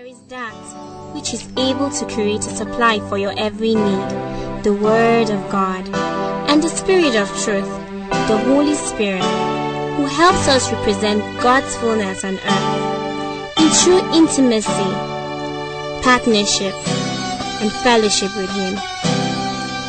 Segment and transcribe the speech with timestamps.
[0.00, 0.54] There is that
[1.14, 5.86] which is able to create a supply for your every need, the Word of God,
[6.48, 7.68] and the Spirit of truth,
[8.26, 9.20] the Holy Spirit,
[9.96, 14.90] who helps us represent God's fullness on earth in true intimacy,
[16.00, 16.72] partnership,
[17.60, 18.76] and fellowship with Him.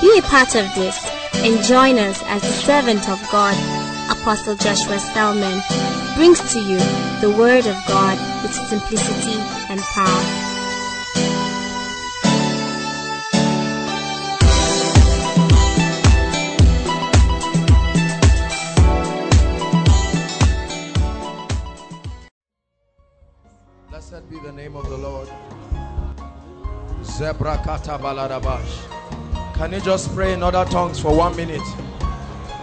[0.01, 0.99] Be a part of this
[1.35, 3.55] and join us as the servant of God,
[4.11, 5.61] Apostle Joshua Selman,
[6.15, 6.77] brings to you
[7.21, 9.39] the Word of God with simplicity
[9.69, 10.07] and power.
[23.89, 25.30] Blessed be the name of the Lord.
[27.03, 29.55] Zebra kata baladabash.
[29.55, 31.61] Can you just pray in other tongues for one minute?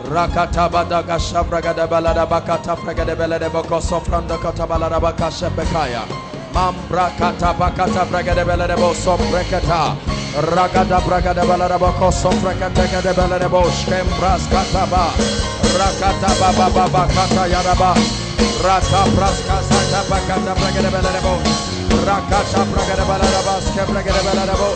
[0.05, 6.07] Rakata badaga shabragada balada bakata fragada belada bako sofranda kata balada baka shepekaya.
[6.55, 9.99] Mambra kata bakata bragada belada bo sombrekata.
[10.39, 15.11] Ragada bragada balada bako sombrekata gada belada bo shkembras kata ba.
[15.77, 17.93] Rakata baba baba kata yaraba.
[18.63, 21.35] Rata praska sata bakata bragada belada bo.
[22.07, 24.71] Rakata bragada balada baske bragada belada bo.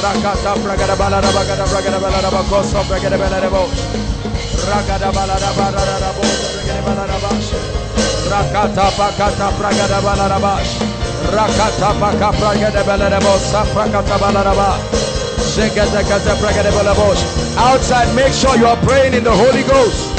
[0.00, 4.05] Rakata bragada balada bagada bragada balada bako sombrekata belada bo.
[4.66, 7.50] Ragada balada balada bo bragada balada bash.
[8.30, 10.72] Rakata pakata bragada balada bash.
[11.34, 14.70] Rakata paka bragada balada bo saprakata balada ba.
[15.52, 17.56] Shekata kata bragada balada.
[17.58, 20.12] Outside, make sure you are praying in the Holy Ghost.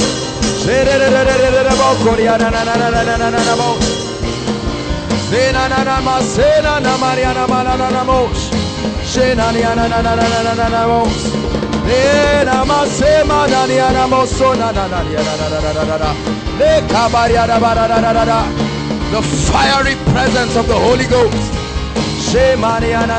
[5.29, 10.15] Zena na na ma sena na mariana na na na na na na na na
[10.15, 11.56] na na na na
[19.11, 21.53] the fiery presence of the Holy Ghost.
[22.57, 23.17] Mariana.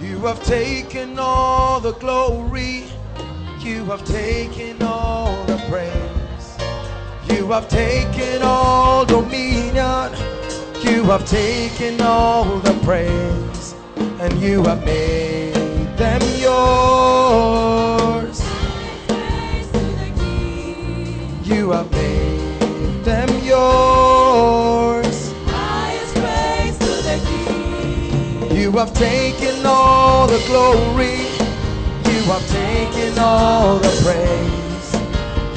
[0.00, 2.84] You have taken all the glory.
[3.60, 6.58] You have taken all the praise.
[7.30, 10.12] You have taken all dominion.
[10.82, 13.74] You have taken all the praise.
[14.20, 15.54] And you have made
[15.96, 17.87] them yours.
[28.78, 31.18] Have taken all the glory.
[32.14, 34.94] You have taken all the praise.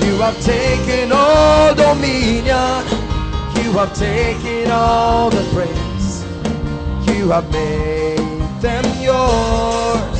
[0.03, 2.83] You have taken all dominion.
[3.63, 6.23] You have taken all the praise.
[7.15, 8.17] You have made
[8.59, 10.19] them yours.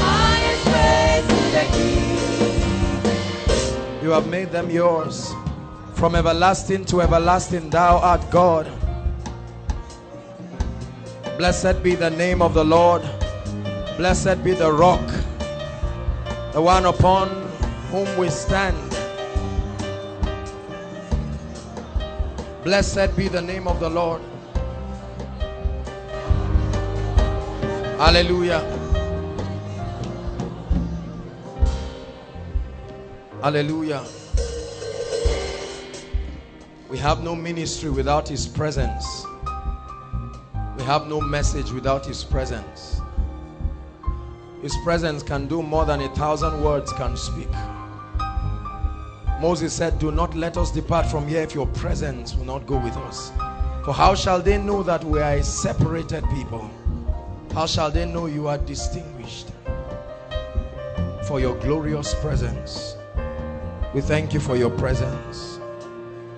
[0.00, 2.16] Highest praise to the King.
[4.02, 5.34] You have made them yours.
[5.92, 8.66] From everlasting to everlasting, thou art God.
[11.38, 13.02] Blessed be the name of the Lord.
[13.98, 15.06] Blessed be the rock,
[16.54, 17.28] the one upon
[17.90, 18.74] whom we stand.
[22.64, 24.22] Blessed be the name of the Lord.
[27.98, 28.60] Hallelujah.
[33.42, 34.02] Hallelujah.
[36.88, 39.25] We have no ministry without His presence.
[40.86, 43.00] Have no message without His presence.
[44.62, 47.48] His presence can do more than a thousand words can speak.
[49.40, 52.76] Moses said, Do not let us depart from here if your presence will not go
[52.78, 53.32] with us.
[53.84, 56.70] For how shall they know that we are a separated people?
[57.52, 59.48] How shall they know you are distinguished
[61.26, 62.96] for your glorious presence?
[63.92, 65.58] We thank you for your presence,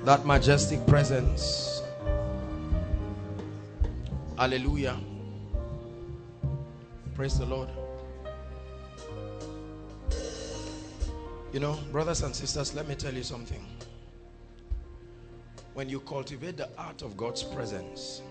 [0.05, 1.68] that majestic presence.
[4.39, 4.97] Hallelujah.
[7.17, 7.69] Praise the Lord.
[11.53, 13.67] You know, brothers and sisters, let me tell you something.
[15.75, 18.23] When you cultivate the art of God's presence,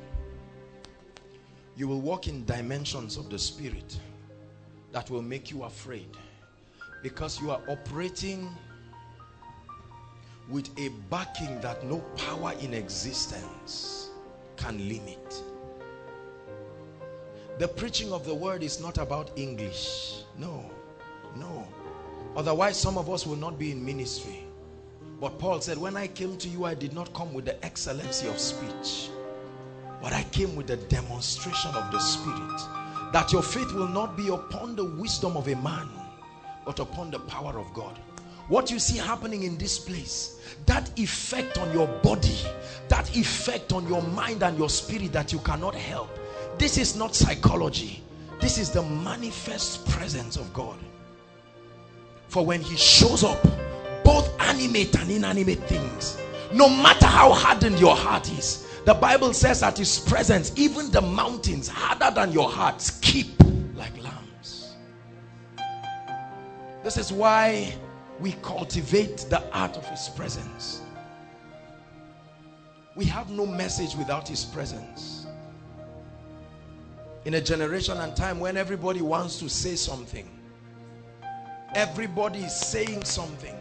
[1.75, 4.00] you will walk in dimensions of the spirit
[4.94, 6.07] that will make you afraid
[7.03, 8.48] because you are operating
[10.50, 14.07] with a backing that no power in existence
[14.56, 15.44] can limit.
[17.59, 20.21] The preaching of the word is not about English.
[20.38, 20.69] No,
[21.36, 21.68] no.
[22.36, 24.44] Otherwise, some of us will not be in ministry.
[25.19, 28.27] But Paul said, when I came to you, I did not come with the excellency
[28.27, 29.09] of speech.
[30.04, 32.62] But I came with the demonstration of the Spirit.
[33.12, 35.89] That your faith will not be upon the wisdom of a man,
[36.63, 37.98] but upon the power of God.
[38.50, 42.38] What you see happening in this place, that effect on your body,
[42.88, 46.10] that effect on your mind and your spirit that you cannot help.
[46.57, 48.04] This is not psychology.
[48.39, 50.77] This is the manifest presence of God.
[52.27, 53.42] For when he shows up,
[54.04, 56.18] both animate and inanimate things,
[56.54, 61.01] no matter how hardened your heart is, the Bible says at his presence, even the
[61.01, 63.27] mountains harder than your hearts, keep
[63.75, 64.75] like lambs.
[66.83, 67.75] This is why
[68.19, 70.81] we cultivate the art of his presence.
[72.95, 75.17] We have no message without his presence.
[77.27, 80.29] In a generation and time when everybody wants to say something,
[81.75, 83.53] everybody is saying something.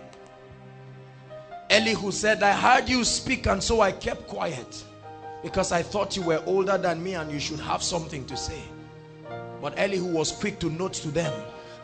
[1.68, 4.84] Elihu said, I heard you speak and so I kept quiet
[5.42, 8.62] because I thought you were older than me and you should have something to say.
[9.60, 11.34] But Elihu was quick to note to them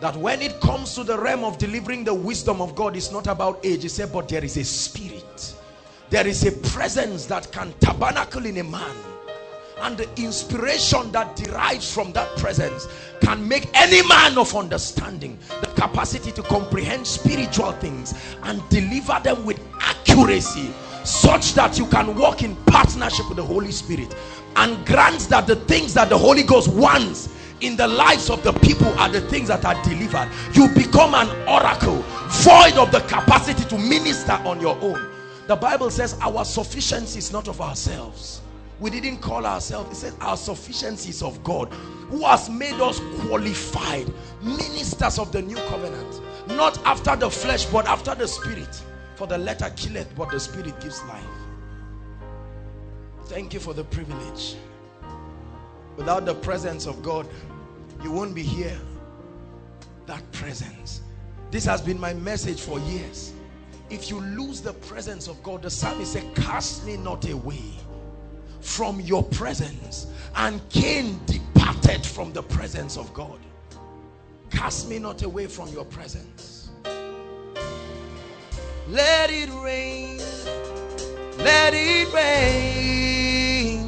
[0.01, 3.27] that when it comes to the realm of delivering the wisdom of God, it's not
[3.27, 3.83] about age.
[3.83, 5.53] He said, but there is a spirit.
[6.11, 9.12] There is a presence that can tabernacle in a man.
[9.83, 12.87] And the inspiration that derives from that presence
[13.21, 18.15] can make any man of understanding the capacity to comprehend spiritual things
[18.45, 23.73] and deliver them with accuracy such that you can walk in partnership with the Holy
[23.73, 24.15] Spirit
[24.55, 27.29] and grants that the things that the Holy Ghost wants
[27.61, 30.31] in the lives of the people are the things that are delivered.
[30.53, 35.11] You become an oracle void of the capacity to minister on your own.
[35.49, 38.43] The bible says our sufficiency is not of ourselves
[38.83, 39.93] we didn't call ourselves.
[39.93, 41.73] It says our sufficiencies of god
[42.11, 44.13] who has made us qualified
[44.43, 48.83] ministers of the new covenant not after the flesh but after the spirit.
[49.15, 51.25] For the letter killeth but the spirit gives life.
[53.27, 54.57] Thank you for the privilege.
[55.97, 57.29] Without the presence of god
[58.03, 58.79] you won't be here.
[60.07, 61.03] That presence.
[61.53, 63.33] This has been my message for years.
[63.91, 67.63] If you lose the presence of God the psalmist said cast me not away
[68.63, 70.07] from your presence
[70.37, 73.39] and Cain departed from the presence of God.
[74.51, 76.71] Cast me not away from your presence.
[78.89, 80.19] Let it rain.
[81.39, 83.83] Let it rain.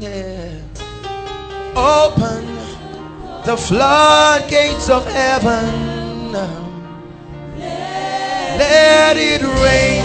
[0.00, 0.58] Yeah.
[1.76, 2.46] open
[3.44, 6.32] the floodgates of heaven.
[8.56, 10.04] Let it rain.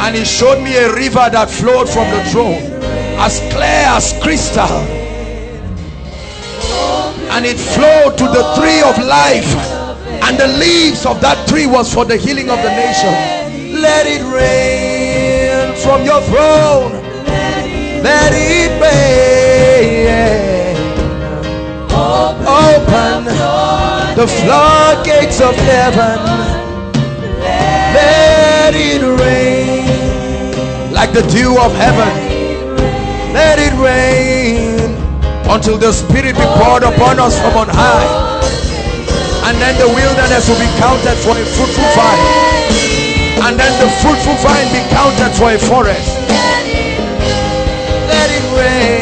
[0.00, 2.71] And he showed me a river that flowed from the throne
[3.18, 4.78] as clear as crystal.
[7.32, 9.52] And it flowed to the tree of life.
[10.24, 13.12] And the leaves of that tree was for the healing of the nation.
[13.80, 16.92] Let it rain from your throne.
[18.02, 20.12] Let it rain.
[21.92, 23.24] Open
[24.14, 26.18] the floodgates of heaven.
[27.94, 32.31] Let it rain like the dew of heaven
[33.82, 34.94] rain
[35.50, 38.08] until the spirit be poured upon us from on high.
[39.50, 42.24] And then the wilderness will be counted for a fruitful vine.
[43.44, 46.14] And then the fruitful vine be counted for a forest.
[48.08, 49.01] Let it rain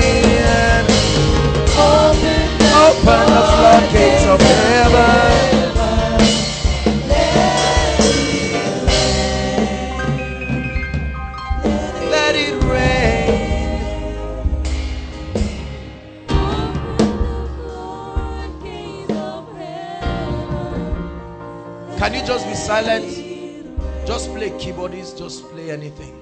[22.00, 23.04] Can you just be silent?
[24.07, 26.19] Just play keyboards, just play anything.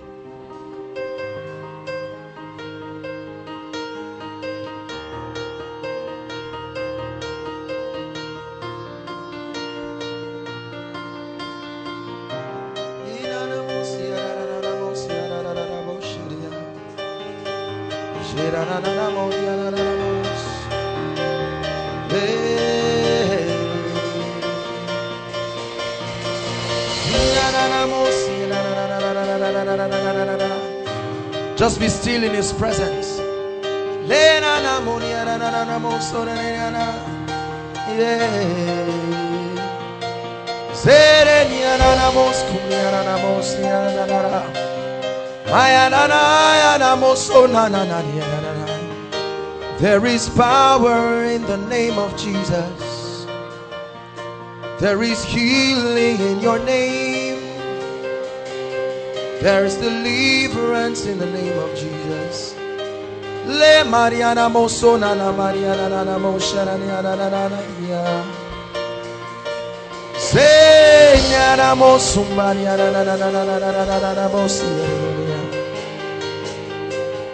[32.49, 33.19] His presence.
[49.81, 53.26] There is power in the name of Jesus.
[54.81, 57.18] There is healing in your name.
[59.40, 62.57] There is deliverance in the name of Jesus.
[63.47, 66.76] Le Mariana Mosona na Mariana na na Moshana.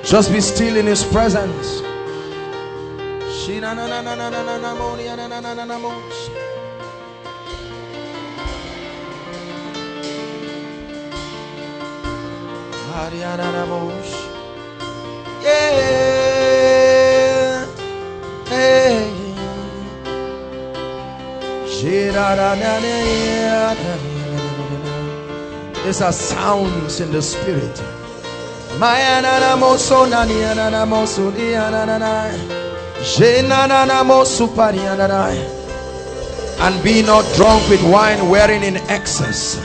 [0.05, 1.81] Just be still in His presence.
[15.43, 15.75] Yeah.
[25.85, 27.83] These are sounds in the spirit.
[36.61, 39.59] And be not drunk with wine wherein in excess,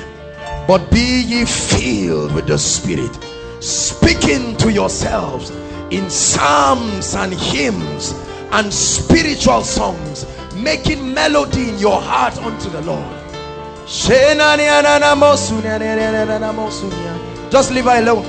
[0.67, 1.45] but be ye
[1.89, 3.13] filled with the Spirit,
[3.61, 5.49] speaking to yourselves
[5.89, 8.13] in psalms and hymns
[8.51, 13.15] and spiritual songs, making melody in your heart unto the Lord.
[17.49, 18.25] Just leave her alone.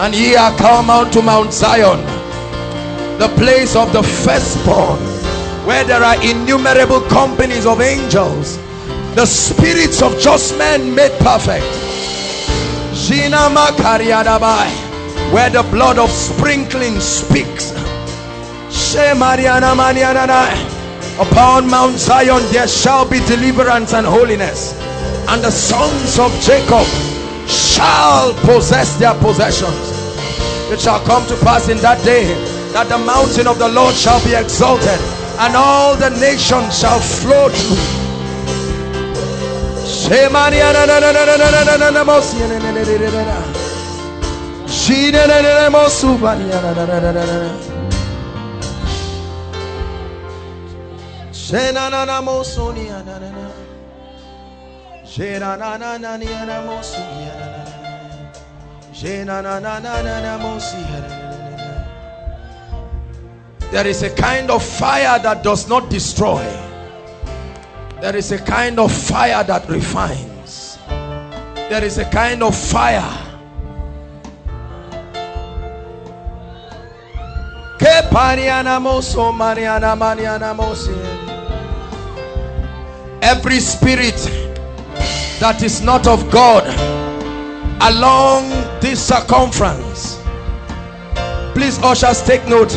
[0.00, 2.21] And ye are come out to Mount Zion,
[3.18, 4.98] the place of the firstborn,
[5.66, 8.58] where there are innumerable companies of angels,
[9.14, 11.66] the spirits of just men made perfect.
[15.32, 17.72] Where the blood of sprinkling speaks.
[21.20, 24.74] Upon Mount Zion there shall be deliverance and holiness,
[25.28, 26.86] and the sons of Jacob
[27.46, 29.92] shall possess their possessions.
[30.70, 34.22] It shall come to pass in that day that the mountain of the Lord shall
[34.24, 34.98] be exalted,
[35.38, 38.02] and all the nations shall flow through.
[63.72, 66.44] There is a kind of fire that does not destroy.
[68.02, 70.76] There is a kind of fire that refines.
[71.54, 73.18] There is a kind of fire.
[83.22, 84.20] Every spirit
[85.40, 86.66] that is not of God
[87.80, 88.50] along
[88.82, 90.20] this circumference.
[91.54, 92.76] Please, ushers, take note.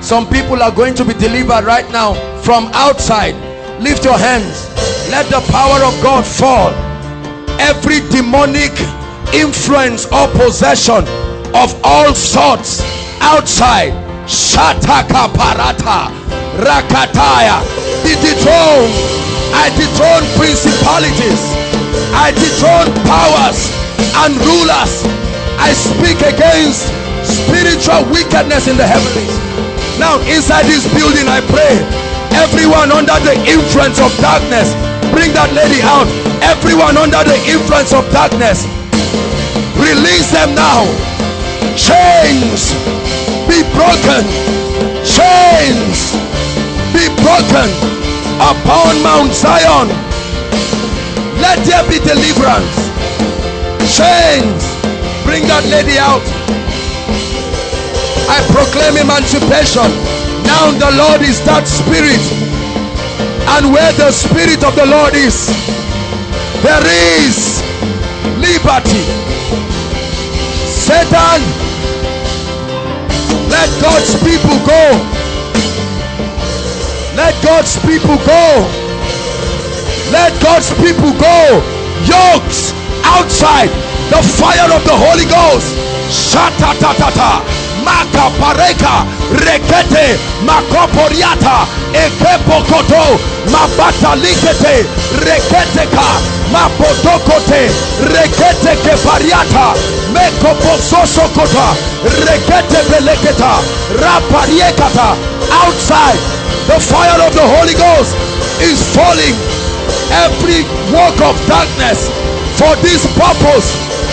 [0.00, 3.34] Some people are going to be delivered right now from outside.
[3.82, 4.70] Lift your hands.
[5.10, 6.70] Let the power of God fall.
[7.58, 8.72] Every demonic
[9.34, 11.04] influence or possession
[11.54, 12.82] of all sorts
[13.20, 13.92] outside.
[14.26, 16.10] Shataka parata.
[16.62, 17.62] Rakataya.
[18.02, 18.92] Be dethroned.
[19.54, 21.42] I dethrone principalities.
[22.14, 23.70] I dethrone powers
[24.22, 25.02] and rulers.
[25.58, 26.86] I speak against
[27.26, 29.65] spiritual wickedness in the heavens.
[29.98, 31.80] Now, inside this building, I pray
[32.36, 34.76] everyone under the influence of darkness,
[35.08, 36.04] bring that lady out.
[36.44, 38.68] Everyone under the influence of darkness,
[39.80, 40.84] release them now.
[41.72, 42.76] Chains
[43.48, 44.20] be broken.
[45.00, 46.12] Chains
[46.92, 47.68] be broken
[48.36, 49.88] upon Mount Zion.
[51.40, 52.76] Let there be deliverance.
[53.96, 54.60] Chains,
[55.24, 56.20] bring that lady out.
[58.28, 59.86] I proclaim emancipation.
[60.42, 62.22] Now the Lord is that spirit.
[63.54, 65.46] And where the spirit of the Lord is,
[66.66, 66.82] there
[67.22, 67.62] is
[68.42, 69.06] liberty.
[70.66, 71.40] Satan,
[73.48, 74.82] let God's people go.
[77.14, 78.66] Let God's people go.
[80.10, 81.62] Let God's people go.
[82.04, 82.74] Yokes
[83.06, 83.70] outside.
[84.10, 85.70] The fire of the Holy Ghost.
[86.10, 87.55] Shatatatata.
[87.86, 88.94] Maka pareka
[89.46, 91.56] rekete makoporiata
[92.04, 93.04] ekepokoto
[93.52, 94.74] mabata likete
[95.24, 96.08] reketeka
[96.52, 97.62] mapotokote
[98.14, 99.66] rekete kepariata
[100.14, 101.66] mekopososokota
[102.26, 103.52] rekete beleketa
[104.02, 105.08] rapariekata
[105.62, 106.18] outside
[106.66, 108.16] the fire of the Holy Ghost
[108.60, 109.36] is falling.
[110.26, 112.10] Every work of darkness
[112.58, 113.68] for this purpose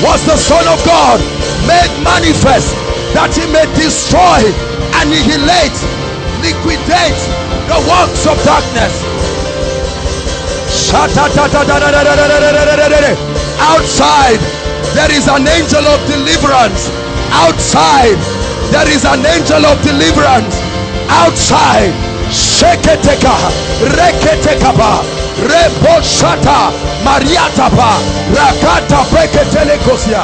[0.05, 1.17] was the Son of God
[1.65, 2.75] made manifest
[3.13, 4.41] that he may destroy,
[5.01, 5.77] annihilate,
[6.41, 7.21] liquidate
[7.69, 8.93] the works of darkness.
[13.61, 14.41] Outside,
[14.93, 16.89] there is an angel of deliverance.
[17.31, 18.19] Outside,
[18.73, 20.57] there is an angel of deliverance.
[21.09, 21.93] Outside,
[22.29, 23.35] Sheketeka,
[23.93, 25.05] Reketekaba,
[25.45, 26.73] Reboshata,
[27.05, 28.01] Mariatapa,
[28.33, 30.23] Rakata, Breketelekosia.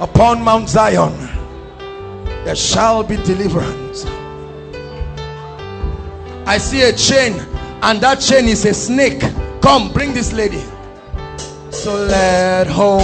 [0.00, 1.12] Upon Mount Zion,
[2.44, 4.04] there shall be deliverance.
[6.46, 7.40] I see a chain,
[7.82, 9.22] and that chain is a snake.
[9.62, 10.62] Come, bring this lady.
[11.70, 13.02] So let hope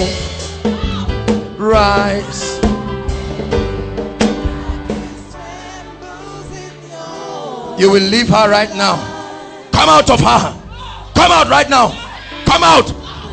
[1.58, 2.60] rise.
[7.80, 8.96] You will leave her right now.
[9.72, 10.52] Come out of her.
[11.14, 11.88] Come out right now.
[12.44, 12.84] Come out.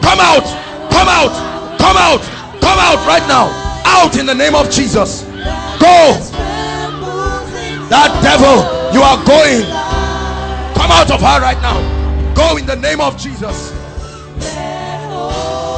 [0.01, 0.47] Come out.
[0.89, 1.77] Come out.
[1.77, 2.21] Come out.
[2.61, 3.51] Come out right now.
[3.85, 5.23] Out in the name of Jesus.
[5.83, 6.15] Go.
[7.91, 8.63] That devil,
[8.95, 9.67] you are going.
[10.79, 11.83] Come out of her right now.
[12.33, 13.71] Go in the name of Jesus.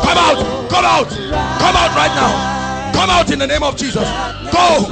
[0.06, 0.70] Come out.
[0.70, 1.10] Come out.
[1.10, 2.94] Come out right now.
[2.94, 4.08] Come out in the name of Jesus.
[4.54, 4.86] Go.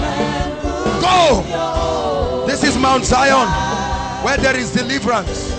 [1.00, 2.46] Go.
[2.48, 3.67] This is Mount Zion
[4.28, 5.56] where there is deliverance.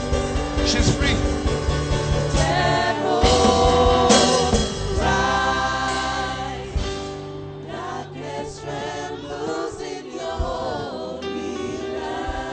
[0.70, 1.16] She's free.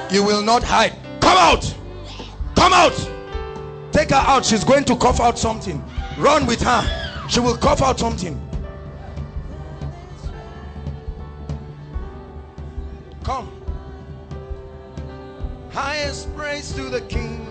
[0.10, 0.94] You will not hide.
[1.20, 1.76] Come out.
[2.56, 3.12] Come out.
[3.92, 4.46] Take her out.
[4.46, 5.84] She's going to cough out something.
[6.18, 7.28] Run with her.
[7.28, 8.40] She will cough out something.
[13.26, 13.55] Come.
[15.76, 17.46] Highest praise to the King.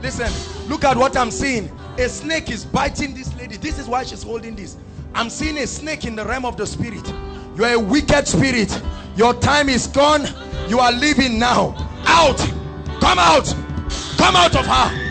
[0.00, 0.30] Listen,
[0.68, 1.68] look at what I'm seeing.
[1.98, 3.56] A snake is biting this lady.
[3.56, 4.76] This is why she's holding this.
[5.16, 7.12] I'm seeing a snake in the realm of the spirit.
[7.56, 8.80] You are a wicked spirit.
[9.16, 10.28] Your time is gone.
[10.68, 11.74] You are leaving now.
[12.06, 12.38] Out.
[13.00, 13.52] Come out.
[14.16, 15.08] Come out of her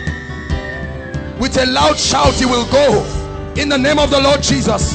[1.38, 3.04] with a loud shout you will go
[3.56, 4.94] in the name of the Lord Jesus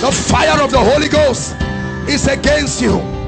[0.00, 1.54] the fire of the Holy Ghost
[2.08, 3.19] is against you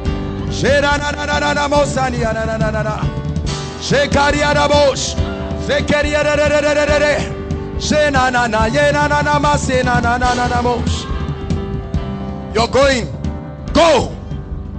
[12.54, 13.06] you're going.
[13.72, 14.14] Go.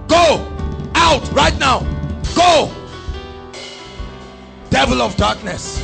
[0.07, 0.47] Go.
[0.95, 1.79] Out right now.
[2.35, 2.71] Go.
[4.69, 5.83] Devil of darkness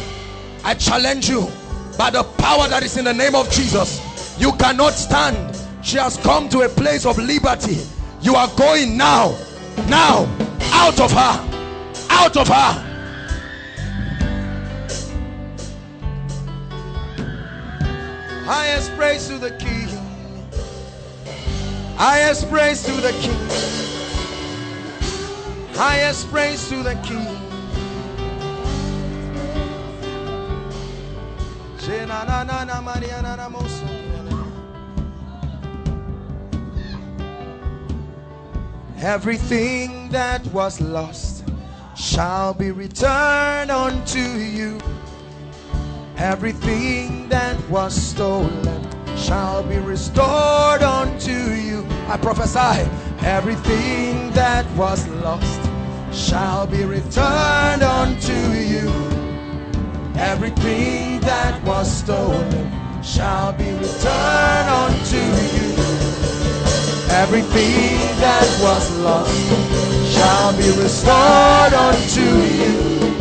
[0.63, 1.47] I challenge you
[1.97, 4.37] by the power that is in the name of Jesus.
[4.39, 5.57] You cannot stand.
[5.83, 7.79] She has come to a place of liberty.
[8.21, 9.35] You are going now
[9.87, 10.27] now
[10.73, 11.45] out of her.
[12.09, 12.85] Out of her.
[18.45, 19.87] Highest praise to the king.
[21.95, 23.39] Highest praise to the king.
[25.75, 27.49] Highest praise to the king
[39.01, 41.45] Everything that was lost
[41.95, 44.77] shall be returned unto you.
[46.17, 51.85] Everything that was stolen shall be restored unto you.
[52.09, 52.89] I prophesy
[53.21, 55.61] everything that was lost
[56.11, 58.89] shall be returned unto you.
[60.17, 65.88] Everything that was stolen shall be returned unto you.
[67.11, 69.33] Everything that was lost
[70.13, 73.15] shall be restored unto you.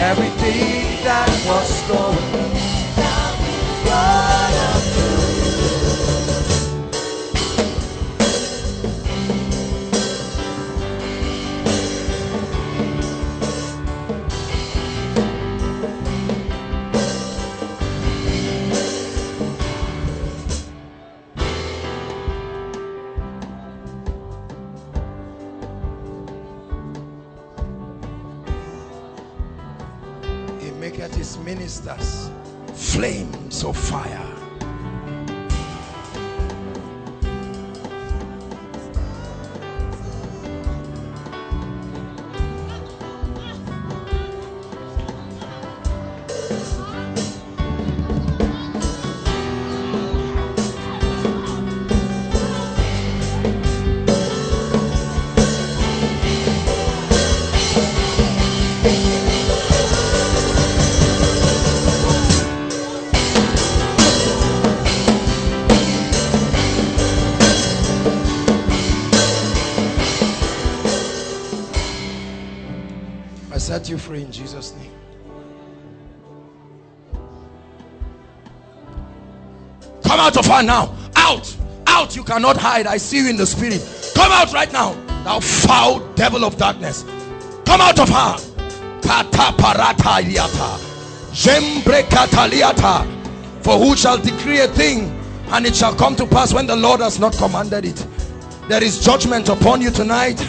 [0.00, 2.45] Everything that was stolen
[31.76, 32.30] his ministers
[32.74, 34.35] flames of fire.
[80.62, 80.96] Now.
[81.16, 81.56] Out.
[81.86, 82.16] Out.
[82.16, 82.86] You cannot hide.
[82.86, 83.82] I see you in the spirit.
[84.14, 84.94] Come out right now.
[85.24, 87.04] Thou foul devil of darkness.
[87.64, 88.38] Come out of her.
[93.62, 95.10] For who shall decree a thing
[95.48, 98.06] and it shall come to pass when the Lord has not commanded it.
[98.68, 100.40] There is judgment upon you tonight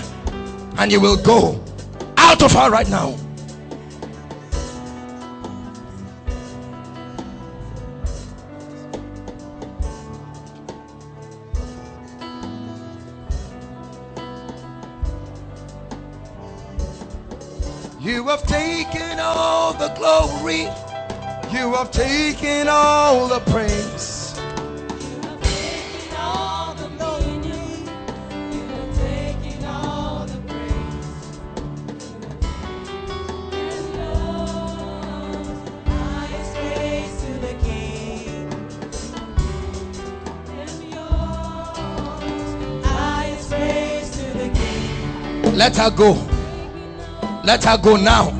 [0.77, 1.63] and you will go
[2.17, 3.15] out of her right now.
[20.47, 20.63] Glory.
[21.51, 24.15] You have taken all the praise.
[45.55, 46.13] Let her go.
[47.43, 48.36] Let her go now.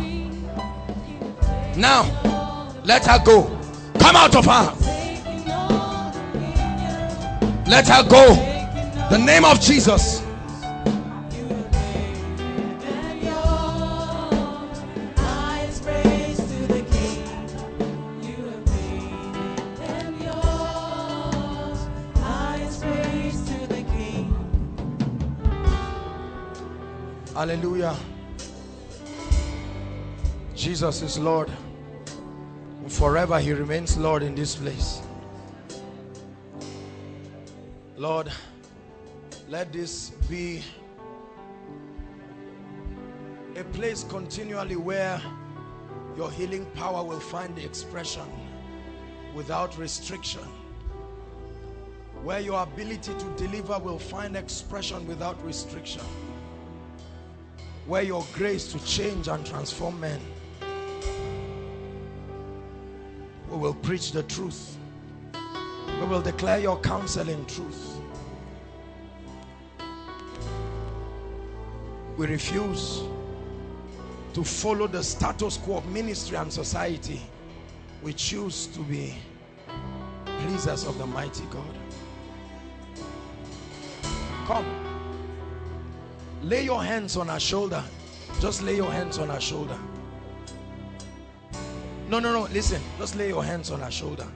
[1.78, 2.74] Now.
[2.84, 3.44] Let her go.
[4.00, 4.74] Come out of her.
[7.68, 8.34] Let her go.
[9.12, 10.24] The name of Jesus.
[27.36, 27.96] Hallelujah.
[30.56, 31.52] Jesus is Lord.
[32.98, 35.04] Forever He remains Lord in this place.
[37.96, 38.32] Lord,
[39.48, 40.64] let this be
[43.56, 45.22] a place continually where
[46.16, 48.26] your healing power will find expression
[49.36, 50.42] without restriction.
[52.24, 56.02] Where your ability to deliver will find expression without restriction
[57.86, 60.20] where your grace to change and transform men
[63.50, 64.78] we will preach the truth.
[66.00, 67.98] We will declare your counsel in truth.
[72.18, 73.04] We refuse
[74.34, 77.22] to follow the status quo of ministry and society.
[78.02, 79.16] We choose to be
[80.26, 81.78] pleasers of the mighty God.
[84.46, 84.66] Come.
[86.44, 87.84] Lay your hands on her shoulder.
[88.40, 89.78] Just lay your hands on her shoulder.
[92.08, 92.44] No, no, no.
[92.54, 92.82] Listen.
[92.98, 94.28] Just lay your hands on her shoulder.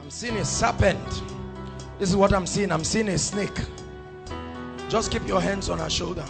[0.00, 0.98] I'm seeing a serpent
[2.00, 2.72] this is what I'm seeing.
[2.72, 3.60] I'm seeing a snake.
[4.88, 6.24] Just keep your hands on her shoulder.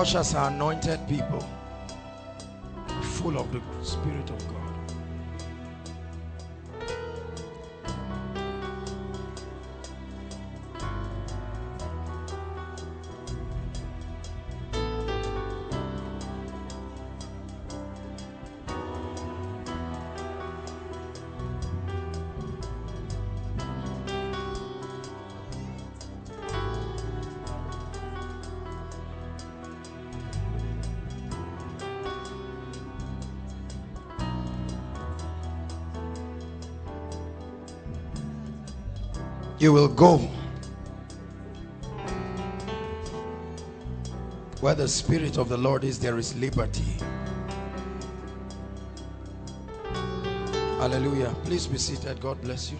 [0.00, 1.46] Ushers are anointed people,
[3.02, 4.59] full of the Spirit of God.
[39.60, 40.28] You will go
[44.60, 46.84] Where the Spirit of the Lord is, there is liberty.
[50.76, 51.34] Hallelujah.
[51.44, 52.20] Please be seated.
[52.20, 52.78] God bless you.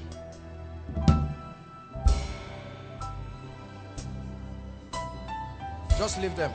[5.97, 6.53] Just leave them.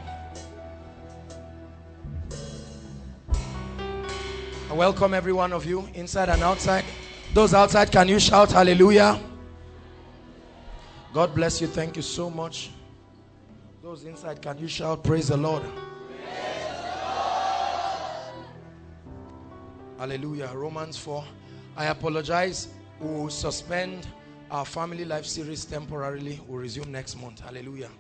[4.69, 6.85] I welcome every one of you, inside and outside.
[7.33, 9.19] Those outside, can you shout hallelujah?
[11.15, 11.67] God bless you.
[11.67, 12.71] Thank you so much.
[13.82, 15.63] Those inside, can you shout praise the Lord?
[15.63, 15.71] Praise
[16.67, 16.89] the
[19.97, 20.12] Lord.
[20.12, 20.51] Hallelujah.
[20.54, 21.23] Romans 4.
[21.78, 22.67] I apologize.
[22.99, 24.08] We'll suspend
[24.51, 26.41] our family life series temporarily.
[26.49, 27.39] We'll resume next month.
[27.39, 27.91] Hallelujah.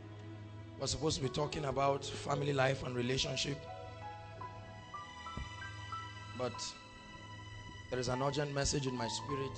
[0.77, 3.65] We're supposed to be talking about family life and relationship.
[6.37, 6.51] But
[7.89, 9.51] there is an urgent message in my spirit.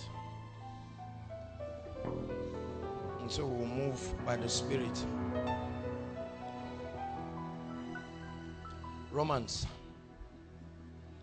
[3.27, 5.05] And so we'll move by the spirit.
[9.11, 9.67] Romans.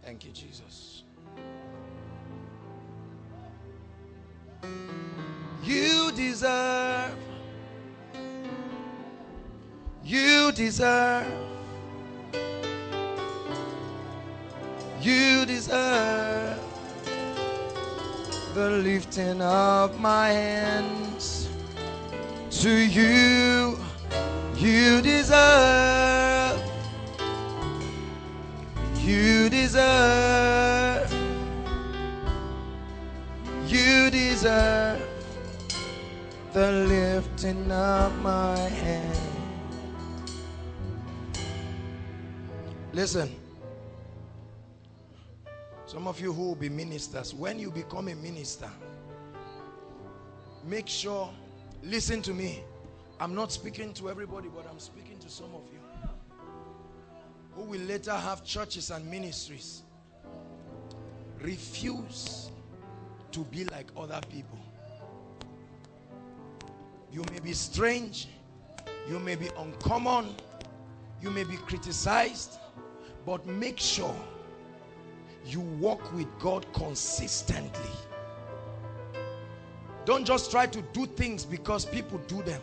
[0.02, 1.04] Thank you, Jesus.
[5.62, 7.16] You deserve
[10.04, 11.26] you deserve.
[15.00, 16.60] You deserve
[18.52, 21.33] the lifting of my hands
[22.64, 23.78] to you.
[24.56, 26.58] You deserve.
[29.00, 31.12] You deserve.
[33.66, 35.02] You deserve
[36.54, 39.18] the lifting of my hand
[42.94, 43.28] Listen.
[45.84, 48.70] Some of you who will be ministers, when you become a minister,
[50.64, 51.28] make sure,
[51.84, 52.62] listen to me.
[53.20, 55.78] I'm not speaking to everybody, but I'm speaking to some of you
[57.54, 59.82] who will later have churches and ministries.
[61.40, 62.50] Refuse
[63.30, 64.58] to be like other people.
[67.12, 68.28] You may be strange,
[69.08, 70.34] you may be uncommon,
[71.22, 72.58] you may be criticized,
[73.24, 74.14] but make sure
[75.46, 77.90] you walk with God consistently.
[80.04, 82.60] Don't just try to do things because people do them.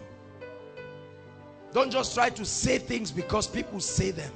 [1.74, 4.32] Don't just try to say things because people say them.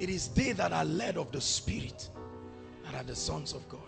[0.00, 2.08] It is they that are led of the Spirit
[2.84, 3.80] that are the sons of God.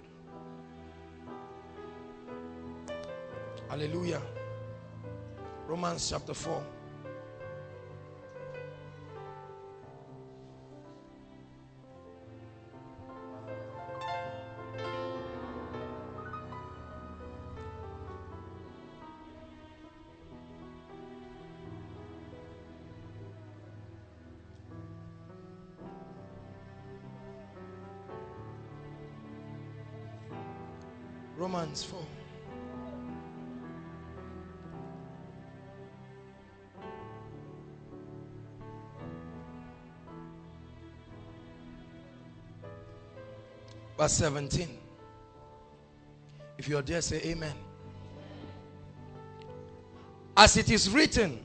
[3.69, 4.23] Hallelujah.
[5.67, 6.63] Romans chapter 4.
[31.53, 31.99] Romans 4.
[43.99, 44.69] Verse 17.
[46.57, 47.53] If you're there, say amen.
[50.37, 51.41] As it is written,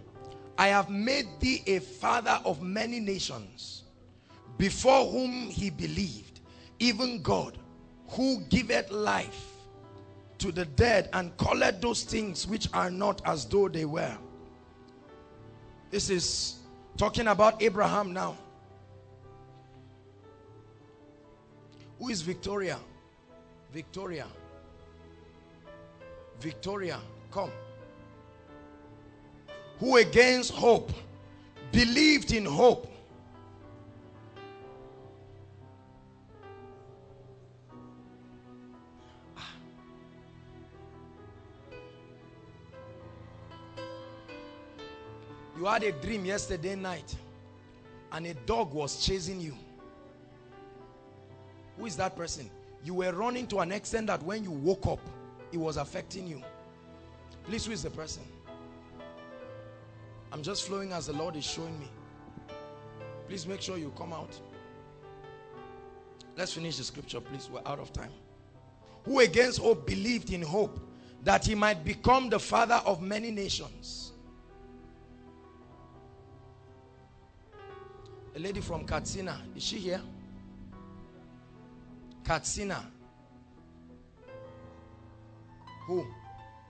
[0.56, 3.86] I have made thee a father of many nations,
[4.60, 6.42] before whom he believed,
[6.78, 7.58] even God,
[8.10, 9.55] who giveth life
[10.40, 14.18] to the dead and calleth those things which are not as though they were.
[15.92, 16.56] This is
[16.98, 18.38] talking about Abraham now.
[22.00, 22.78] Who is Victoria?
[23.72, 24.28] Victoria.
[26.40, 27.00] Victoria,
[27.32, 27.52] come.
[29.80, 30.92] Who against hope
[31.72, 32.92] believed in hope
[45.58, 47.16] You had a dream yesterday night
[48.12, 49.56] and a dog was chasing you.
[51.78, 52.50] Who is that person?
[52.84, 55.00] You were running to an extent that when you woke up,
[55.52, 56.42] it was affecting you.
[57.46, 58.24] Please, who is the person?
[60.32, 61.90] I'm just flowing as the Lord is showing me.
[63.28, 64.38] Please make sure you come out.
[66.38, 67.50] Let's finish the scripture, please.
[67.52, 68.12] We're out of time.
[69.06, 70.80] Who against hope believed in hope
[71.24, 74.05] that he might become the father of many nations
[78.36, 79.42] a lady from Katsina.
[79.56, 80.02] Is she here?
[82.24, 82.86] Katsina.
[85.88, 86.06] Who?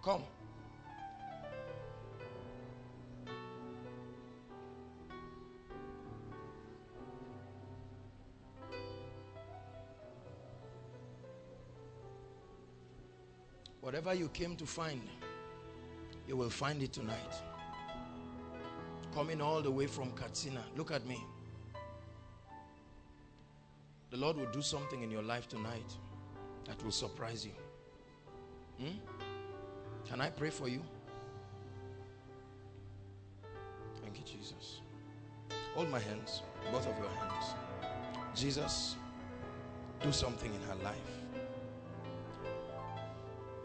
[0.04, 0.24] Come.
[13.82, 15.02] Whatever you came to find,
[16.28, 17.16] you will find it tonight.
[19.14, 20.64] Coming all the way from Katsina.
[20.76, 21.24] Look at me.
[24.16, 25.98] The Lord will do something in your life tonight
[26.64, 27.52] that will surprise you.
[28.80, 28.96] Hmm?
[30.08, 30.82] Can I pray for you?
[34.02, 34.80] Thank you, Jesus.
[35.74, 37.56] Hold my hands, both of your hands.
[38.34, 38.96] Jesus,
[40.02, 40.96] do something in her life.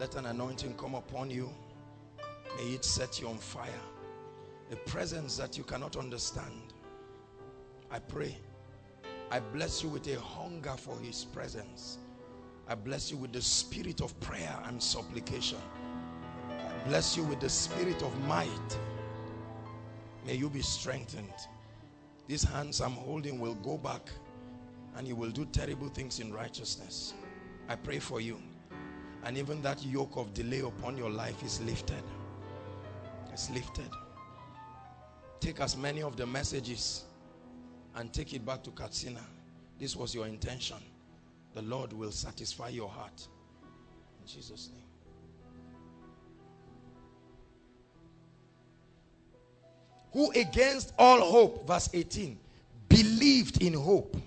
[0.01, 1.49] Let an anointing come upon you.
[2.57, 3.85] May it set you on fire.
[4.73, 6.73] A presence that you cannot understand.
[7.89, 8.35] I pray.
[9.31, 11.99] I bless you with a hunger for his presence.
[12.67, 15.57] I bless you with the spirit of prayer and supplication.
[16.49, 18.77] I bless you with the spirit of might.
[20.25, 21.33] May you be strengthened.
[22.27, 24.09] These hands I'm holding will go back
[24.97, 27.13] and you will do terrible things in righteousness.
[27.69, 28.37] I pray for you.
[29.23, 32.03] And even that yoke of delay upon your life is lifted.
[33.31, 33.89] It's lifted.
[35.39, 37.05] Take as many of the messages
[37.95, 39.21] and take it back to Katsina.
[39.79, 40.77] This was your intention.
[41.53, 43.27] The Lord will satisfy your heart.
[44.21, 44.83] In Jesus' name.
[50.13, 52.37] Who against all hope, verse 18,
[52.89, 54.17] believed in hope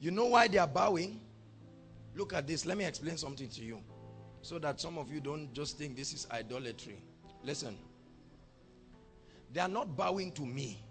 [0.00, 1.20] You know why they are bowing?
[2.14, 2.64] Look at this.
[2.64, 3.80] Let me explain something to you.
[4.42, 7.02] So that some of you don't just think this is idolatry.
[7.44, 7.76] Listen.
[9.52, 10.82] They are not bowing to me.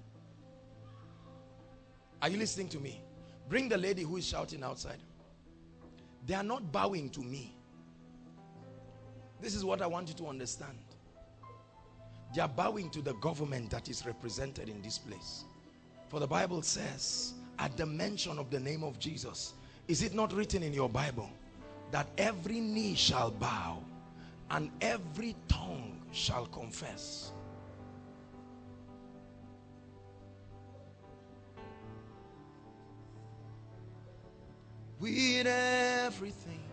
[2.21, 3.01] Are you listening to me?
[3.47, 4.97] Bring the lady who is shouting outside.
[6.25, 7.55] They are not bowing to me.
[9.39, 10.77] This is what I want you to understand.
[12.35, 15.45] They are bowing to the government that is represented in this place.
[16.09, 19.53] For the Bible says, at the mention of the name of Jesus.
[19.87, 21.29] Is it not written in your Bible
[21.91, 23.79] that every knee shall bow
[24.51, 27.31] and every tongue shall confess?
[34.99, 36.63] With everything.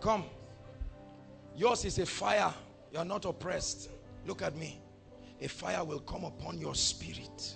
[0.00, 0.24] Come.
[1.56, 2.52] Yours is a fire.
[2.92, 3.90] You are not oppressed.
[4.26, 4.82] Look at me
[5.42, 7.54] a fire will come upon your spirit.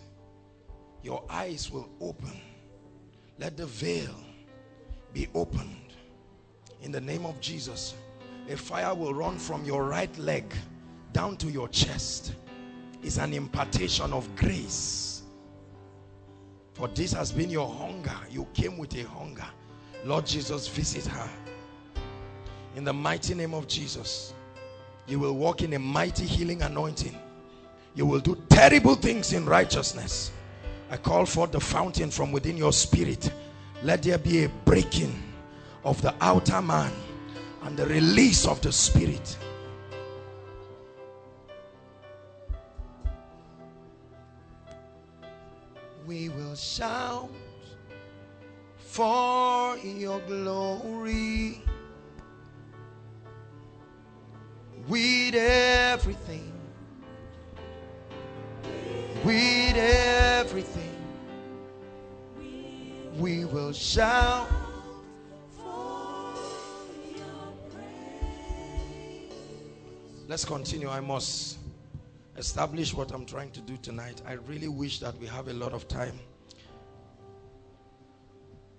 [1.03, 2.33] Your eyes will open.
[3.39, 4.15] Let the veil
[5.13, 5.95] be opened.
[6.83, 7.95] In the name of Jesus,
[8.49, 10.45] a fire will run from your right leg
[11.13, 12.35] down to your chest.
[13.03, 15.23] It's an impartation of grace.
[16.75, 18.17] For this has been your hunger.
[18.31, 19.47] You came with a hunger.
[20.05, 21.29] Lord Jesus, visit her.
[22.77, 24.35] In the mighty name of Jesus,
[25.07, 27.17] you will walk in a mighty healing anointing
[27.97, 30.31] you will do terrible things in righteousness.
[30.91, 33.33] I call for the fountain from within your spirit.
[33.83, 35.15] Let there be a breaking
[35.83, 36.93] of the outer man
[37.67, 39.37] and the release of the spirit.
[46.07, 47.29] We will shout
[48.79, 51.61] for your glory
[54.89, 56.53] with everything
[59.27, 60.95] with everything.
[63.19, 64.66] We will shout.
[70.29, 70.89] Let's continue.
[70.89, 71.59] I must
[72.37, 74.23] establish what I'm trying to do tonight.
[74.27, 76.19] I really wish that we have a lot of time.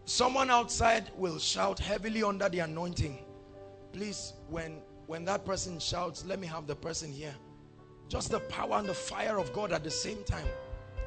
[0.04, 3.20] Someone outside will shout heavily under the anointing.
[3.94, 7.34] Please, when when that person shouts, let me have the person here.
[8.10, 10.48] Just the power and the fire of God at the same time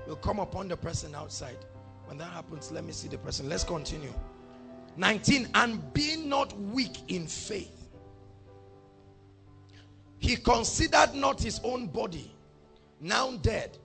[0.07, 1.59] will come upon the person outside.
[2.07, 3.47] When that happens, let me see the person.
[3.47, 4.13] Let's continue.
[4.97, 5.49] 19.
[5.55, 7.80] And be not weak in faith.
[10.21, 12.31] He considered not his own body,
[13.01, 13.77] now dead,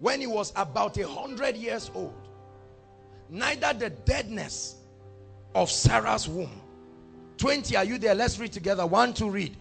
[0.00, 2.28] when he was about a hundred years old.
[3.30, 4.76] Neither the deadness
[5.54, 6.60] of Sarah's womb.
[7.38, 8.16] 20, are you there?
[8.16, 8.84] Let's read together.
[8.84, 9.56] One to read.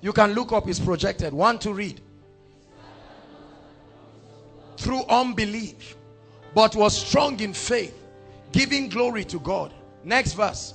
[0.00, 1.34] You can look up, it's projected.
[1.34, 2.00] One to read.
[4.76, 5.96] Through unbelief,
[6.54, 7.94] but was strong in faith,
[8.52, 9.74] giving glory to God.
[10.04, 10.74] Next verse.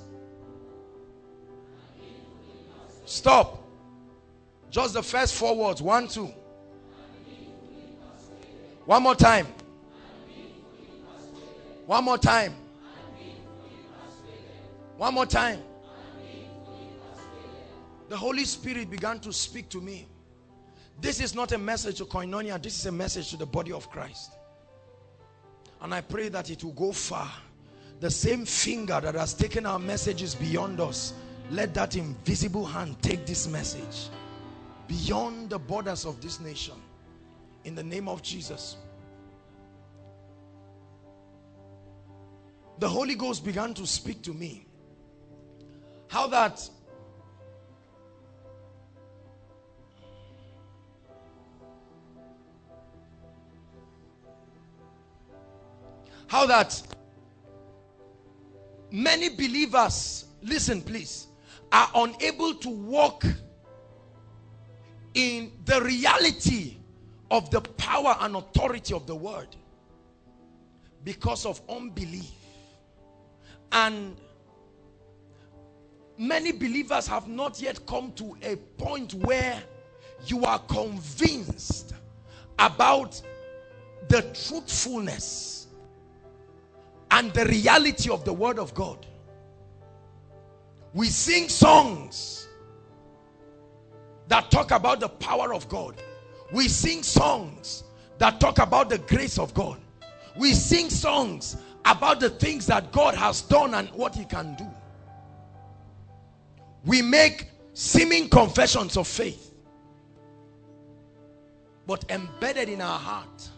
[3.06, 3.64] Stop.
[4.70, 5.82] Just the first four words.
[5.82, 6.30] One, two.
[8.86, 9.48] One more time.
[11.86, 12.54] One more time.
[14.98, 15.62] One more time
[18.10, 20.08] the Holy Spirit began to speak to me.
[21.02, 23.90] This is not a message to Koinonia, this is a message to the body of
[23.90, 24.32] Christ.
[25.82, 27.30] And I pray that it will go far.
[28.00, 31.14] The same finger that has taken our messages beyond us,
[31.52, 34.10] let that invisible hand take this message
[34.88, 36.76] beyond the borders of this nation.
[37.64, 38.78] In the name of Jesus.
[42.80, 44.66] The Holy Ghost began to speak to me.
[46.08, 46.70] How that
[56.28, 56.82] how that
[58.92, 61.28] many believers listen please
[61.76, 63.26] are unable to walk
[65.14, 66.78] in the reality
[67.30, 69.50] of the power and authority of the word
[71.04, 72.32] because of unbelief.
[73.74, 74.16] And
[76.18, 79.62] many believers have not yet come to a point where
[80.28, 81.94] you are convinced
[82.58, 83.22] about
[84.08, 85.68] the truthfulness
[87.12, 89.06] and the reality of the word of God
[90.96, 92.48] we sing songs
[94.30, 96.02] that talk about the power of God.
[96.54, 97.84] We sing songs
[98.18, 99.78] that talk about the grace of God.
[100.38, 104.66] We sing songs about the things that God has done and what he can do.
[106.86, 109.54] We make seeming confessions of faith.
[111.86, 113.50] But embedded in our heart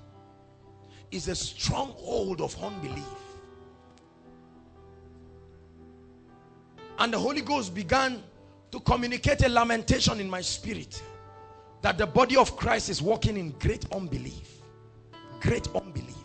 [1.12, 3.06] is a stronghold of unbelief.
[7.00, 8.24] And the Holy Ghost began
[8.72, 11.02] to communicate a lamentation in my spirit
[11.82, 14.62] that the body of Christ is walking in great unbelief.
[15.40, 16.16] Great unbelief.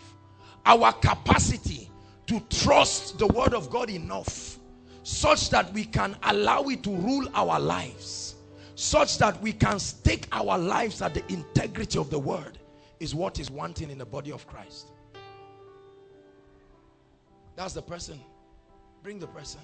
[0.64, 1.90] Our capacity
[2.26, 4.58] to trust the word of God enough
[5.02, 8.36] such that we can allow it to rule our lives
[8.82, 12.58] such that we can stake our lives at the integrity of the word
[13.00, 14.88] is what is wanting in the body of Christ.
[17.54, 18.20] That's the person.
[19.02, 19.60] Bring the person.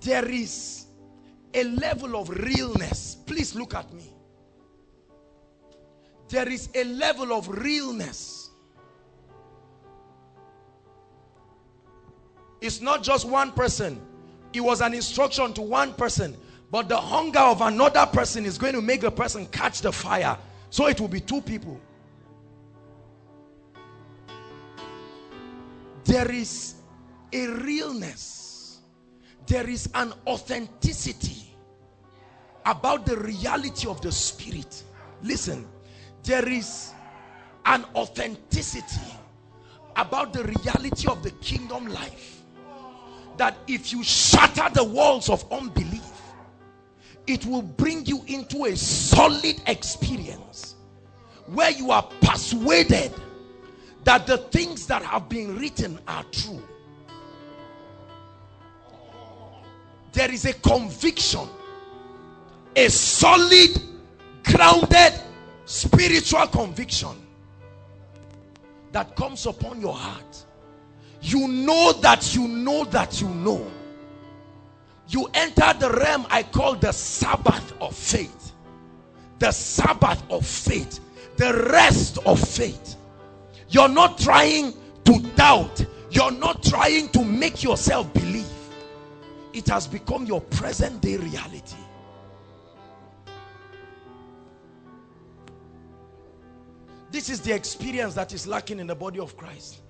[0.00, 0.86] There is
[1.54, 3.16] a level of realness.
[3.26, 4.04] Please look at me.
[6.28, 8.50] There is a level of realness.
[12.60, 14.00] It's not just one person.
[14.52, 16.36] It was an instruction to one person.
[16.70, 20.38] But the hunger of another person is going to make the person catch the fire.
[20.70, 21.80] So it will be two people.
[26.04, 26.74] There is
[27.32, 28.39] a realness
[29.50, 31.52] there is an authenticity
[32.66, 34.84] about the reality of the spirit.
[35.22, 35.66] Listen
[36.22, 36.92] there is
[37.66, 39.12] an authenticity
[39.96, 42.42] about the reality of the kingdom life
[43.38, 46.12] that if you shatter the walls of unbelief
[47.26, 50.76] it will bring you into a solid experience
[51.46, 53.12] where you are persuaded
[54.04, 56.62] that the things that have been written are true
[60.12, 61.48] there is a conviction.
[62.76, 63.80] A solid
[64.44, 65.12] grounded
[65.64, 67.10] spiritual conviction
[68.92, 70.44] that comes upon your heart.
[71.22, 73.70] You know that you know that you know.
[75.08, 78.52] You enter the realm I call the Sabbath of faith.
[79.38, 81.00] The Sabbath of faith.
[81.36, 82.96] The rest of faith.
[83.68, 85.84] You're not trying to doubt.
[86.10, 88.46] You're not trying to make yourself believe
[89.52, 91.76] it has become your present day reality.
[97.10, 99.80] This is the experience that is lacking in the body of Christ.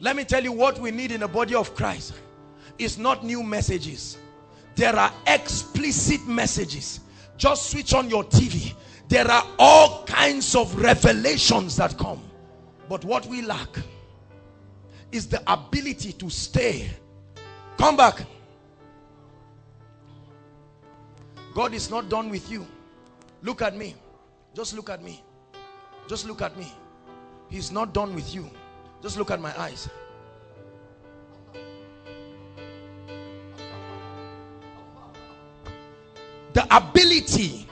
[0.00, 2.14] Let me tell you what we need in the body of Christ
[2.78, 4.18] is not new messages.
[4.74, 6.98] There are explicit messages.
[7.36, 8.74] Just switch on your TV
[9.08, 12.22] there are all kinds of revelations that come.
[12.88, 13.68] But what we lack
[15.12, 16.90] is the ability to stay.
[17.76, 18.24] Come back
[21.54, 22.66] God is not done with you.
[23.42, 23.94] Look at me.
[24.54, 25.22] Just look at me.
[26.08, 26.72] Just look at me.
[27.48, 28.50] He's not done with you.
[29.02, 29.88] Just look at my eyes.
[36.52, 37.68] The ability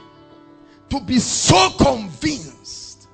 [0.91, 3.09] to be so convinced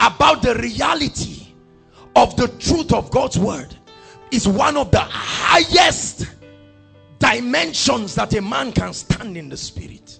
[0.00, 1.48] about the reality
[2.14, 3.76] of the truth of God's word
[4.30, 6.26] is one of the highest
[7.18, 10.18] dimensions that a man can stand in the spirit.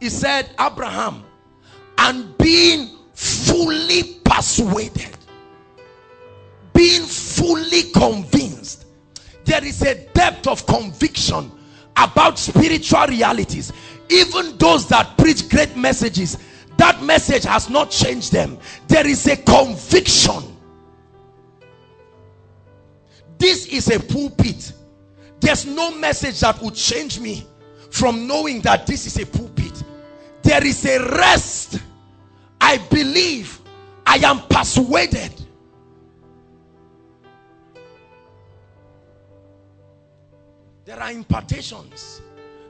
[0.00, 1.24] He said, Abraham,
[1.98, 5.16] and being fully persuaded,
[6.74, 8.86] being fully convinced,
[9.44, 11.50] there is a depth of conviction
[11.96, 13.72] about spiritual realities.
[14.08, 16.38] even those that preach great messages
[16.76, 20.55] that message has not changed them there is a conviction
[23.38, 24.72] this is a pulpit
[25.40, 27.46] there's no message that would change me
[27.90, 29.82] from knowing that this is a pulpit
[30.42, 31.80] there is a rest
[32.60, 33.60] i believe
[34.06, 35.32] i am persuaded
[40.84, 42.22] there are impartations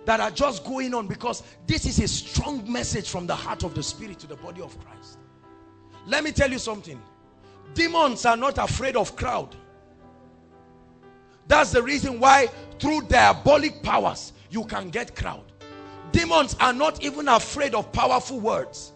[0.06, 3.74] that are just going on because this is a strong message from the heart of
[3.74, 5.18] the spirit to the body of Christ.
[6.06, 7.00] Let me tell you something.
[7.74, 9.54] Demons are not afraid of crowd.
[11.49, 15.44] That's the reason why through diabolic powers you can get crowd.
[16.12, 18.92] Demons are not even afraid of powerful words.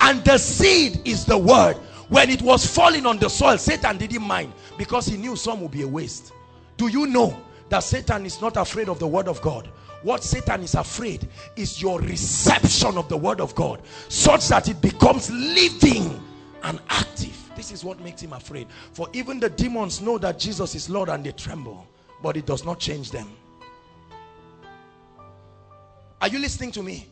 [0.00, 1.74] And the seed is the word.
[2.08, 5.70] When it was falling on the soil, Satan didn't mind because he knew some would
[5.70, 6.32] be a waste.
[6.76, 9.68] Do you know that Satan is not afraid of the word of God?
[10.02, 14.80] What Satan is afraid is your reception of the word of God such that it
[14.80, 16.22] becomes living
[16.64, 17.41] and active.
[17.56, 18.66] This is what makes him afraid.
[18.92, 21.86] For even the demons know that Jesus is Lord and they tremble,
[22.22, 23.28] but it does not change them.
[26.20, 27.08] Are you listening to me?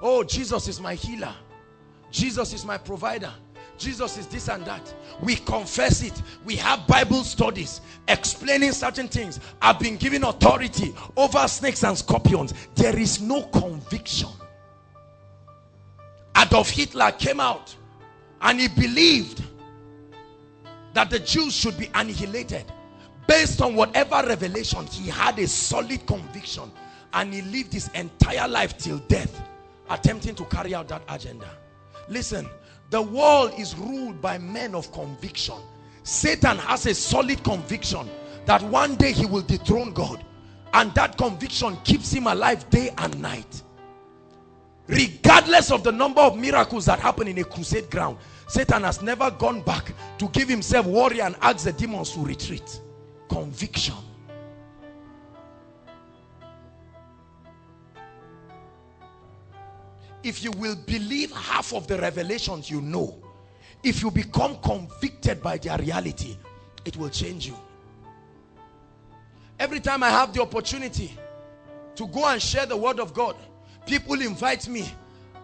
[0.00, 1.34] Oh, Jesus is my healer.
[2.10, 3.32] Jesus is my provider.
[3.78, 4.94] Jesus is this and that.
[5.20, 6.22] We confess it.
[6.44, 9.40] We have Bible studies explaining certain things.
[9.60, 12.54] I've been given authority over snakes and scorpions.
[12.74, 14.28] There is no conviction.
[16.36, 17.74] Adolf Hitler came out
[18.42, 19.42] and he believed
[20.94, 22.64] that the Jews should be annihilated
[23.26, 26.70] based on whatever revelation he had a solid conviction
[27.14, 29.40] and he lived his entire life till death
[29.90, 31.48] attempting to carry out that agenda
[32.08, 32.48] listen
[32.92, 35.54] the world is ruled by men of conviction.
[36.02, 38.06] Satan has a solid conviction
[38.44, 40.22] that one day he will dethrone God.
[40.74, 43.62] And that conviction keeps him alive day and night.
[44.88, 48.18] Regardless of the number of miracles that happen in a crusade ground,
[48.52, 52.80] Satan has never gone back to give himself worry and ask the demons to retreat.
[53.26, 53.94] Conviction.
[60.22, 63.18] if you will believe half of the revelations you know
[63.82, 66.36] if you become convicted by their reality
[66.84, 67.56] it will change you
[69.58, 71.18] every time I have the opportunity
[71.96, 73.34] to go and share the word of God
[73.84, 74.88] people invite me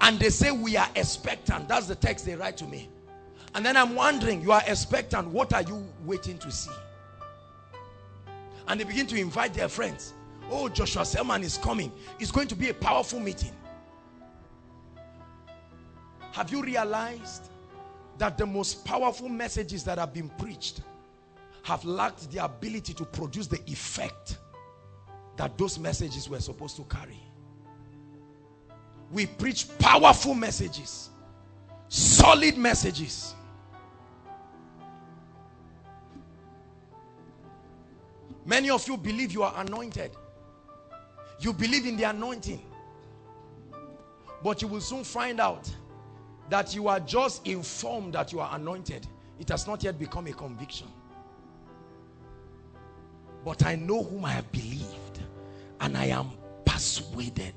[0.01, 2.89] and they say we are expectant that's the text they write to me
[3.59, 6.71] and then I'm wondering you are expectant what are you waiting to see
[8.69, 10.15] and they begin to invite their friends
[10.49, 11.91] oh Joshua Selman is coming
[12.21, 13.51] it's going to be a powerful meeting
[16.31, 17.51] have you realized
[18.19, 20.83] that the most powerful messages that have been preached
[21.65, 24.39] have lacked the ability to produce the effect
[25.37, 27.19] that those messages were supposed to carry?
[29.11, 31.11] We preach powerful messages,
[31.89, 33.35] solid messages.
[38.49, 40.11] Many of you believe you are anointed.
[41.39, 42.65] You believe in the anointing.
[44.43, 45.71] But you will soon find out
[46.49, 49.07] that you are just informed that you are anointed.
[49.39, 50.87] It has not yet become a conviction.
[53.45, 55.21] But I know whom I have believed
[55.81, 56.31] and I am
[56.65, 57.55] persuaded.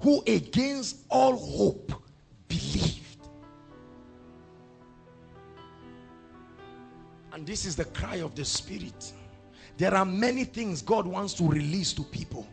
[0.00, 1.94] Who against all hope
[2.46, 3.05] believed.
[7.36, 9.12] And this is the cry of the spirit.
[9.76, 12.48] There are many things God wants to release to people.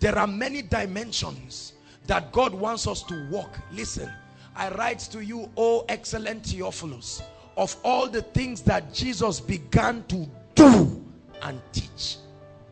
[0.00, 1.74] There are many dimensions
[2.08, 3.56] that God wants us to walk.
[3.70, 4.12] Listen,
[4.56, 7.22] I write to you, O excellent Theophilus,
[7.56, 11.04] of all the things that Jesus began to do
[11.42, 12.16] and teach.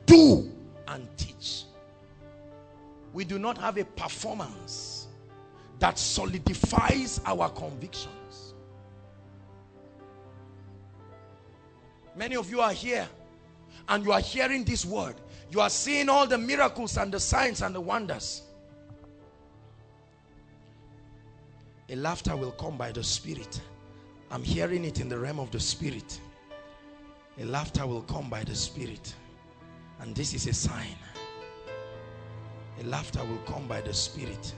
[0.06, 0.50] Do
[0.88, 1.66] and teach.
[3.12, 5.06] We do not have a performance
[5.78, 8.23] that solidifies our convictions.
[12.16, 13.08] Many of you are here
[13.88, 15.16] and you are hearing this word.
[15.50, 18.42] You are seeing all the miracles and the signs and the wonders.
[21.90, 23.60] a laughter will come by the spirit.
[24.30, 26.18] I'm hearing it in the realm of the spirit.
[27.38, 29.14] A laughter will come by the spirit.
[30.00, 30.96] And this is a sign.
[32.80, 34.54] A laughter will come by the spirit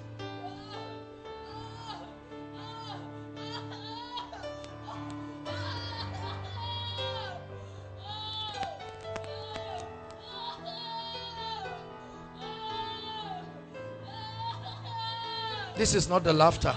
[15.77, 16.75] this is not the laughter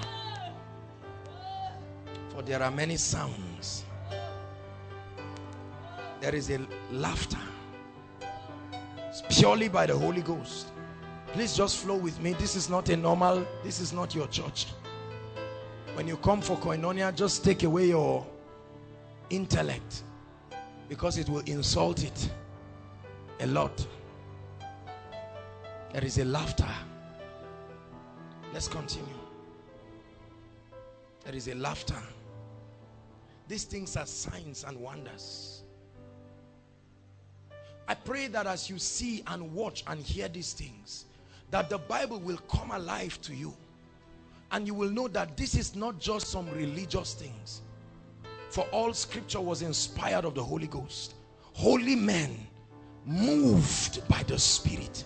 [2.39, 3.83] For there are many sounds.
[6.21, 7.37] There is a laughter.
[9.09, 10.67] It's purely by the Holy Ghost.
[11.33, 12.31] Please just flow with me.
[12.31, 14.67] This is not a normal, this is not your church.
[15.95, 18.25] When you come for koinonia, just take away your
[19.29, 20.03] intellect
[20.87, 22.29] because it will insult it
[23.41, 23.85] a lot.
[25.91, 26.69] There is a laughter.
[28.53, 29.07] Let's continue.
[31.23, 32.01] There is a laughter.
[33.47, 35.63] These things are signs and wonders.
[37.87, 41.05] I pray that as you see and watch and hear these things,
[41.51, 43.53] that the Bible will come alive to you.
[44.51, 47.61] And you will know that this is not just some religious things.
[48.49, 51.15] For all scripture was inspired of the Holy Ghost.
[51.53, 52.35] Holy men,
[53.05, 55.03] moved by the Spirit,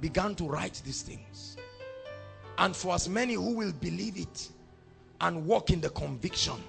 [0.00, 1.56] began to write these things.
[2.60, 4.50] And for as many who will believe it
[5.22, 6.62] and walk in the conviction,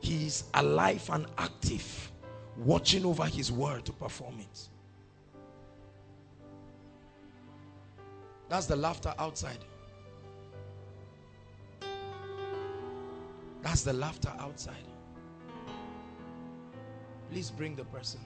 [0.00, 2.10] he is alive and active,
[2.56, 4.68] watching over his word to perform it.
[8.48, 9.58] That's the laughter outside.
[13.60, 14.74] That's the laughter outside.
[17.30, 18.20] Please bring the person.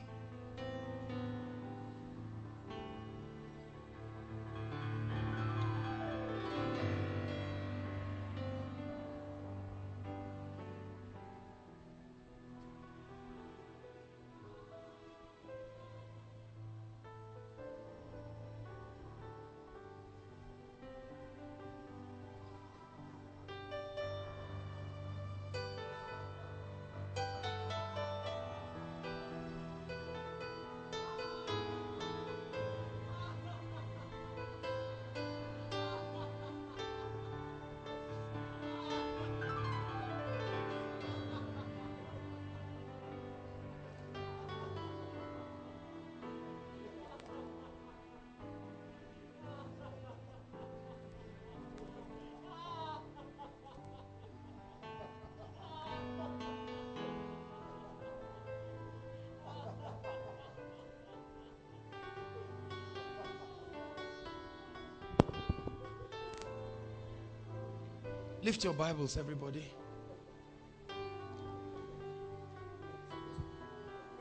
[68.42, 69.62] Lift your Bibles, everybody.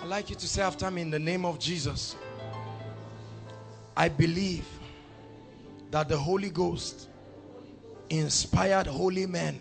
[0.01, 2.17] I'd like you to say after me in the name of Jesus.
[3.95, 4.65] I believe
[5.91, 7.07] that the Holy Ghost
[8.09, 9.57] inspired holy men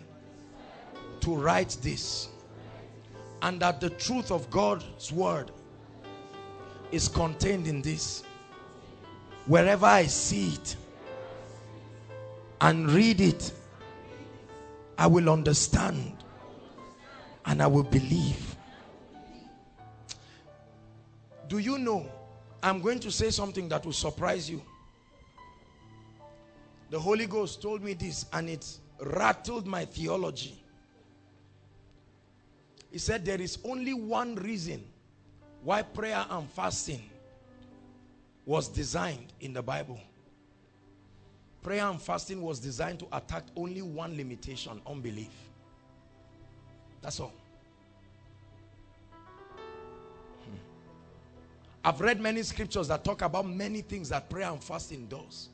[1.21, 2.27] to write this
[3.41, 5.51] and that the truth of God's word
[6.91, 8.23] is contained in this.
[9.45, 10.75] Wherever I see it
[12.59, 13.53] and read it
[14.99, 16.11] I will understand
[17.45, 18.57] and I will believe.
[21.47, 22.05] Do you know?
[22.61, 24.61] I'm going to say something that will surprise you.
[26.89, 30.61] The Holy Ghost told me this and it rattled my theology.
[32.91, 34.83] He said there is only one reason
[35.63, 37.09] why prayer and fasting
[38.45, 40.01] was designed in the Bible.
[41.61, 45.31] Prayer and fasting was designed to attack only one limitation, unbelief.
[47.01, 47.33] That's all.
[50.45, 50.55] Hmm.
[51.83, 55.49] I've read many scriptures that talk about many things that prayer and fasting does.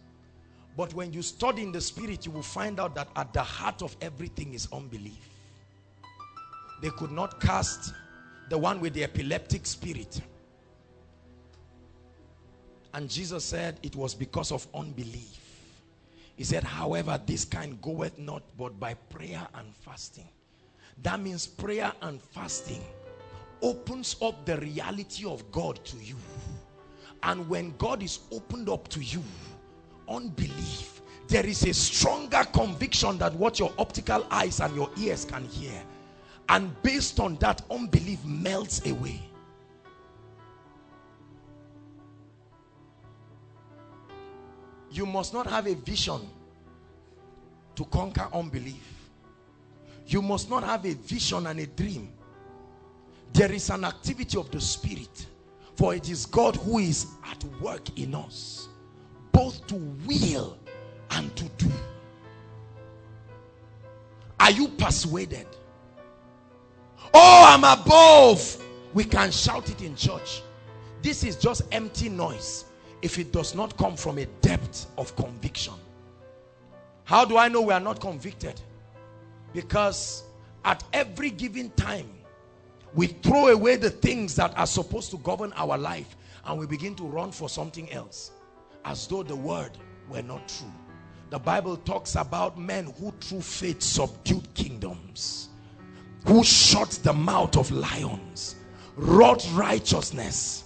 [0.77, 3.81] But when you study in the spirit, you will find out that at the heart
[3.81, 5.29] of everything is unbelief.
[6.81, 7.93] They could not cast
[8.49, 10.21] the one with the epileptic spirit.
[12.93, 15.44] And Jesus said it was because of unbelief.
[16.35, 20.27] He said, however, this kind goeth not but by prayer and fasting.
[21.03, 22.83] That means prayer and fasting
[23.61, 26.15] opens up the reality of God to you.
[27.23, 29.23] And when God is opened up to you,
[30.07, 35.43] unbelief, there is a stronger conviction that what your optical eyes and your ears can
[35.45, 35.81] hear.
[36.49, 39.21] And based on that, unbelief melts away.
[44.95, 46.21] You must not have a vision
[47.75, 49.09] to conquer unbelief.
[50.07, 52.13] You must not have a vision and a dream.
[53.33, 55.25] There is an activity of the spirit.
[55.75, 58.69] For it is God who is at work in us.
[59.33, 59.75] Both to
[60.07, 60.57] will
[61.11, 61.69] and to do.
[64.39, 65.47] Are you persuaded?
[67.13, 68.63] Oh, I'm above.
[68.93, 70.41] We can shout it in church.
[71.01, 72.63] This is just empty noise
[73.05, 75.75] if it does not come from a depth of conviction.
[77.03, 78.59] How do I know we are not convicted?
[79.53, 80.23] Because
[80.65, 82.09] at every given time,
[82.95, 86.95] we throw away the things that are supposed to govern our life and we begin
[86.95, 88.31] to run for something else.
[88.85, 89.77] As though the word
[90.09, 90.73] were not true.
[91.29, 95.49] The Bible talks about men who through faith subdued kingdoms,
[96.25, 98.55] who shut the mouth of lions,
[98.95, 100.64] wrought righteousness,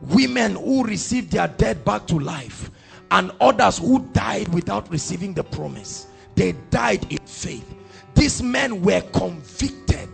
[0.00, 2.70] women who received their dead back to life,
[3.10, 6.06] and others who died without receiving the promise.
[6.34, 7.74] They died in faith.
[8.14, 10.08] These men were convicted.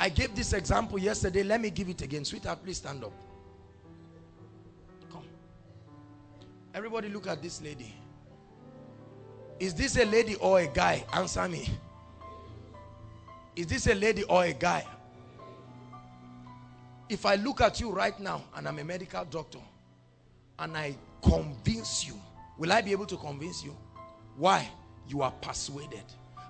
[0.00, 1.42] I gave this example yesterday.
[1.42, 2.24] Let me give it again.
[2.24, 3.12] Sweetheart, please stand up.
[5.10, 5.24] Come.
[6.74, 7.94] Everybody look at this lady.
[9.58, 11.04] Is this a lady or a guy?
[11.12, 11.68] Answer me.
[13.56, 14.84] Is this a lady or a guy?
[17.08, 19.60] If I look at you right now and I'm a medical doctor
[20.58, 22.14] and I convince you,
[22.58, 23.76] will I be able to convince you?
[24.36, 24.68] Why?
[25.08, 26.04] You are persuaded.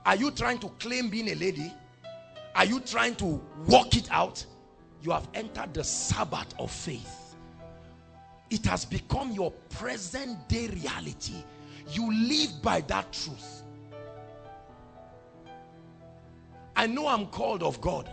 [0.04, 1.72] Are you trying to claim being a lady?
[2.54, 4.44] Are you trying to work it out?
[5.02, 7.36] You have entered the Sabbath of faith.
[8.50, 11.44] It has become your present day reality.
[11.90, 13.62] You live by that truth.
[16.74, 18.10] I know I'm called of God.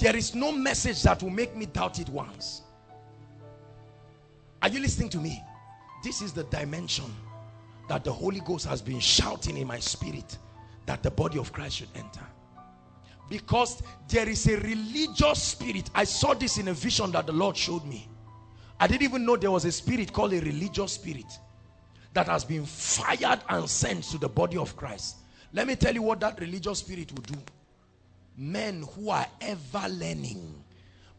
[0.00, 2.62] There is no message that will make me doubt it once.
[4.62, 5.44] Are you listening to me?
[6.02, 7.04] This is the dimension
[7.86, 10.38] that the Holy Ghost has been shouting in my spirit
[10.86, 12.24] that the body of Christ should enter.
[13.28, 15.90] Because there is a religious spirit.
[15.94, 18.08] I saw this in a vision that the Lord showed me.
[18.80, 21.38] I didn't even know there was a spirit called a religious spirit
[22.14, 25.16] that has been fired and sent to the body of Christ.
[25.52, 27.38] Let me tell you what that religious spirit will do.
[28.36, 30.54] Men who are ever learning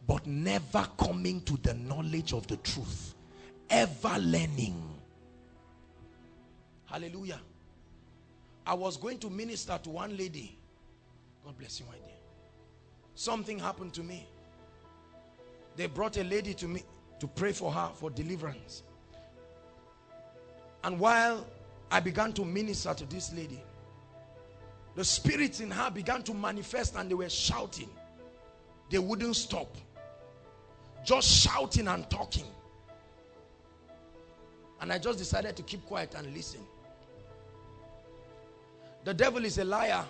[0.06, 3.14] but never coming to the knowledge of the truth
[3.70, 4.80] ever learning.
[6.84, 7.40] Hallelujah.
[8.66, 10.58] I was going to minister to one lady.
[11.44, 12.16] God bless you, my dear.
[13.14, 14.26] Something happened to me.
[15.74, 16.82] They brought a lady to me
[17.18, 18.82] to pray for her for deliverance.
[20.84, 21.46] And while
[21.90, 23.62] I began to minister to this lady,
[24.94, 27.88] the spirits in her began to manifest and they were shouting.
[28.90, 29.74] They wouldn't stop.
[31.04, 32.44] Just shouting and talking.
[34.80, 36.60] And I just decided to keep quiet and listen.
[39.04, 40.04] The devil is a liar.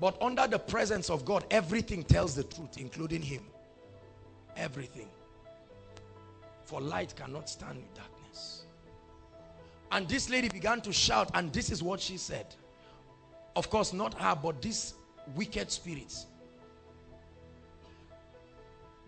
[0.00, 3.44] But under the presence of God, everything tells the truth, including him.
[4.56, 5.08] Everything.
[6.64, 8.64] For light cannot stand with darkness.
[9.90, 12.46] And this lady began to shout, and this is what she said.
[13.54, 14.94] Of course, not her, but these
[15.34, 16.26] wicked spirits.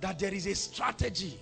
[0.00, 1.38] That there is a strategy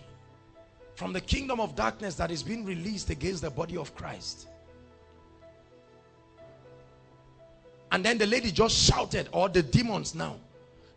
[0.94, 4.46] from the kingdom of darkness that is being released against the body of Christ.
[7.90, 10.36] And then the lady just shouted, or the demons now,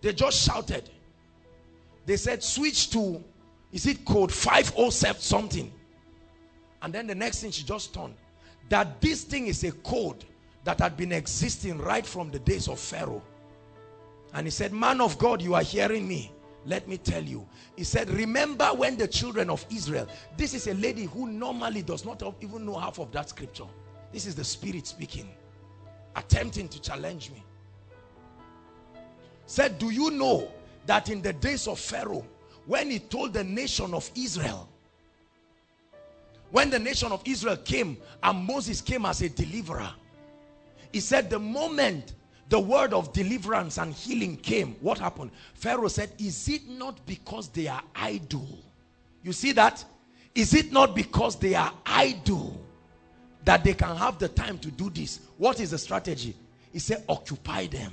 [0.02, 0.90] they just shouted.
[2.06, 3.24] They said, switch to,
[3.72, 5.74] is it code 507 something?
[6.82, 8.14] And then the next thing she just turned,
[8.70, 10.24] that this thing is a code
[10.66, 13.24] that had been existing right from the days of Pharaoh.
[14.34, 16.32] And he said, man of God, you are hearing me.
[16.66, 17.48] Let me tell you.
[17.76, 22.04] He said, remember when the children of Israel, this is a lady who normally does
[22.04, 23.66] not even know half of that scripture.
[24.12, 25.30] This is the spirit speaking,
[26.16, 27.44] attempting to challenge me.
[29.46, 30.52] Said, do you know
[30.88, 32.26] that in the days of Pharaoh,
[32.66, 34.68] when he told the nation of Israel,
[36.50, 39.92] when the nation of Israel came and Moses came as a deliverer,
[40.96, 42.14] he said the moment
[42.48, 45.30] the word of deliverance and healing came, what happened?
[45.54, 48.48] Pharaoh said, is it not because they are idle?
[49.22, 49.84] You see that?
[50.34, 52.58] Is it not because they are idle
[53.44, 55.20] that they can have the time to do this?
[55.38, 56.34] What is the strategy?
[56.72, 57.92] He said, occupy them.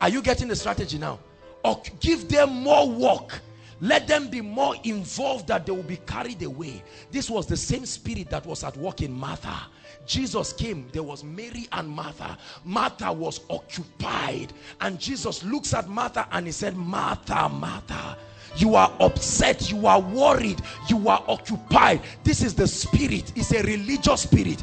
[0.00, 1.18] Are you getting the strategy now?
[1.62, 3.42] Or give them more work.
[3.82, 6.82] Let them be more involved that they will be carried away.
[7.10, 9.66] This was the same spirit that was at work in Martha.
[10.06, 12.38] Jesus came, there was Mary and Martha.
[12.64, 14.52] Martha was occupied.
[14.80, 18.16] And Jesus looks at Martha and he said, Martha, Martha,
[18.56, 22.00] you are upset, you are worried, you are occupied.
[22.24, 24.62] This is the spirit, it's a religious spirit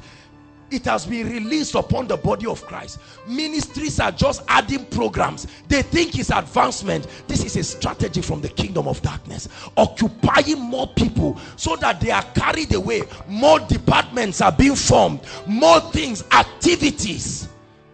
[0.71, 2.99] it has been released upon the body of Christ.
[3.27, 5.47] Ministries are just adding programs.
[5.67, 7.07] They think it's advancement.
[7.27, 9.47] This is a strategy from the kingdom of darkness.
[9.77, 13.03] Occupying more people so that they are carried away.
[13.27, 15.21] More departments are being formed.
[15.45, 17.47] More things, activities.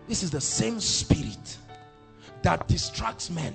[0.08, 1.58] This is the same spirit
[2.42, 3.54] that distracts men.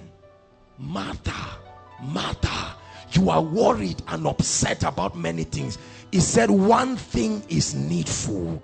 [0.78, 1.58] Martha,
[2.02, 2.76] Martha,
[3.12, 5.78] you are worried and upset about many things.
[6.12, 8.62] He said one thing is needful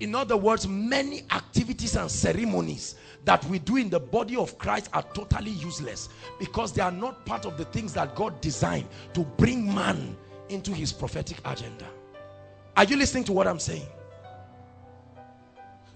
[0.00, 2.94] in other words, many activities and ceremonies
[3.24, 7.26] that we do in the body of Christ are totally useless because they are not
[7.26, 10.16] part of the things that God designed to bring man
[10.48, 11.86] into his prophetic agenda.
[12.76, 13.88] Are you listening to what I'm saying?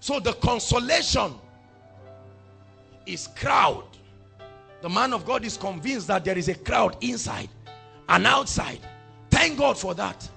[0.01, 1.35] So the consolation
[3.05, 3.85] is crowd.
[4.81, 7.47] The man of God is convinced that there is a crowd inside
[8.09, 8.79] and outside.
[9.31, 10.29] Thank God for that.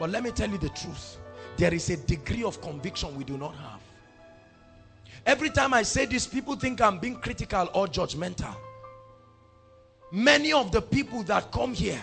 [0.00, 1.18] But let me tell you the truth.
[1.56, 3.80] There is a degree of conviction we do not have.
[5.26, 8.54] Every time I say this, people think I'm being critical or judgmental.
[10.12, 12.02] Many of the people that come here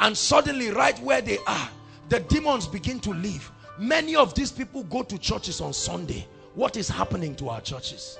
[0.00, 1.68] and suddenly right where they are,
[2.08, 3.50] the demons begin to leave.
[3.78, 6.26] Many of these people go to churches on Sunday.
[6.54, 8.18] What is happening to our churches?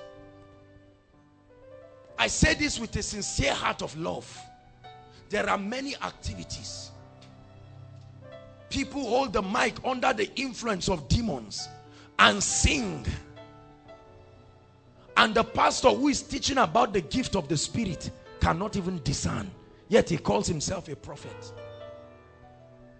[2.18, 4.38] I say this with a sincere heart of love.
[5.28, 6.91] There are many activities.
[8.72, 11.68] People hold the mic under the influence of demons
[12.18, 13.04] and sing.
[15.14, 18.10] And the pastor who is teaching about the gift of the spirit
[18.40, 19.50] cannot even discern.
[19.88, 21.52] Yet he calls himself a prophet.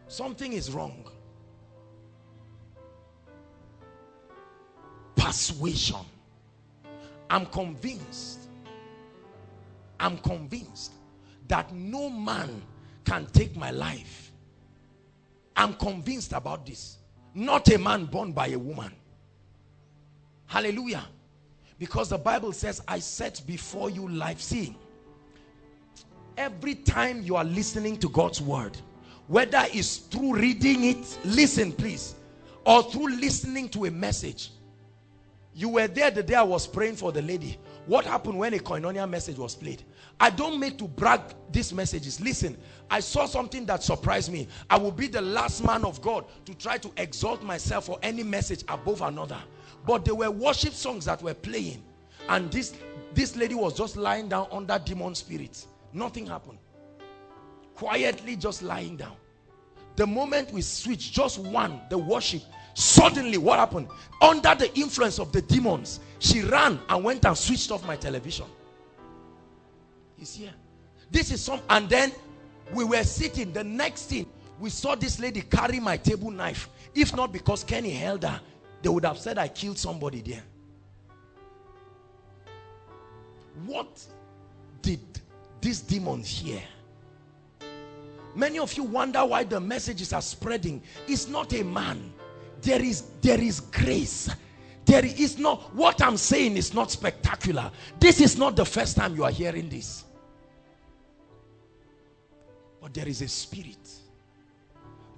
[0.09, 1.07] Something is wrong.
[5.17, 6.05] Persuasion.
[7.31, 8.41] I'm convinced.
[9.99, 10.93] I'm convinced
[11.49, 12.61] that no man
[13.07, 14.22] can take my life.
[15.57, 16.99] I'm convinced about this.
[17.35, 18.93] Not a man born by a woman.
[20.47, 21.07] Hallelujah.
[21.79, 24.41] Because the Bible says, I set before you life.
[24.41, 24.77] See,
[26.37, 28.77] every time you are listening to God's word,
[29.29, 32.15] whether it's through reading it, listen please,
[32.65, 34.51] or through listening to a message.
[35.55, 37.59] You were there the day I was praying for the lady.
[37.87, 39.83] What happened when a koinonia message was played?
[40.21, 41.21] I don't make to brag
[41.51, 42.21] these messages.
[42.21, 42.57] Listen,
[42.91, 44.47] I saw something that surprised me.
[44.71, 48.23] I will be the last man of God to try to exalt myself for any
[48.23, 49.39] message above another.
[49.85, 51.83] But there were worship songs that were playing.
[52.29, 52.73] And this,
[53.15, 55.67] this lady was just lying down under demon spirits.
[55.93, 56.59] Nothing happened.
[57.75, 59.17] Quietly just lying down.
[59.97, 62.43] The moment we switched, just one, the worship,
[62.75, 63.89] suddenly what happened?
[64.21, 68.47] Under the influence of the demons, she ran and went and switched off my television.
[70.17, 70.53] He's here.
[71.11, 72.13] This is some, and then
[72.73, 73.53] we were sitting.
[73.53, 74.27] The next thing,
[74.59, 76.69] we saw this lady carry my table knife.
[76.95, 78.41] If not because Kenny held her,
[78.81, 80.43] they would have said I killed somebody there.
[83.67, 84.05] What
[84.81, 85.01] did
[85.61, 86.63] these demons hear?
[88.35, 90.83] Many of you wonder why the messages are spreading.
[91.07, 92.13] It's not a man.
[92.63, 94.31] There is, there is grace.
[94.85, 97.71] There is not, what I'm saying is not spectacular.
[98.01, 100.05] This is not the first time you are hearing this.
[102.81, 103.89] But there is a spirit.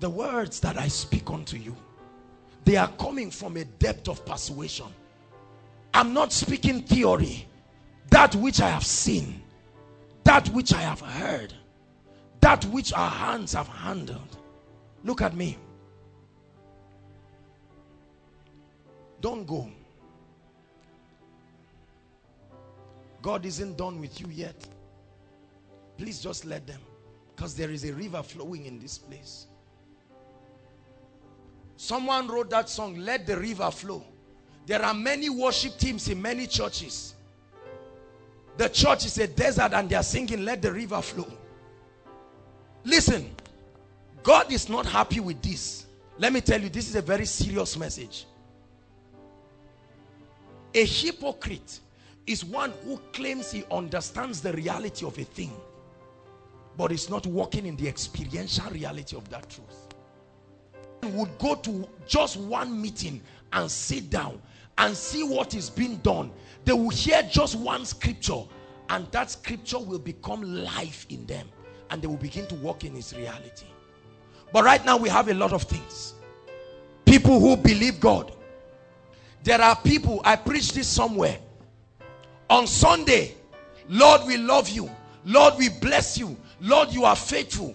[0.01, 1.77] The words that I speak unto you
[2.65, 4.87] they are coming from a depth of persuasion.
[5.93, 7.47] I'm not speaking theory.
[8.11, 9.43] That which I have seen,
[10.25, 11.53] that which I have heard,
[12.45, 14.37] that which our hands have handled.
[15.03, 15.57] Look at me.
[19.23, 19.67] Don't go.
[23.23, 24.57] God isn't done with you yet.
[25.97, 26.83] Please just let them.
[27.35, 29.47] Because there is a river flowing in this place.
[31.79, 34.05] Someone wrote that song, Let the River Flow.
[34.67, 37.15] There are many worship teams in many churches.
[38.59, 41.27] The church is a desert and they are singing, Let the river flow.
[42.85, 43.35] Listen,
[44.23, 45.87] God is not happy with this.
[46.19, 48.27] Let me tell you, this is a very serious message.
[50.75, 51.81] A hypocrite
[52.27, 55.53] is one who claims he understands the reality of a thing,
[56.77, 59.85] but is not walking in the experiential reality of that truth
[61.11, 63.21] would go to just one meeting
[63.53, 64.41] and sit down
[64.79, 66.31] and see what is being done
[66.65, 68.43] they will hear just one scripture
[68.91, 71.47] and that scripture will become life in them
[71.91, 73.67] and they will begin to walk in his reality.
[74.53, 76.15] But right now we have a lot of things.
[77.05, 78.33] People who believe God.
[79.43, 81.39] There are people I preached this somewhere.
[82.49, 83.35] On Sunday
[83.89, 84.91] Lord we love you.
[85.25, 86.37] Lord we bless you.
[86.61, 87.75] Lord you are faithful.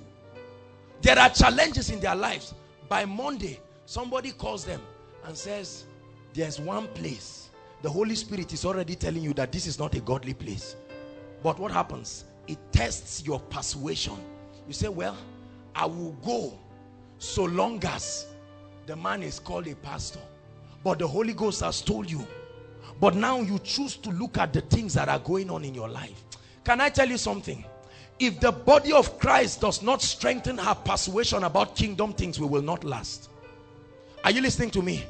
[1.02, 2.54] There are challenges in their lives.
[2.88, 4.82] By Monday, somebody calls them
[5.26, 5.86] and says,
[6.34, 7.50] there's one place.
[7.82, 10.76] The Holy Spirit is already telling you that this is not a godly place.
[11.42, 12.26] But what happens?
[12.50, 14.18] It tests your persuasion.
[14.68, 15.16] You say, well,
[15.74, 16.60] I will go
[17.18, 18.28] so long as
[18.86, 20.20] the man is called a pastor.
[20.84, 22.28] But the Holy Ghost has told you.
[23.00, 25.88] But now you choose to look at the things that are going on in your
[25.88, 26.26] life.
[26.66, 27.64] Can I tell you something?
[28.20, 32.62] if the body of Christ does not strengthen her persuasion about kingdom things, we will
[32.62, 33.30] not last.
[34.24, 35.06] Are you listening to me?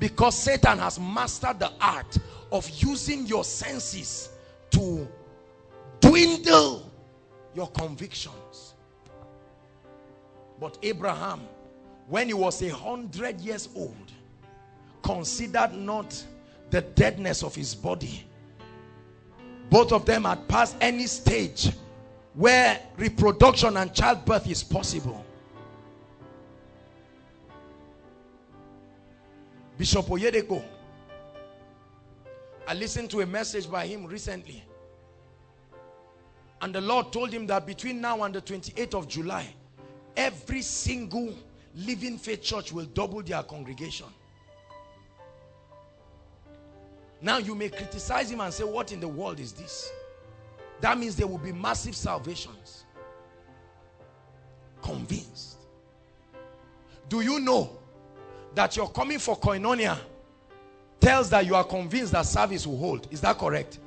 [0.00, 2.18] Because Satan has mastered the art
[2.50, 4.30] of using your senses
[4.70, 5.06] to
[6.00, 6.90] dwindle
[7.54, 8.74] your convictions.
[10.60, 11.40] But Abraham,
[12.08, 14.12] when he was a hundred years old,
[15.02, 16.22] considered not
[16.70, 18.24] the deadness of his body.
[19.70, 21.70] Both of them had passed any stage
[22.34, 25.24] where reproduction and childbirth is possible.
[29.76, 30.62] Bishop Oyedepo,
[32.66, 34.62] I listened to a message by him recently.
[36.60, 39.46] And the Lord told him that between now and the 28th of July,
[40.16, 41.34] every single
[41.74, 44.06] living faith church will double their congregation.
[47.20, 49.90] Now you may criticize him and say, what in the world is this?
[50.80, 52.84] That means there will be massive salvations.
[54.82, 55.56] Convinced.
[57.08, 57.76] Do you know
[58.54, 59.98] that you're coming for koinonia
[61.00, 63.08] tells that you are convinced that service will hold?
[63.10, 63.78] Is that correct?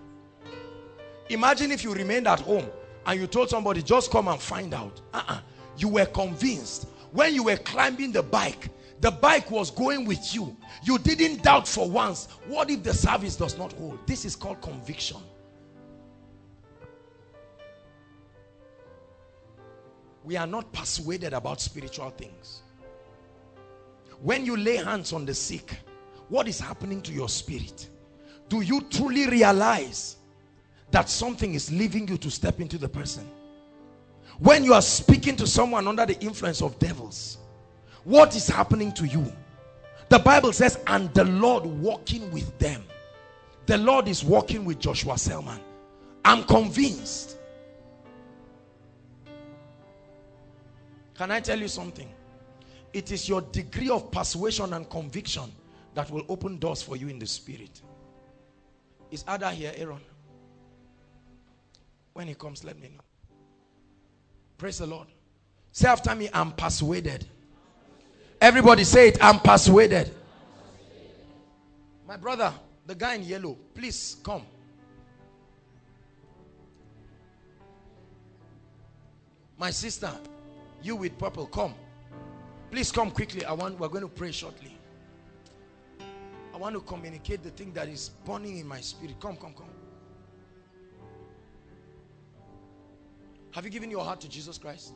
[1.32, 2.69] Imagine if you remained at home
[3.05, 5.01] and you told somebody, just come and find out.
[5.13, 5.41] Uh -uh.
[5.77, 6.88] You were convinced.
[7.13, 8.69] When you were climbing the bike,
[8.99, 10.55] the bike was going with you.
[10.84, 12.27] You didn't doubt for once.
[12.47, 13.99] What if the service does not hold?
[14.05, 15.17] This is called conviction.
[20.23, 22.61] We are not persuaded about spiritual things.
[24.21, 25.79] When you lay hands on the sick,
[26.29, 27.89] what is happening to your spirit?
[28.49, 30.17] Do you truly realize
[30.91, 33.29] that something is leaving you to step into the person?
[34.39, 37.37] When you are speaking to someone under the influence of devils,
[38.03, 39.31] what is happening to you?
[40.09, 42.83] The Bible says, and the Lord walking with them.
[43.65, 45.59] The Lord is walking with Joshua Selman.
[46.25, 47.37] I'm convinced.
[51.15, 52.09] Can I tell you something?
[52.93, 55.51] It is your degree of persuasion and conviction
[55.93, 57.81] that will open doors for you in the spirit.
[59.11, 60.01] Is Ada here, Aaron?
[62.14, 63.03] When he comes, let me know.
[64.57, 65.07] Praise the Lord.
[65.72, 67.26] Say after me, I'm persuaded.
[68.39, 70.14] Everybody say it, I'm persuaded.
[72.07, 72.53] My brother,
[72.86, 74.45] the guy in yellow, please come.
[79.57, 80.12] My sister,
[80.82, 81.76] you with purple, come.
[82.72, 83.45] Please come quickly.
[83.45, 84.76] I want we're going to pray shortly.
[86.53, 89.20] I want to communicate the thing that is burning in my spirit.
[89.20, 89.68] Come, come, come.
[93.52, 94.93] Have you given your heart to Jesus Christ?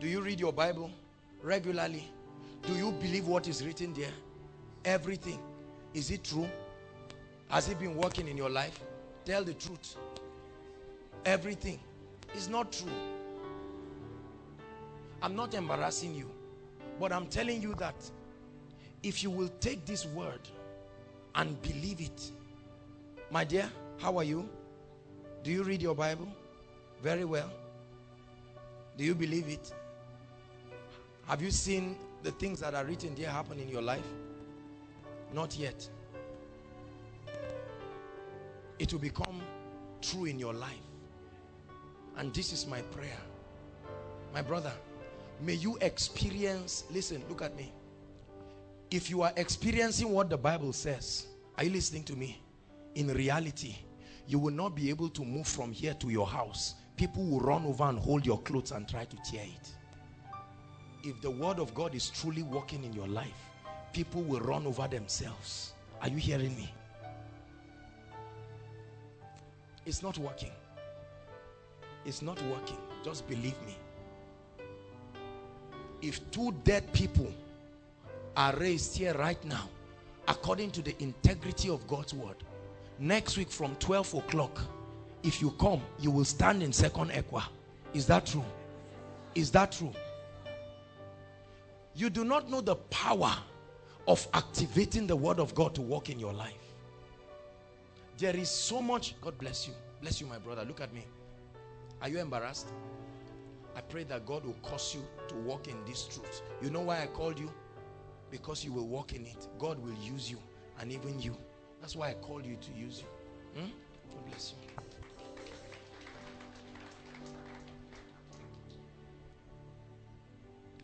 [0.00, 0.90] Do you read your Bible
[1.42, 2.10] regularly?
[2.66, 4.12] Do you believe what is written there?
[4.86, 5.38] Everything.
[5.92, 6.48] Is it true?
[7.48, 8.80] Has it been working in your life?
[9.26, 9.96] Tell the truth.
[11.26, 11.78] Everything
[12.34, 12.88] is not true.
[15.22, 16.30] I'm not embarrassing you,
[16.98, 17.96] but I'm telling you that
[19.02, 20.40] if you will take this word
[21.34, 22.30] and believe it,
[23.30, 24.48] my dear, how are you?
[25.42, 26.28] Do you read your Bible?
[27.02, 27.50] Very well.
[28.96, 29.72] Do you believe it?
[31.26, 34.04] Have you seen the things that are written there happen in your life?
[35.32, 35.88] Not yet.
[38.78, 39.40] It will become
[40.02, 40.70] true in your life.
[42.16, 43.18] And this is my prayer.
[44.34, 44.72] My brother,
[45.40, 47.72] may you experience, listen, look at me.
[48.90, 51.26] If you are experiencing what the Bible says,
[51.56, 52.42] are you listening to me?
[52.96, 53.76] In reality,
[54.26, 57.64] you will not be able to move from here to your house people will run
[57.64, 59.70] over and hold your clothes and try to tear it.
[61.02, 63.48] If the word of God is truly working in your life,
[63.94, 65.72] people will run over themselves.
[66.02, 66.70] Are you hearing me?
[69.86, 70.50] It's not working.
[72.04, 72.76] It's not working.
[73.02, 73.78] Just believe me.
[76.02, 77.32] If two dead people
[78.36, 79.70] are raised here right now,
[80.28, 82.36] according to the integrity of God's word,
[82.98, 84.60] next week from 12 o'clock,
[85.22, 87.44] if you come, you will stand in second equa.
[87.92, 88.44] Is that true?
[89.34, 89.92] Is that true?
[91.94, 93.34] You do not know the power
[94.06, 96.54] of activating the word of God to work in your life.
[98.18, 99.14] There is so much.
[99.20, 99.74] God bless you.
[100.00, 100.64] Bless you, my brother.
[100.64, 101.04] Look at me.
[102.02, 102.68] Are you embarrassed?
[103.76, 106.42] I pray that God will cause you to walk in this truth.
[106.62, 107.52] You know why I called you?
[108.30, 109.48] Because you will walk in it.
[109.58, 110.38] God will use you
[110.80, 111.36] and even you.
[111.80, 113.60] That's why I called you to use you.
[113.60, 113.68] Hmm?
[114.10, 114.70] God bless you.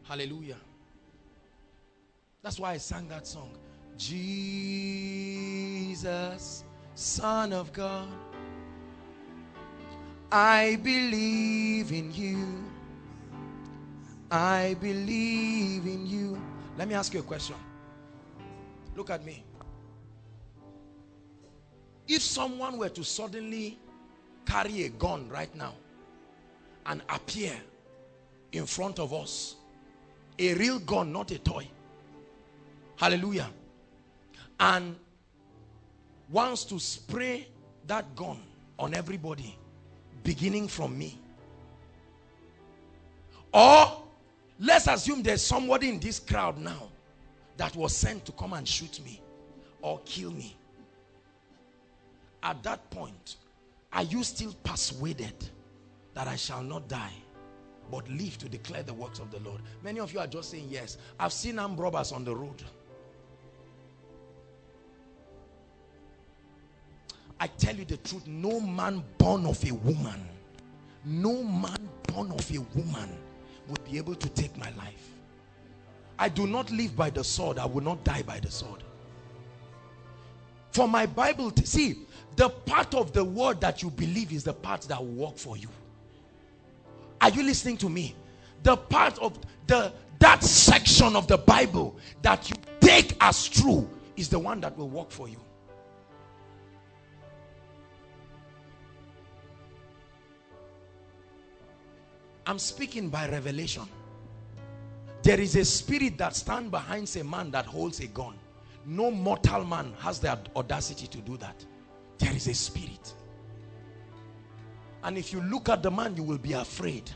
[0.09, 0.59] Hallelujah.
[2.43, 3.51] That's why I sang that song.
[3.99, 5.15] Jesus,
[6.95, 8.09] Son of God,
[10.31, 12.47] I believe in you.
[14.31, 16.41] I believe in you.
[16.77, 17.57] Let me ask you a question.
[18.95, 19.43] Look at me.
[22.07, 23.79] If someone were to suddenly
[24.47, 25.75] carry a gun right now
[26.87, 27.53] and appear
[28.53, 29.57] in front of us.
[30.39, 31.67] A real gun, not a toy.
[32.97, 33.49] Hallelujah.
[34.59, 34.97] And
[36.31, 37.47] wants to spray
[37.87, 38.39] that gun
[38.79, 39.57] on everybody,
[40.25, 41.19] beginning from me.
[43.53, 44.03] Or
[44.59, 46.89] let's assume there's somebody in this crowd now
[47.57, 49.21] that was sent to come and shoot me
[49.81, 50.57] or kill me.
[52.43, 53.37] At that point,
[53.93, 55.35] are you still persuaded
[56.15, 57.13] that I shall not die?
[57.91, 59.61] But live to declare the works of the Lord.
[59.83, 60.99] Many of you are just saying yes.
[61.19, 62.63] I've seen armed robbers on the road.
[67.39, 70.27] I tell you the truth, no man born of a woman,
[71.05, 73.11] no man born of a woman
[73.69, 75.11] would be able to take my life.
[76.19, 77.59] I do not live by the sword.
[77.59, 78.83] I will not die by the sword.
[80.71, 82.07] For my Bible, to see,
[82.37, 85.57] the part of the word that you believe is the part that will work for
[85.57, 85.69] you.
[87.21, 88.15] Are you listening to me?
[88.63, 94.29] The part of the that section of the Bible that you take as true is
[94.29, 95.39] the one that will work for you.
[102.47, 103.83] I'm speaking by revelation.
[105.23, 108.39] There is a spirit that stands behind a man that holds a gun.
[108.85, 111.65] No mortal man has the audacity to do that.
[112.19, 113.15] There is a spirit.
[115.07, 117.09] And if you look at the man, you will be afraid.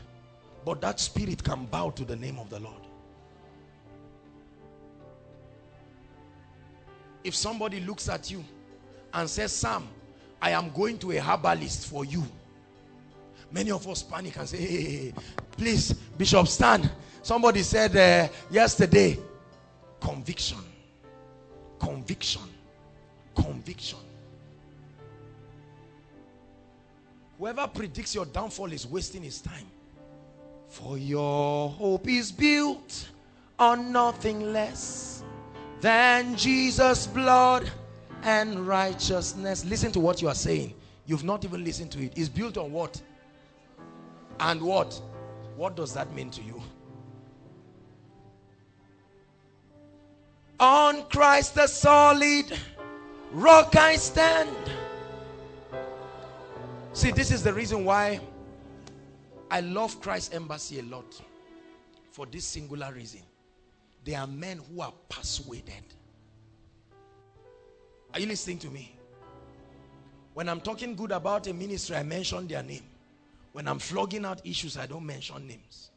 [0.63, 2.81] But that spirit can bow to the name of the Lord.
[7.21, 8.45] If somebody looks at you
[9.13, 9.89] and says, Sam,
[10.41, 12.23] I am going to a herbalist for you.
[13.51, 15.13] Many of us panic and say, hey, hey, hey
[15.57, 16.89] please, Bishop, stand.
[17.21, 19.19] Somebody said uh, yesterday,
[19.99, 20.59] conviction,
[21.77, 22.43] conviction,
[23.35, 23.99] conviction.
[27.41, 29.65] Whoever predicts your downfall is wasting his time.
[30.67, 33.09] For your hope is built
[33.57, 35.23] on nothing less
[35.79, 37.67] than Jesus' blood
[38.21, 39.65] and righteousness.
[39.65, 40.75] Listen to what you are saying.
[41.07, 42.13] You've not even listened to it.
[42.15, 43.01] It's built on what?
[44.39, 45.01] And what?
[45.55, 46.61] What does that mean to you?
[50.59, 52.55] On Christ the solid
[53.31, 54.55] rock I stand.
[56.93, 58.19] See, this is the reason why
[59.49, 61.21] I love Christ Embassy a lot.
[62.11, 63.21] For this singular reason.
[64.03, 65.83] There are men who are persuaded.
[68.13, 68.93] Are you listening to me?
[70.33, 72.83] When I'm talking good about a ministry, I mention their name.
[73.53, 75.91] When I'm flogging out issues, I don't mention names.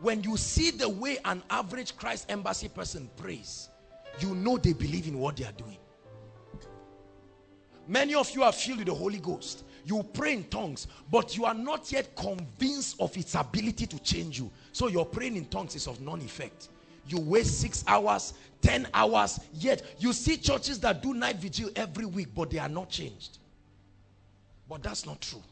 [0.00, 3.68] When you see the way an average Christ Embassy person prays,
[4.18, 5.78] you know they believe in what they are doing.
[7.90, 9.64] Many of you are filled with the Holy Ghost.
[9.84, 14.38] You pray in tongues, but you are not yet convinced of its ability to change
[14.38, 14.48] you.
[14.70, 16.68] So your praying in tongues is of non-effect.
[17.08, 22.04] You waste six hours, 10 hours, yet you see churches that do night vigil every
[22.04, 23.38] week, but they are not changed.
[24.68, 25.42] But that's not true.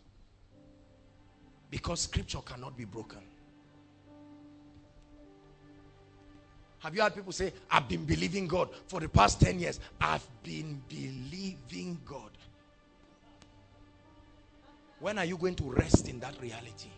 [1.73, 3.19] Because scripture cannot be broken.
[6.81, 9.81] Have you had people say, I've been believing God for the past 10 years?
[10.01, 12.31] I've been believing God.
[15.01, 16.91] When are you going to rest in that reality?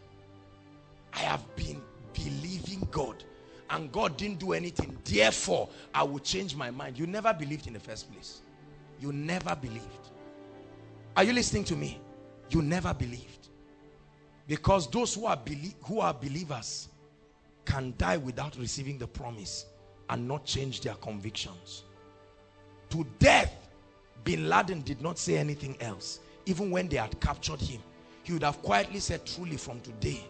[1.12, 1.80] I have been
[2.12, 3.24] believing God
[3.70, 4.96] and God didn't do anything.
[5.04, 6.98] Therefore, I will change my mind.
[6.98, 8.40] You never believed in the first place.
[9.00, 10.10] You never believed.
[11.16, 12.00] Are you listening to me?
[12.50, 13.48] You never believed.
[14.46, 15.38] Because those who are,
[15.84, 16.88] who are believers
[17.64, 19.66] can die without receiving the promise
[20.10, 21.84] and not change their convictions.
[22.90, 23.54] To death,
[24.24, 26.20] Bin Laden did not say anything else.
[26.46, 27.80] Even when they had captured him,
[28.22, 30.24] he would have quietly said, truly from today,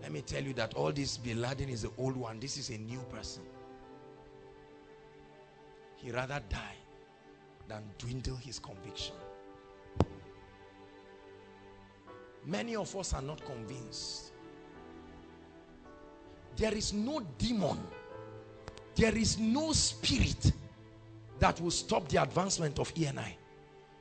[0.00, 2.40] let me tell you that all this Bin Laden is the old one.
[2.40, 3.42] This is a new person.
[5.96, 6.76] He rather die
[7.68, 9.14] than dwindle his conviction.
[12.46, 14.32] Many of us are not convinced.
[16.56, 17.78] There is no demon
[19.00, 20.52] there is no spirit
[21.38, 23.32] that will stop the advancement of ENI.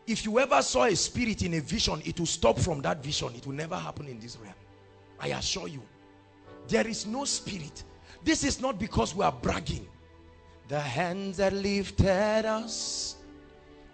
[0.05, 3.29] If you ever saw a spirit in a vision, it will stop from that vision.
[3.33, 4.53] It will never happen in this realm.
[5.17, 5.81] I assure you.
[6.67, 7.85] There is no spirit.
[8.25, 9.87] This is not because we are bragging.
[10.67, 13.15] The hands that lifted us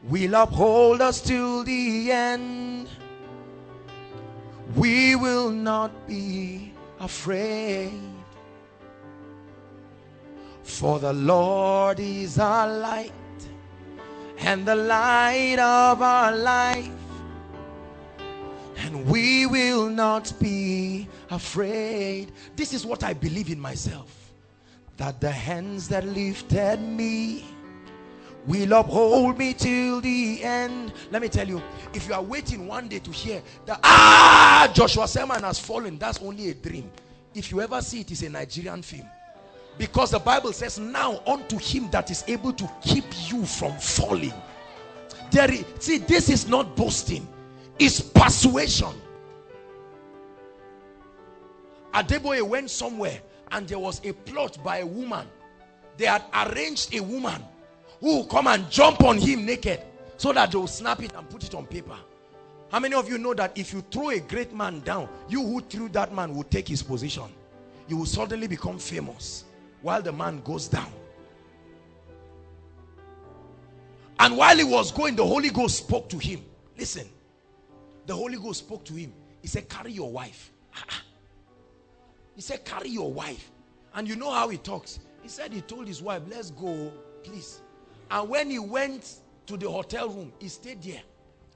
[0.04, 2.90] will uphold us till the end.
[4.76, 8.15] We will not be afraid.
[10.66, 13.12] For the Lord is our light
[14.40, 16.92] and the light of our life.
[18.78, 22.32] And we will not be afraid.
[22.56, 24.34] This is what I believe in myself.
[24.98, 27.46] That the hands that lifted me
[28.46, 30.94] will uphold me till the end.
[31.12, 31.62] Let me tell you,
[31.94, 36.22] if you are waiting one day to hear that, ah, Joshua Selman has fallen, that's
[36.22, 36.92] only a dream.
[37.34, 39.08] If you ever see it, it's a Nigerian film.
[39.78, 44.34] Because the Bible says, now unto him that is able to keep you from falling.
[45.32, 47.28] There is, see, this is not boasting,
[47.78, 48.94] it's persuasion.
[51.94, 53.22] Adeboye went somewhere
[53.52, 55.28] and there was a plot by a woman.
[55.98, 57.42] They had arranged a woman
[58.02, 59.82] who will come and jump on him naked
[60.18, 61.98] so that they will snap it and put it on paper.
[62.72, 65.62] How many of you know that if you throw a great man down, you who
[65.62, 67.26] threw that man will take his position.
[67.88, 69.46] You will suddenly become famous
[69.86, 70.92] while the man goes down.
[74.20, 76.44] And while he was going, the Holy Ghost spoke to him.
[76.76, 77.08] Listen,
[78.08, 79.14] the Holy Ghost spoke to him.
[79.44, 80.52] He said, carry your wife.
[82.34, 83.52] He said, carry your wife.
[83.94, 84.98] And you know how he talks.
[85.22, 86.92] He said he told his wife, let's go,
[87.24, 87.62] please.
[88.10, 91.04] And when he went to the hotel room, he stayed there.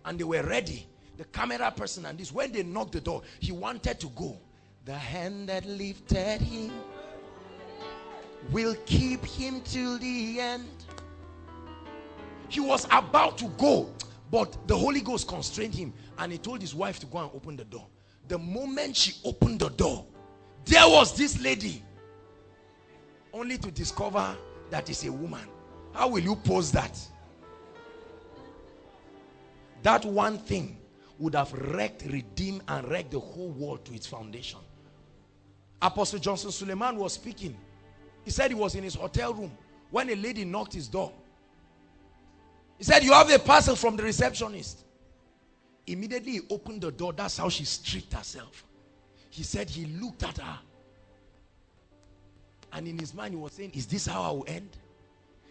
[0.06, 0.86] And they were ready.
[1.18, 2.32] The camera person and this.
[2.32, 4.38] When they knocked the door, he wanted to go.
[4.86, 6.72] The hand that lifted him
[8.52, 10.68] will keep him till the end.
[12.48, 13.90] He was about to go,
[14.32, 17.56] but the Holy Ghost constrained him and he told his wife to go and open
[17.56, 17.88] the door.
[18.28, 20.06] The moment she opened the door,
[20.66, 21.84] there was this lady
[23.34, 24.36] only to discover
[24.70, 25.48] that is a woman.
[25.94, 27.00] How will you pose that?
[29.84, 30.78] That one thing
[31.18, 34.60] would have wrecked, redeemed, and wrecked the whole world to its foundation.
[35.82, 37.58] Apostle Johnson Suleman was speaking.
[38.30, 39.52] He said he was in his hotel room
[39.90, 41.12] when a lady knocked his door.
[42.78, 44.84] He said, you have a parcel from the receptionist.
[45.88, 47.12] Immediately he opened the door.
[47.12, 48.68] That's how she stripped herself.
[49.32, 50.60] He said he looked at her.
[52.72, 54.78] And in his mind he was saying, is this how I will end?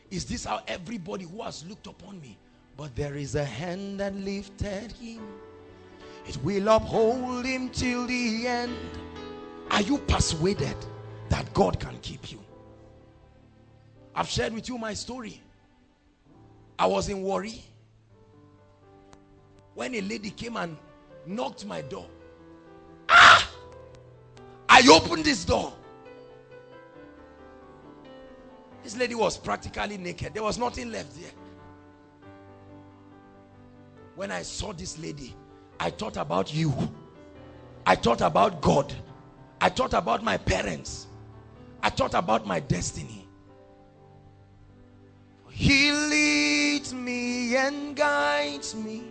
[0.09, 2.39] Is this how everybody who has looked upon me?
[2.77, 5.23] But there is a hand that lifted him.
[6.29, 8.77] It will uphold him till the end.
[9.73, 10.77] Are you persuaded
[11.29, 12.39] that God can keep you?
[14.19, 15.41] I've shared with you my story.
[16.77, 17.63] I was in Warri.
[19.75, 20.77] when a lady came and
[21.25, 22.07] knocked my door.
[23.09, 23.49] Ah!
[24.69, 25.73] I opened this door.
[28.83, 30.35] This lady was practically naked.
[30.35, 31.31] There was nothing left there.
[34.17, 35.37] When I saw this lady,
[35.79, 36.75] I thought about you.
[37.87, 38.93] I thought about God.
[39.61, 41.07] I thought about my parents.
[41.85, 43.28] I thought about my destiny.
[45.59, 49.03] He leads me and guides me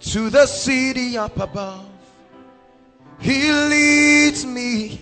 [0.00, 1.86] to the city up above.
[3.20, 5.00] He leads me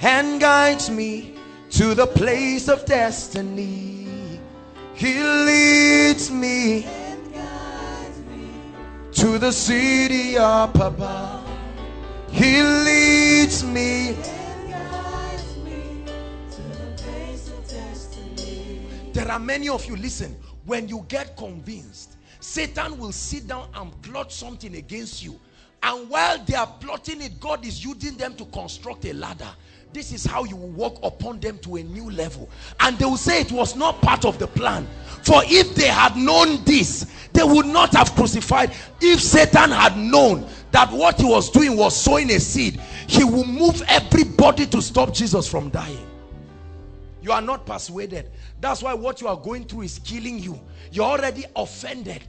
[0.00, 1.36] and guides me
[1.70, 4.40] to the place of destiny.
[4.94, 6.88] He leads me
[9.12, 11.48] to the city up above.
[12.32, 14.16] He leads me.
[19.12, 24.00] There are many of you, listen, when you get convinced, Satan will sit down and
[24.02, 25.38] plot something against you.
[25.82, 29.48] And while they are plotting it, God is using them to construct a ladder
[29.92, 32.48] this is how you will walk upon them to a new level.
[32.78, 34.86] And they will say it was not part of the plan.
[35.22, 38.72] For if they had known this, they would not have crucified.
[39.00, 43.44] If Satan had known that what he was doing was sowing a seed, he will
[43.44, 46.06] move everybody to stop Jesus from dying.
[47.30, 48.28] You are not persuaded.
[48.60, 50.58] That's why what you are going through is killing you.
[50.90, 52.24] You're already offended.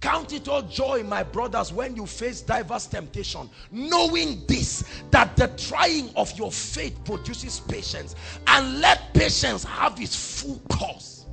[0.00, 5.48] Count it all joy, my brothers, when you face diverse temptation, knowing this, that the
[5.56, 8.14] trying of your faith produces patience,
[8.46, 11.26] and let patience have its full course.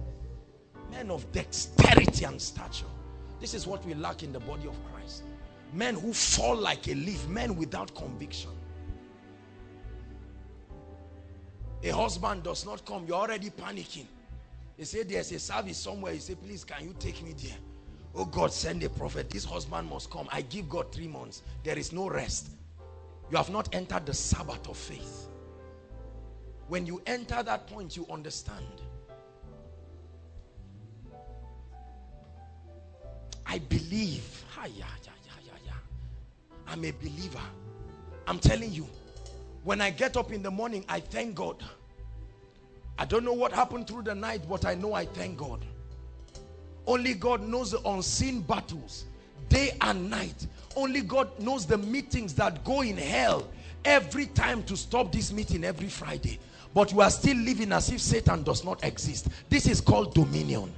[0.89, 2.87] Men of dexterity and stature.
[3.39, 5.21] This is what we lack in the body of Christ.
[5.73, 8.49] Men who fall like a leaf, men without conviction.
[11.83, 14.07] A husband does not come, you're already panicking.
[14.77, 16.13] They say there's a service somewhere.
[16.13, 17.57] You say, please, can you take me there?
[18.13, 19.29] Oh God, send a prophet.
[19.29, 20.27] This husband must come.
[20.31, 21.43] I give God three months.
[21.63, 22.49] There is no rest.
[23.29, 25.27] You have not entered the Sabbath of faith.
[26.67, 28.65] When you enter that point, you understand.
[33.45, 34.43] I believe.
[36.67, 37.39] I'm a believer.
[38.27, 38.87] I'm telling you.
[39.65, 41.61] When I get up in the morning, I thank God.
[42.99, 45.65] I don't know what happened through the night, but I know I thank God.
[46.85, 49.05] Only God knows the unseen battles
[49.49, 50.45] day and night.
[50.75, 53.49] Only God knows the meetings that go in hell
[53.83, 56.39] every time to stop this meeting every Friday.
[56.75, 59.29] But you are still living as if Satan does not exist.
[59.49, 60.71] This is called dominion.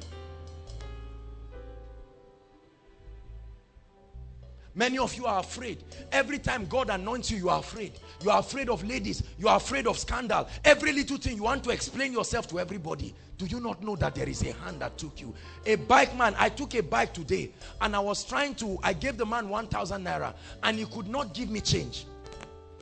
[4.77, 5.83] Many of you are afraid.
[6.11, 7.93] Every time God anoints you, you are afraid.
[8.23, 9.23] You are afraid of ladies.
[9.39, 10.47] You are afraid of scandal.
[10.63, 13.15] Every little thing you want to explain yourself to everybody.
[13.39, 15.33] Do you not know that there is a hand that took you?
[15.65, 17.51] A bike man, I took a bike today
[17.81, 21.33] and I was trying to, I gave the man 1,000 naira and he could not
[21.33, 22.05] give me change.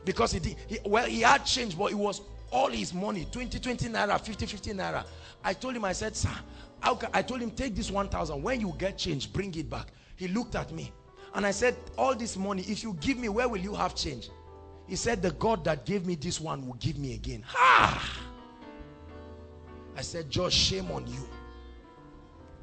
[0.03, 3.57] Because he did, he, well, he had change, but it was all his money 20,
[3.57, 5.05] 20 naira, 50, 50 naira.
[5.45, 6.29] I told him, I said, sir,
[6.83, 8.43] I told him, take this 1,000.
[8.43, 9.87] When you get change, bring it back.
[10.17, 10.91] He looked at me.
[11.35, 14.29] And I said, all this money, if you give me, where will you have change?
[14.87, 17.43] He said, the God that gave me this one will give me again.
[17.45, 18.21] Ha!
[19.97, 21.27] I said, Josh, shame on you.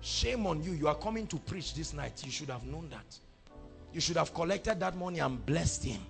[0.01, 0.73] Shame on you.
[0.73, 2.23] You are coming to preach this night.
[2.25, 3.19] You should have known that.
[3.93, 6.01] You should have collected that money and blessed him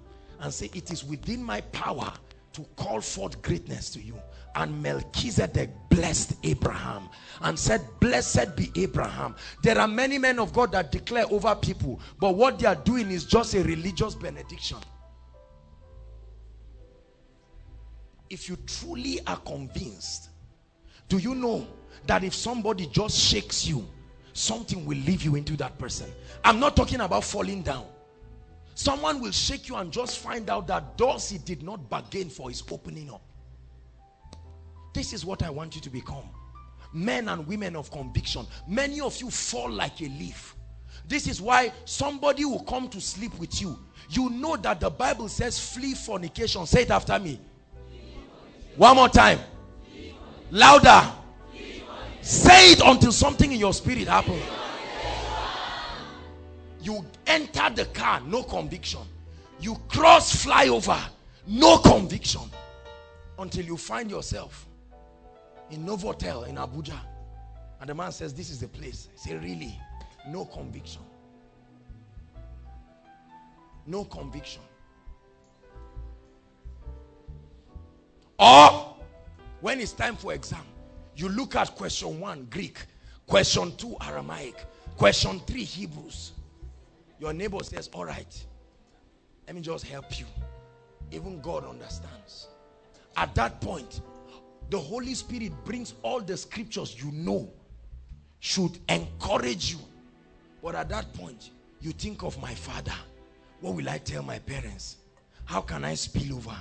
[0.41, 2.13] and say, it is within my power
[2.53, 4.15] to call forth greatness to you.
[4.55, 7.09] And Melchizedek blessed Abraham
[7.41, 9.35] and said, Blessed be Abraham.
[9.63, 13.11] There are many men of God that declare over people, but what they are doing
[13.11, 14.79] is just a religious benediction.
[18.29, 20.31] If you truly are convinced,
[21.09, 21.67] do you know
[22.07, 23.87] that if somebody just shakes you,
[24.33, 26.11] something will leave you into that person?
[26.45, 27.87] I'm not talking about falling down.
[28.75, 32.51] Someone will shake you and just find out that doors he did not bargain for
[32.51, 33.23] is opening up.
[34.93, 36.29] This is what I want you to become.
[36.93, 38.47] Men and women of conviction.
[38.69, 40.55] Many of you fall like a leaf.
[41.09, 43.79] This is why somebody will come to sleep with you.
[44.11, 46.67] You know that the Bible says flee fornication.
[46.67, 47.41] Say it after me.
[48.77, 49.39] One more time.
[50.51, 51.11] Louder.
[52.21, 54.43] Say it until something in your spirit happens.
[56.81, 59.01] You enter the car, no conviction.
[59.61, 61.01] You cross flyover,
[61.47, 62.43] no conviction.
[63.39, 64.67] Until you find yourself
[65.73, 66.99] in Novotel in Abuja.
[67.81, 69.09] And the man says, this is the place.
[69.15, 69.79] I say, really?
[70.29, 71.03] No conviction.
[73.87, 74.63] No conviction.
[78.39, 78.97] Or
[79.61, 80.63] when it's time for exam,
[81.17, 82.79] you look at question one, Greek,
[83.27, 84.65] question two, Aramaic,
[84.97, 86.33] question three, Hebrews.
[87.19, 88.47] Your neighbor says, all right,
[89.47, 90.27] let me just help you.
[91.11, 92.49] Even God understands.
[93.17, 94.01] At that point,
[94.73, 97.47] the Holy Spirit brings all the scriptures you know
[98.41, 99.79] should encourage you.
[100.63, 101.51] But at that point,
[101.83, 102.95] you think of my father.
[103.61, 104.97] What will I tell my parents?
[105.45, 106.57] How can I spill over?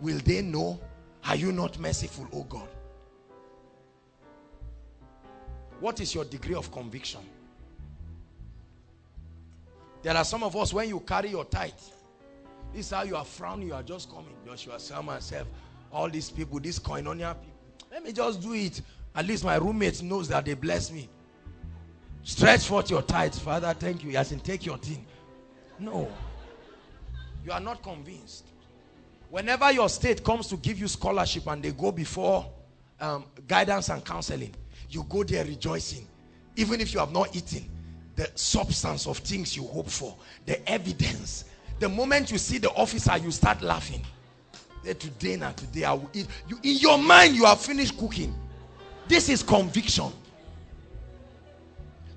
[0.00, 0.80] Will they know?
[1.24, 2.68] Are you not merciful, oh God?
[5.78, 7.20] What is your degree of conviction?
[10.02, 11.70] There are some of us, when you carry your tithe,
[12.74, 14.34] this is how you are frowning, you are just coming.
[14.44, 15.46] Joshua, tell myself,
[15.96, 17.56] all these people, these koinonia people,
[17.90, 18.82] let me just do it.
[19.14, 21.08] At least my roommate knows that they bless me.
[22.22, 23.38] Stretch forth your tithes.
[23.38, 24.14] Father, thank you.
[24.16, 25.06] As in, take your thing.
[25.78, 26.08] No.
[27.44, 28.44] You are not convinced.
[29.30, 32.46] Whenever your state comes to give you scholarship and they go before
[33.00, 34.54] um, guidance and counseling,
[34.90, 36.06] you go there rejoicing.
[36.56, 37.64] Even if you have not eaten,
[38.16, 40.14] the substance of things you hope for,
[40.44, 41.46] the evidence.
[41.78, 44.04] The moment you see the officer, you start laughing.
[44.94, 46.26] Today now, today I will eat.
[46.48, 48.34] You, in your mind, you have finished cooking.
[49.08, 50.12] This is conviction.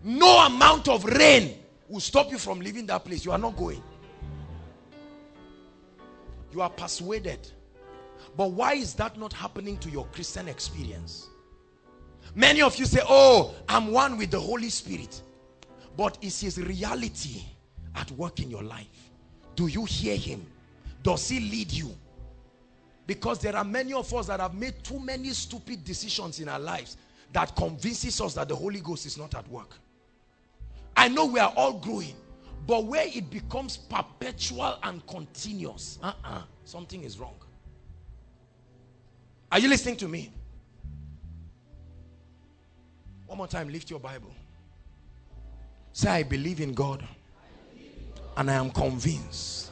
[0.03, 3.25] No amount of rain will stop you from leaving that place.
[3.25, 3.81] You are not going.
[6.51, 7.51] You are persuaded.
[8.37, 11.27] But why is that not happening to your Christian experience?
[12.35, 15.21] Many of you say, oh, I'm one with the Holy Spirit.
[15.97, 17.43] But is his reality
[17.95, 19.11] at work in your life?
[19.55, 20.45] Do you hear him?
[21.03, 21.91] Does he lead you?
[23.09, 26.59] Because there are many of us that have made too many stupid decisions in our
[26.59, 26.95] lives
[27.33, 29.73] that convinces us that the Holy Ghost is not at work.
[30.95, 32.13] I know we are all growing,
[32.67, 37.33] but where it becomes perpetual and continuous, uh-uh, something is wrong.
[39.51, 40.31] Are you listening to me?
[43.25, 44.29] One more time, lift your Bible.
[45.93, 47.03] Say, I believe in God.
[48.37, 49.68] And I am convinced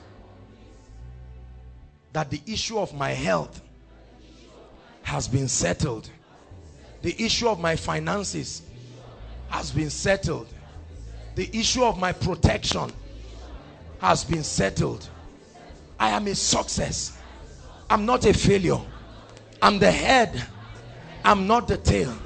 [2.18, 3.62] that the issue of my health
[5.04, 6.10] has been settled.
[7.04, 8.64] The issue of my finances
[9.50, 10.48] has been settled.
[11.36, 12.92] The issue of my protection
[14.02, 15.08] has been settled.
[16.00, 17.20] I am a success.
[17.88, 18.80] I'm not a failure.
[19.62, 20.44] I'm the head.
[21.24, 22.18] I'm not the tail.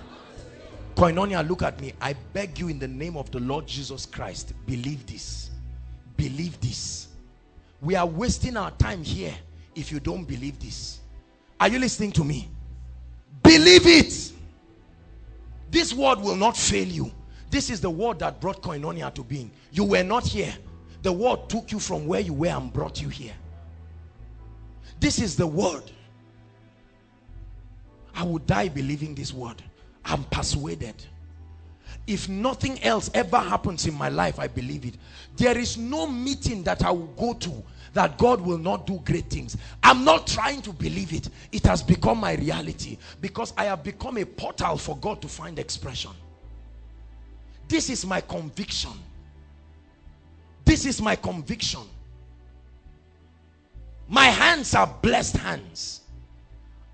[0.95, 1.91] Koinonia, look at me.
[1.99, 5.49] I beg you in the name of the Lord Jesus Christ, believe this.
[6.15, 7.09] believe this.
[7.81, 9.33] We are wasting our time here
[9.75, 10.99] if you don't believe this.
[11.59, 12.49] Are you listening to me?
[13.43, 14.31] Believe it.
[15.69, 17.11] This word will not fail you.
[17.49, 19.51] This is the word that brought Koinonia to being.
[19.71, 20.53] You were not here.
[21.01, 23.33] The word took you from where you were and brought you here.
[24.99, 25.83] This is the word.
[28.13, 29.63] I would die believing this word.
[30.05, 30.95] I'm persuaded.
[32.07, 34.95] If nothing else ever happens in my life, I believe it.
[35.37, 39.29] There is no meeting that I will go to that God will not do great
[39.29, 39.57] things.
[39.83, 41.29] I'm not trying to believe it.
[41.51, 45.59] It has become my reality because I have become a portal for God to find
[45.59, 46.11] expression.
[47.67, 48.91] This is my conviction.
[50.65, 51.81] This is my conviction.
[54.07, 56.01] My hands are blessed hands.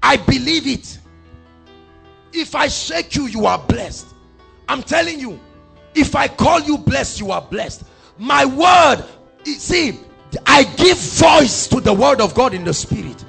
[0.02, 0.99] I believe it.
[2.34, 4.07] If I shake you, you are blessed.
[4.69, 5.40] I'm telling you,
[5.95, 7.84] if I call you blessed, you are blessed.
[8.19, 9.03] My word,
[9.44, 9.99] see,
[10.45, 13.23] I give voice to the word of God in the spirit.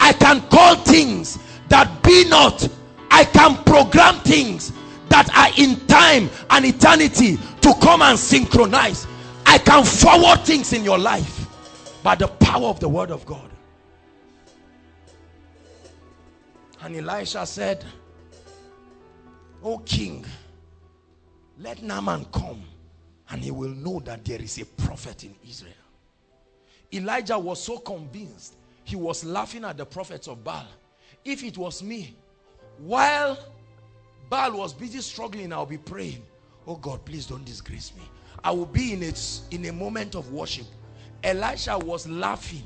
[0.00, 2.68] I can call things that be not.
[3.10, 4.72] I can program things
[5.08, 9.06] that are in time and eternity to come and synchronize.
[9.46, 11.46] I can forward things in your life
[12.02, 13.50] by the power of the word of God.
[16.82, 17.84] And Elisha said,
[19.62, 20.26] O king,
[21.58, 22.62] let Naaman come
[23.30, 25.72] and he will know that there is a prophet in Israel.
[26.92, 30.66] Elijah was so convinced he was laughing at the prophets of Baal.
[31.24, 32.14] If it was me,
[32.78, 33.38] while
[34.28, 36.22] Baal was busy struggling, I'll be praying,
[36.66, 38.02] oh God, please don't disgrace me.
[38.42, 39.12] I will be in a,
[39.50, 40.66] in a moment of worship.
[41.22, 42.64] Elisha was laughing.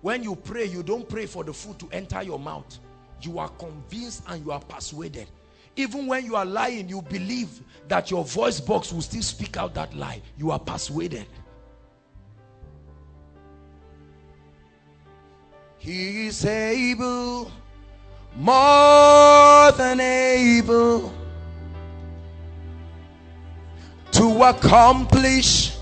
[0.00, 2.78] When you pray, you don't pray for the food to enter your mouth.
[3.20, 5.26] You are convinced and you are persuaded.
[5.76, 9.74] Even when you are lying, you believe that your voice box will still speak out
[9.74, 10.22] that lie.
[10.38, 11.26] You are persuaded.
[15.86, 17.50] He is able,
[18.34, 21.14] more than able,
[24.10, 25.76] to accomplish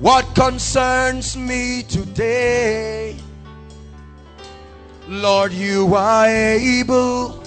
[0.00, 3.16] what concerns me today.
[5.06, 7.44] Lord, you are able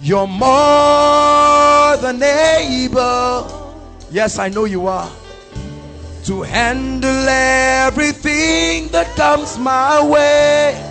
[0.00, 3.74] you're more than able.
[4.12, 5.10] Yes, I know you are.
[6.24, 10.87] To handle everything that comes my way.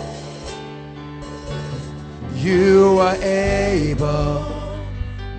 [2.37, 4.45] You are able,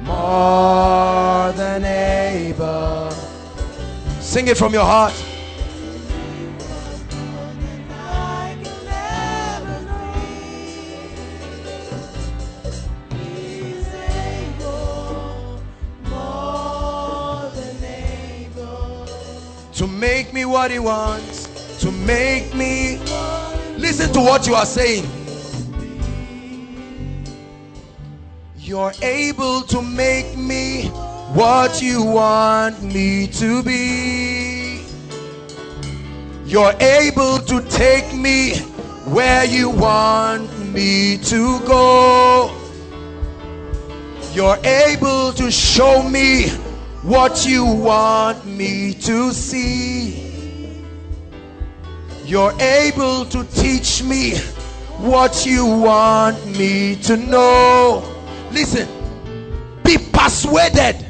[0.02, 3.10] more than able.
[4.20, 5.14] Sing it from your heart.
[19.74, 22.98] to make me what he wants to make me
[23.78, 25.17] listen to what you are saying
[28.68, 30.88] you're able to make me
[31.32, 34.82] what you want me to be
[36.44, 38.58] you're able to take me
[39.16, 42.54] where you want me to go
[44.34, 46.48] you're able to show me
[47.02, 50.84] what you want me to see.
[52.24, 54.36] You're able to teach me
[54.98, 58.17] what you want me to know.
[58.50, 58.88] Listen,
[59.82, 61.04] be persuaded.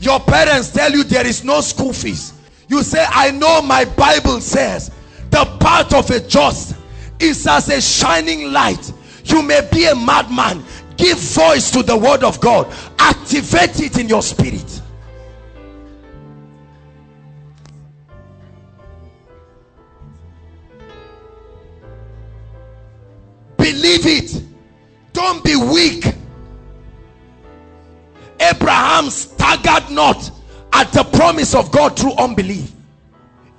[0.00, 2.32] Your parents tell you there is no school fees.
[2.68, 4.90] You say, I know my Bible says
[5.30, 6.76] the path of a just
[7.20, 8.92] is as a shining light.
[9.24, 10.64] You may be a madman,
[10.96, 12.72] give voice to the word of God
[13.02, 14.80] activate it in your spirit
[23.56, 24.42] believe it
[25.12, 26.06] don't be weak.
[28.40, 30.30] Abraham staggered not
[30.72, 32.72] at the promise of god through unbelief.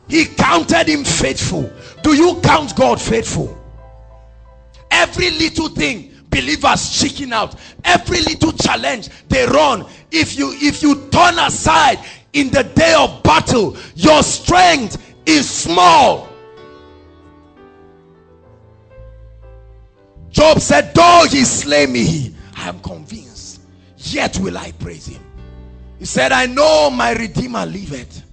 [0.09, 1.71] He counted him faithful.
[2.03, 3.57] Do you count god faithful?
[4.91, 7.55] Every little thing believers chicken out
[7.85, 11.99] every little challenge they run if you if you turn aside
[12.33, 16.27] in the day of battle your strength is small
[20.33, 23.61] job said though he slay me i am convinced
[23.97, 25.23] yet will i praise him
[25.99, 28.23] he said i know my redeemer liveth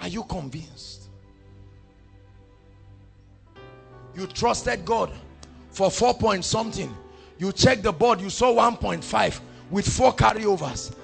[0.00, 0.96] are you convinced
[4.16, 5.12] you trusted God
[5.70, 6.94] for four point something
[7.38, 9.40] you checked the board you saw 1.5
[9.70, 10.94] with four carryovers.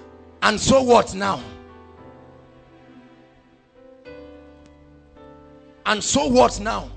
[0.40, 1.42] And so what now?
[5.86, 6.90] And so what now?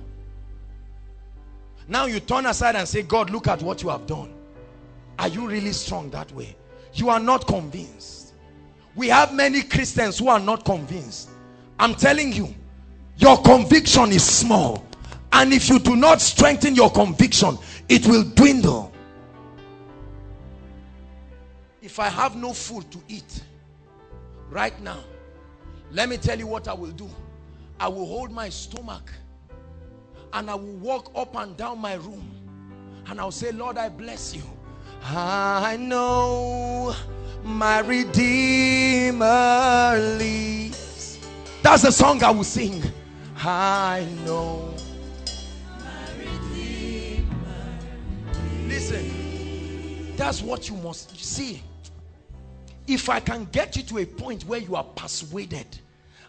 [1.87, 4.33] Now you turn aside and say, God, look at what you have done.
[5.19, 6.55] Are you really strong that way?
[6.93, 8.33] You are not convinced.
[8.95, 11.29] We have many Christians who are not convinced.
[11.79, 12.53] I'm telling you,
[13.17, 14.85] your conviction is small.
[15.31, 17.57] And if you do not strengthen your conviction,
[17.89, 18.91] it will dwindle.
[21.81, 23.43] If I have no food to eat
[24.49, 25.03] right now,
[25.91, 27.09] let me tell you what I will do.
[27.79, 29.11] I will hold my stomach
[30.33, 32.31] and I will walk up and down my room
[33.07, 34.43] and I'll say, Lord, I bless you.
[35.03, 36.95] I know
[37.43, 39.25] my Redeemer
[40.17, 41.19] lives.
[41.61, 42.81] That's the song I will sing.
[43.37, 44.75] I know
[48.67, 51.61] Listen, that's what you must see.
[52.87, 55.79] If I can get you to a point where you are persuaded,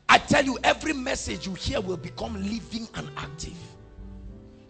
[0.09, 3.57] I tell you, every message you hear will become living and active.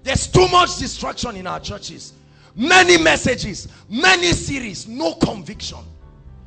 [0.02, 2.14] There's too much distraction in our churches.
[2.54, 5.80] Many messages, many series, no conviction.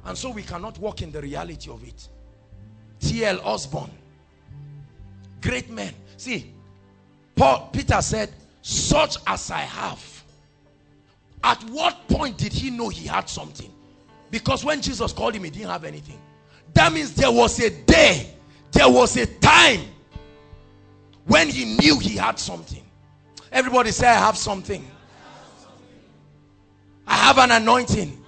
[0.06, 2.08] And so we cannot walk in the reality of it.
[3.00, 3.40] T.L.
[3.44, 3.92] Osborn,
[5.42, 5.94] great man.
[6.18, 6.52] See,
[7.36, 10.24] Paul, Peter said, such as I have.
[11.44, 13.72] At what point did he know he had something?
[14.32, 16.20] Because when Jesus called him, he didn't have anything.
[16.74, 18.34] That means there was a day,
[18.72, 19.82] there was a time
[21.26, 22.84] when he knew he had something.
[23.52, 24.86] Everybody say, I have something.
[27.08, 28.24] I have an anointing.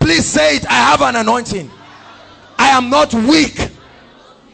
[0.00, 0.66] Please say it.
[0.66, 1.70] I have an anointing.
[2.58, 3.58] I am not weak.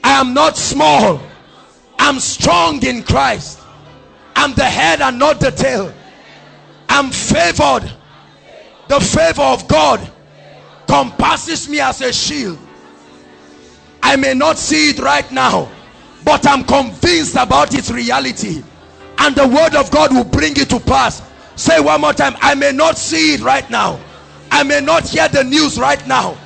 [0.05, 1.21] I am not small.
[1.99, 3.61] I'm strong in Christ.
[4.37, 5.93] I'm the head and not the tail.
[6.89, 7.91] I'm favored.
[8.89, 10.11] The favor of God
[10.87, 12.59] compasses me as a shield.
[14.03, 15.71] I may not see it right now,
[16.25, 18.63] but I'm convinced about its reality.
[19.19, 21.23] And the word of God will bring it to pass.
[21.57, 22.35] Say one more time.
[22.41, 24.01] I may not see it right now.
[24.51, 26.37] I may not hear the news right now.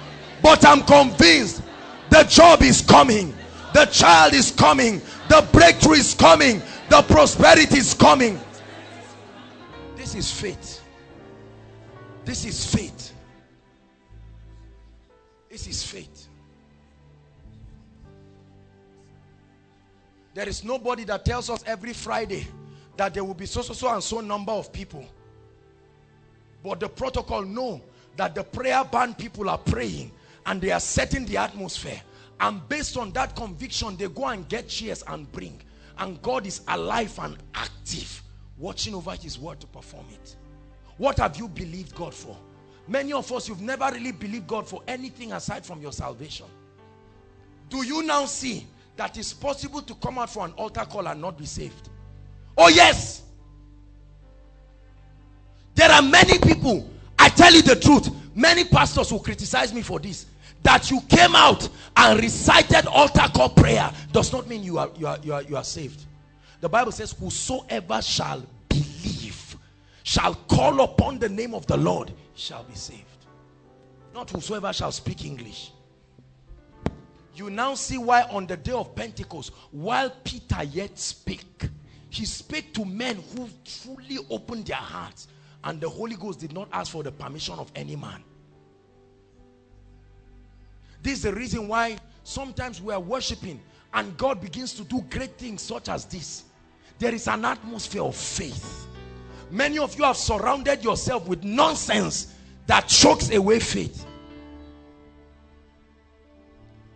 [0.43, 1.62] But I'm convinced
[2.10, 3.35] the job is coming.
[3.72, 5.01] The child is coming.
[5.28, 6.62] The breakthrough is coming.
[6.90, 8.39] The prosperity is coming.
[9.97, 10.82] This is faith.
[12.24, 13.12] This is faith.
[15.48, 16.14] This is faith.
[20.35, 22.47] There is nobody that tells us every Friday
[22.97, 25.05] that there will be so, so, so and so number of people.
[26.62, 27.81] But the protocol know
[28.16, 30.11] that the prayer band people are praying
[30.47, 32.01] and they are setting the atmosphere.
[32.40, 35.61] And based on that conviction, they go and get chairs and bring.
[35.98, 38.23] And God is alive and active,
[38.59, 40.36] watching over his word to perform it.
[40.97, 42.36] What have you believed God for?
[42.89, 46.47] Many of us, you've never really believed God for anything aside from your salvation.
[47.69, 51.20] Do you now see that it's possible to come out for an altar call and
[51.20, 51.88] not be saved?
[52.56, 53.22] Oh yes.
[55.74, 56.88] There are many people,
[57.18, 60.26] I tell you the truth, many pastors will criticize me for this.
[60.62, 65.06] That you came out and recited altar call prayer does not mean you are, you
[65.06, 66.04] are, you are, you are saved.
[66.60, 69.56] The Bible says, whosoever shall believe,
[70.04, 73.00] shall call upon the name of the Lord, shall be saved.
[74.14, 75.72] Not whosoever shall speak English.
[77.35, 81.69] You now see why on the day of Pentecost, while Peter yet spake,
[82.09, 85.27] he spake to men who truly opened their hearts
[85.65, 88.23] and the Holy Ghost did not ask for the permission of any man.
[91.02, 93.61] This is the reason why sometimes we are worshiping
[93.93, 96.44] and God begins to do great things such as this.
[96.98, 98.86] There is an atmosphere of faith.
[99.51, 102.35] Many of you have surrounded yourself with nonsense
[102.66, 104.06] that chokes away faith.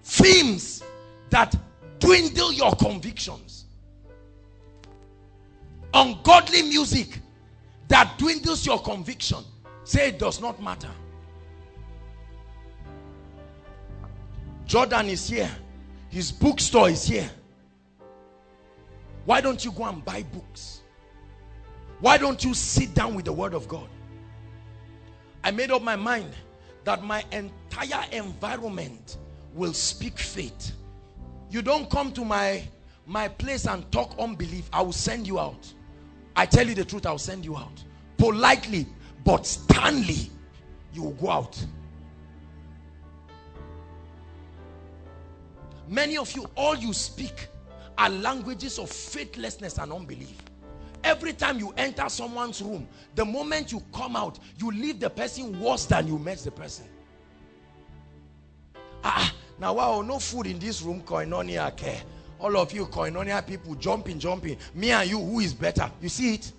[0.09, 0.83] Themes
[1.29, 1.55] that
[1.99, 3.67] dwindle your convictions.
[5.93, 7.21] Ungodly music
[7.89, 9.45] that dwindles your conviction.
[9.85, 10.91] Say it does not matter.
[14.65, 15.51] Jordan is here.
[16.09, 17.31] His bookstore is here.
[19.27, 20.81] Why don't you go and buy books?
[22.01, 23.89] Why don't you sit down with the word of God?
[25.45, 26.33] I made up my mind
[26.85, 29.19] that my entire environment
[29.59, 30.73] will speak faith
[31.51, 32.63] you don't come to my
[33.07, 35.73] my place and talk unbelief I will send you out
[36.39, 37.83] I tell you the truth, I'll send you out.
[38.17, 38.87] Politely,
[39.25, 40.31] but sternly,
[40.93, 41.67] you will go out.
[45.89, 47.49] Many of you, all you speak
[47.99, 50.37] are languages of faithlessness and unbelief.
[51.03, 52.87] Every time you enter someone's room,
[53.17, 56.87] the moment you come out, you leave the person worse than you met the person.
[59.03, 62.01] Ah, now wow, no food in this room, koinonia care.
[62.39, 64.57] All of you koinonia people jumping, jumping.
[64.75, 65.91] Me and you, who is better?
[66.01, 66.53] You see it?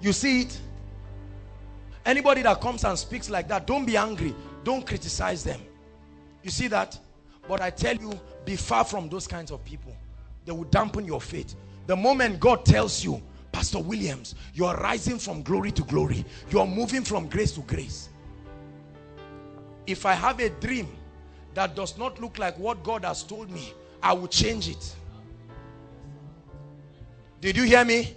[0.00, 0.60] You see it?
[2.04, 4.34] Anybody that comes and speaks like that, don't be angry.
[4.64, 5.60] Don't criticize them.
[6.42, 6.98] You see that?
[7.46, 9.94] But I tell you, be far from those kinds of people.
[10.44, 11.54] They will dampen your faith.
[11.86, 13.22] The moment God tells you,
[13.52, 16.24] Pastor Williams, you are rising from glory to glory.
[16.50, 18.08] You are moving from grace to grace.
[19.86, 20.88] If I have a dream
[21.54, 23.72] that does not look like what God has told me,
[24.02, 24.94] I will change it.
[27.40, 28.14] Did you hear me?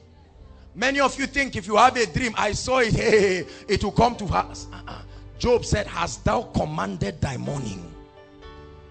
[0.76, 3.92] Many of you think if you have a dream, I saw it, hey, it will
[3.92, 4.68] come to pass.
[4.72, 5.02] Uh -uh.
[5.40, 7.84] Job said, Hast thou commanded thy morning?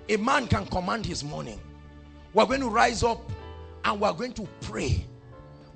[0.09, 1.60] A man can command his morning.
[2.35, 3.20] We're going to rise up
[3.85, 5.05] and we're going to pray.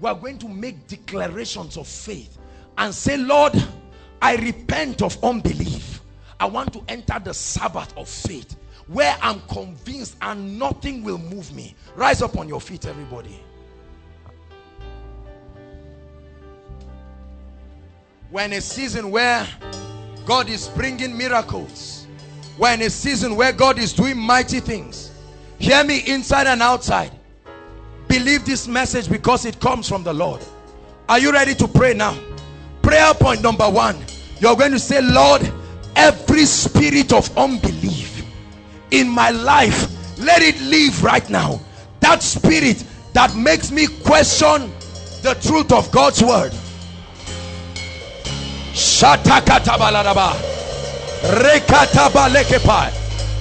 [0.00, 2.36] We're going to make declarations of faith
[2.76, 3.54] and say, Lord,
[4.20, 5.95] I repent of unbelief.
[6.38, 8.56] I want to enter the Sabbath of faith
[8.88, 11.74] where I'm convinced and nothing will move me.
[11.96, 13.42] Rise up on your feet, everybody.
[18.30, 19.46] We're in a season where
[20.24, 22.06] God is bringing miracles.
[22.58, 25.12] We're in a season where God is doing mighty things.
[25.58, 27.12] Hear me inside and outside.
[28.08, 30.42] Believe this message because it comes from the Lord.
[31.08, 32.16] Are you ready to pray now?
[32.82, 33.96] Prayer point number one.
[34.38, 35.42] You're going to say, Lord,
[35.96, 38.24] every spirit of unbelief
[38.90, 41.60] in my life, let it leave right now.
[42.00, 44.70] That spirit that makes me question
[45.22, 46.52] the truth of God's word.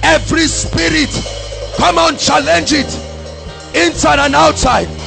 [0.02, 1.10] Every spirit,
[1.76, 2.86] come on, challenge it
[3.74, 5.05] inside and outside.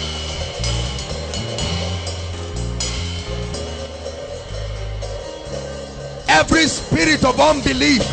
[6.30, 8.04] Every spirit of unbelief.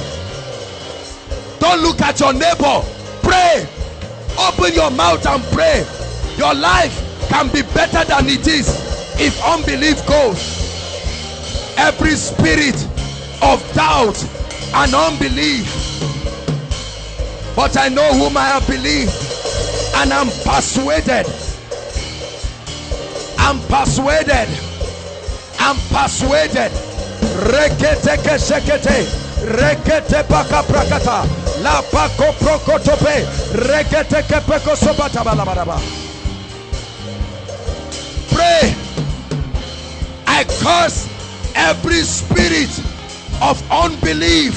[1.60, 2.82] Don't look at your neighbor.
[3.22, 3.68] Pray.
[4.38, 5.86] Open your mouth and pray.
[6.36, 8.68] Your life can be better than it is
[9.18, 10.66] if unbelief goes
[11.78, 12.76] every spirit
[13.43, 14.22] of doubt
[14.74, 15.66] and unbelief
[17.55, 19.12] but I know whom I have believed
[19.97, 21.26] and I'm persuaded
[23.38, 24.48] I'm persuaded
[25.59, 26.72] I'm persuaded
[27.52, 29.06] rekete keshekete.
[29.44, 31.24] Rekete baka prakata.
[31.62, 33.16] La pako prokotope.
[33.52, 35.80] Rekete kepeko sobata balabaraba
[38.36, 38.74] pray.
[40.26, 41.08] I curse
[41.54, 42.70] every spirit
[43.40, 44.54] of unbelief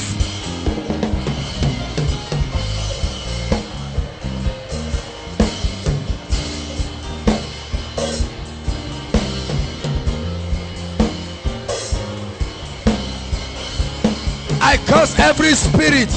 [15.00, 16.10] Curse every spirit.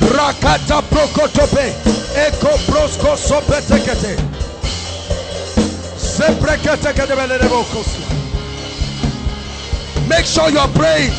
[0.00, 1.74] Rakata prokotope.
[2.16, 3.12] Eko prosko
[10.08, 11.12] Make sure you're praying.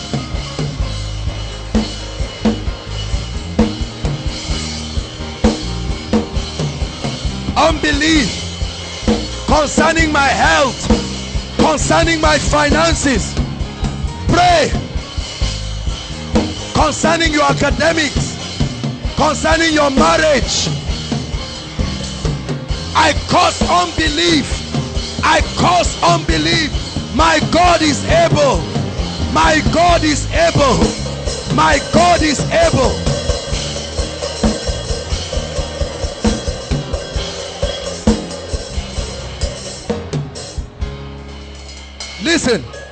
[7.55, 10.87] Unbelief concerning my health,
[11.59, 13.42] concerning my finances.
[14.33, 14.71] Pray
[16.73, 18.35] concerning your academics,
[19.15, 20.67] concerning your marriage.
[22.95, 24.63] I cause unbelief
[25.23, 26.71] I cause unbelief.
[27.15, 28.59] My God is able.
[29.33, 30.77] My God is able.
[31.55, 32.91] My God is able.
[42.21, 42.82] Listen.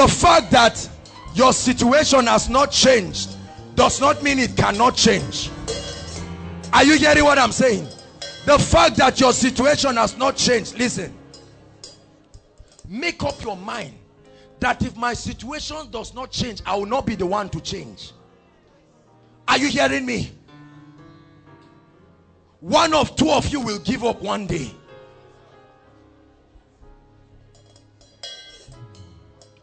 [0.00, 0.88] The fact that
[1.34, 3.36] your situation has not changed
[3.74, 5.50] does not mean it cannot change.
[6.72, 7.86] Are you hearing what I'm saying?
[8.46, 11.12] The fact that your situation has not changed, listen.
[12.88, 13.92] Make up your mind
[14.60, 18.12] that if my situation does not change, I will not be the one to change.
[19.46, 20.32] Are you hearing me?
[22.60, 24.74] One of two of you will give up one day.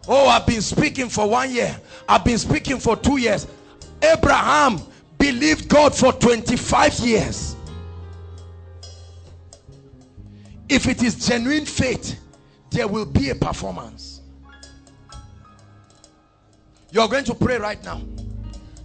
[0.07, 1.75] Oh, I've been speaking for one year.
[2.07, 3.45] I've been speaking for two years.
[4.01, 4.79] Abraham
[5.17, 7.55] believed God for 25 years.
[10.69, 12.19] If it is genuine faith,
[12.69, 14.21] there will be a performance.
[16.91, 18.01] You're going to pray right now.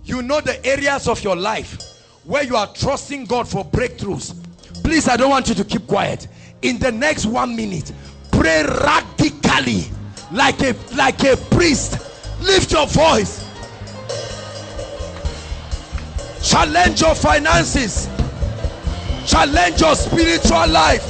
[0.04, 1.78] You know the areas of your life
[2.24, 4.34] where you are trusting God for breakthroughs.
[4.82, 6.26] Please, I don't want you to keep quiet.
[6.62, 7.92] In the next one minute,
[8.32, 9.84] pray radically
[10.32, 11.98] like a like a priest.
[12.40, 13.44] Lift your voice.
[16.42, 18.08] Challenge your finances.
[19.26, 21.04] Challenge your spiritual life.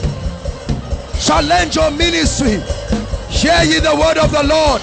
[1.20, 2.60] Challenge your ministry.
[3.30, 4.82] Hear ye the word of the Lord.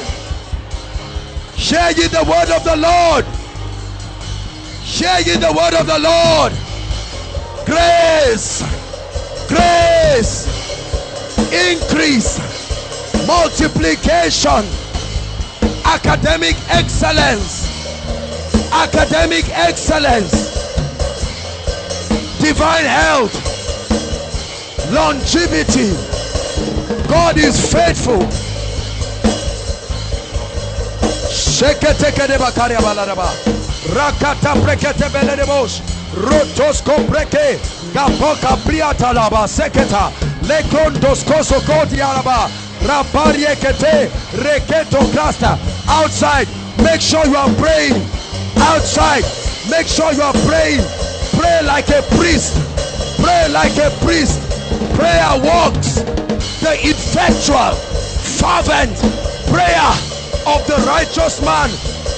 [1.55, 3.25] Hear ye the word of the Lord.
[4.83, 6.53] Hear ye the word of the Lord.
[7.65, 8.63] Grace.
[9.47, 10.47] Grace.
[11.53, 12.58] Increase.
[13.27, 14.65] Multiplication.
[15.85, 17.67] Academic excellence.
[18.71, 20.31] Academic excellence.
[22.39, 23.33] Divine health.
[24.91, 25.91] Longevity.
[27.07, 28.21] God is faithful.
[33.93, 34.53] Rakata
[35.09, 35.81] beledebos.
[36.13, 37.59] Rotos kombreke.
[37.93, 40.11] Gapoka priata laba seketa.
[42.01, 42.68] Alaba.
[44.33, 44.99] Reketo.
[45.87, 46.47] Outside.
[46.83, 47.93] Make sure you are praying.
[48.57, 49.23] Outside.
[49.69, 50.81] Make sure you are praying.
[51.37, 52.55] Pray like a priest.
[53.21, 54.39] Pray like a priest.
[54.95, 56.03] Prayer works.
[56.61, 57.71] The effectual,
[58.39, 58.97] fervent
[59.47, 59.91] prayer
[60.45, 61.69] of the righteous man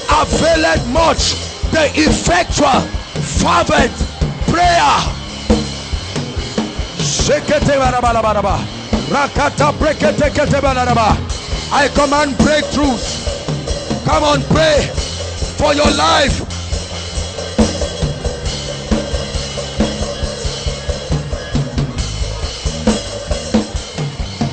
[0.10, 1.36] availeth much.
[1.72, 2.82] The effectual,
[3.22, 3.94] fervent
[4.50, 4.98] prayer.
[6.98, 8.81] Shekete barabarabaraba.
[9.12, 9.72] Rakata.
[11.74, 14.06] I command breakthroughs.
[14.06, 14.88] Come on, pray
[15.58, 16.48] for your life.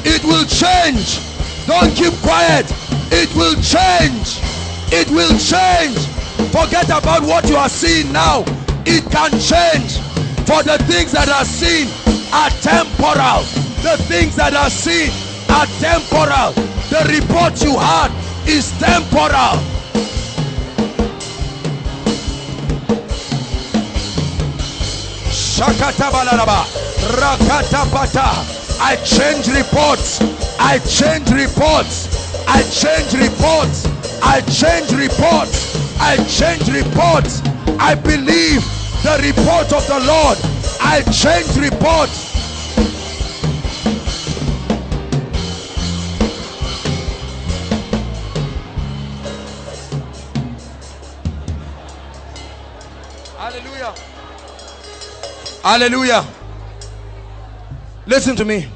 [0.05, 1.21] It will change.
[1.67, 2.67] Don't keep quiet.
[3.13, 4.41] It will change.
[4.91, 5.99] It will change.
[6.51, 8.41] Forget about what you are seeing now.
[8.85, 9.99] It can change.
[10.49, 11.87] For the things that are seen
[12.33, 13.68] are temporal.
[13.83, 15.11] The things that are seen
[15.51, 16.53] are temporal.
[16.91, 18.11] The report you had
[18.49, 19.63] is temporal.
[28.81, 30.21] I change reports.
[30.59, 32.47] I change reports.
[32.47, 33.87] I change reports.
[34.23, 35.99] I change reports.
[36.01, 37.43] I change reports.
[37.79, 38.63] I believe
[39.03, 40.39] the report of the Lord.
[40.81, 42.38] I change reports.
[55.63, 56.27] Hallelujah.
[58.07, 58.69] Listen to me.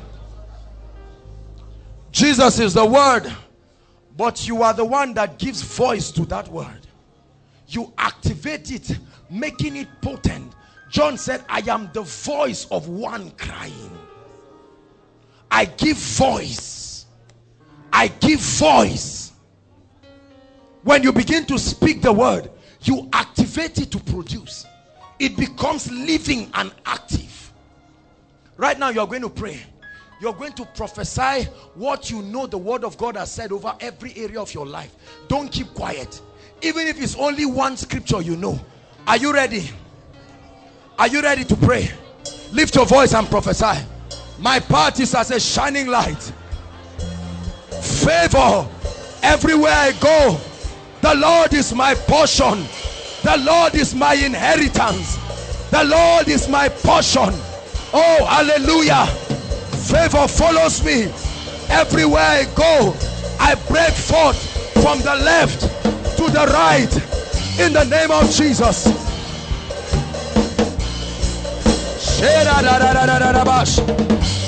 [2.11, 3.33] Jesus is the word,
[4.17, 6.87] but you are the one that gives voice to that word.
[7.69, 8.99] You activate it,
[9.31, 10.53] making it potent.
[10.91, 13.99] John said, I am the voice of one crying.
[15.51, 17.07] I give voice.
[17.93, 19.33] I give voice.
[20.83, 22.51] When you begin to speak the word,
[22.83, 24.67] you activate it to produce.
[25.23, 27.53] It becomes living and active.
[28.57, 29.63] Right now, you're going to pray.
[30.21, 31.45] You're going to prophesy
[31.77, 34.93] what you know the word of God has said over every area of your life.
[35.29, 36.21] Don't keep quiet.
[36.61, 38.61] Even if it's only one scripture you know.
[39.07, 39.71] Are you ready?
[40.99, 41.89] Are you ready to pray?
[42.51, 43.81] Lift your voice and prophesy.
[44.41, 46.33] My path is as a shining light.
[47.81, 48.69] Favor
[49.23, 50.41] everywhere I go.
[51.01, 52.67] The Lord is my portion.
[53.23, 55.17] The Lord is my inheritance.
[55.71, 57.33] The Lord is my portion.
[57.95, 59.07] Oh, hallelujah.
[59.87, 61.05] Favor follows me
[61.69, 62.95] everywhere I go.
[63.39, 64.39] I break forth
[64.83, 65.61] from the left
[66.17, 66.93] to the right
[67.59, 68.87] in the name of Jesus.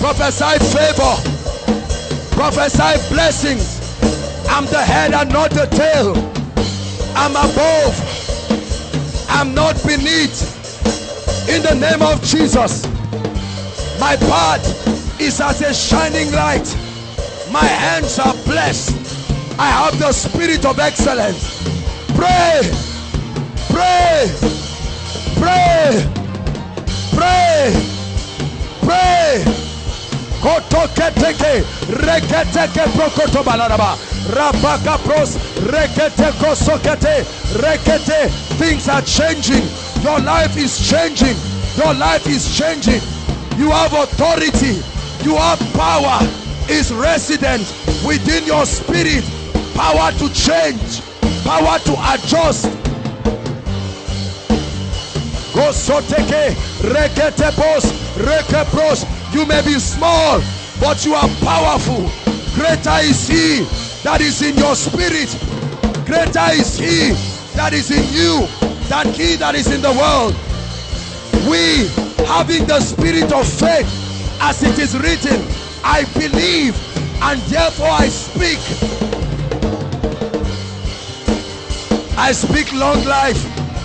[0.01, 1.15] Prophesy favor,
[2.33, 3.81] prophesy blessings.
[4.49, 6.15] I'm the head and not the tail.
[7.17, 7.95] I'm above,
[9.37, 10.39] I'm not beneath.
[11.49, 12.87] In the name of Jesus,
[13.99, 16.65] my path is as a shining light.
[17.51, 18.95] My hands are blessed.
[19.59, 21.61] I have the spirit of excellence.
[22.15, 22.63] Pray,
[23.75, 24.31] pray,
[25.35, 26.07] pray,
[27.11, 27.75] pray,
[28.83, 29.45] pray.
[30.45, 31.65] Kotoketeke,
[34.27, 37.25] rabaka pros, rekete kosokete,
[37.61, 38.31] rekete.
[38.59, 39.69] Things are changing.
[40.03, 41.37] Your life is changing.
[41.77, 43.01] Your life is changing.
[43.57, 44.83] You have authority.
[45.23, 46.19] You have power.
[46.69, 47.75] Is resident
[48.05, 49.25] within your spirit.
[49.75, 51.03] Power to change.
[51.45, 52.67] Power to adjust.
[55.53, 59.05] Gosoteke, rekete pos, reke pros.
[59.33, 60.41] You may be small,
[60.81, 62.11] but you are powerful.
[62.55, 65.33] Greater is he that is in your spirit.
[66.05, 67.17] Greater is he
[67.57, 68.47] that is in you
[68.89, 70.37] than he that is in the world.
[71.49, 71.89] We,
[72.29, 73.89] having the spirit of faith,
[74.41, 75.41] as it is written,
[75.83, 76.77] I believe
[77.23, 78.61] and therefore I speak.
[82.19, 83.41] I speak long life.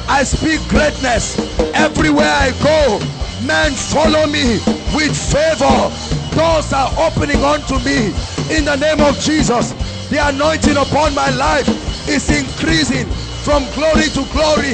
[0.09, 1.39] I speak greatness.
[1.73, 2.99] Everywhere I go,
[3.47, 4.59] men follow me
[4.91, 5.87] with favor.
[6.35, 8.11] Doors are opening unto me
[8.51, 9.73] in the name of Jesus.
[10.09, 11.67] The anointing upon my life
[12.09, 13.05] is increasing
[13.45, 14.73] from glory to glory,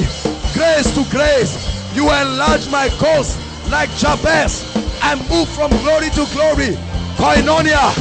[0.54, 1.60] grace to grace.
[1.94, 3.38] You enlarge my coast
[3.70, 4.64] like Jabez
[5.04, 6.78] and move from glory to glory.
[7.20, 7.92] Koinonia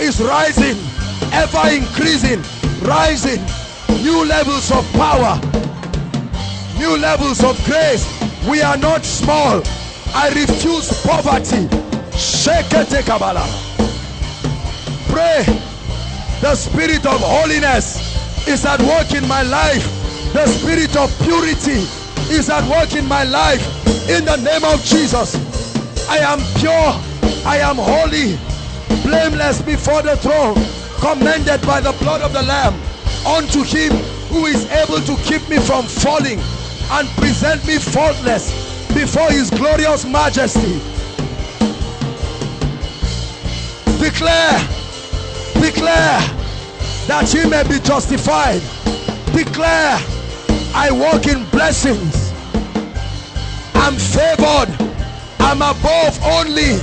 [0.00, 0.76] is rising,
[1.32, 2.42] ever increasing,
[2.82, 3.40] rising.
[4.02, 5.40] New levels of power,
[6.76, 8.04] new levels of grace.
[8.46, 9.62] We are not small.
[10.14, 11.68] I refuse poverty.
[12.12, 13.48] Shekete Kabbalah.
[15.08, 15.71] Pray.
[16.42, 19.86] The spirit of holiness is at work in my life.
[20.32, 21.86] The spirit of purity
[22.34, 23.62] is at work in my life.
[24.10, 25.36] In the name of Jesus.
[26.08, 26.98] I am pure.
[27.46, 28.36] I am holy.
[29.06, 30.58] Blameless before the throne.
[30.98, 32.74] Commended by the blood of the Lamb.
[33.24, 33.92] Unto him
[34.26, 36.40] who is able to keep me from falling
[36.90, 38.50] and present me faultless
[38.92, 40.82] before his glorious majesty.
[44.02, 44.81] Declare,
[45.60, 46.20] declare
[47.06, 48.62] that you may be justified.
[49.34, 49.98] Declare,
[50.74, 52.32] I walk in blessings.
[53.74, 54.70] I'm favored.
[55.40, 56.78] I'm above only.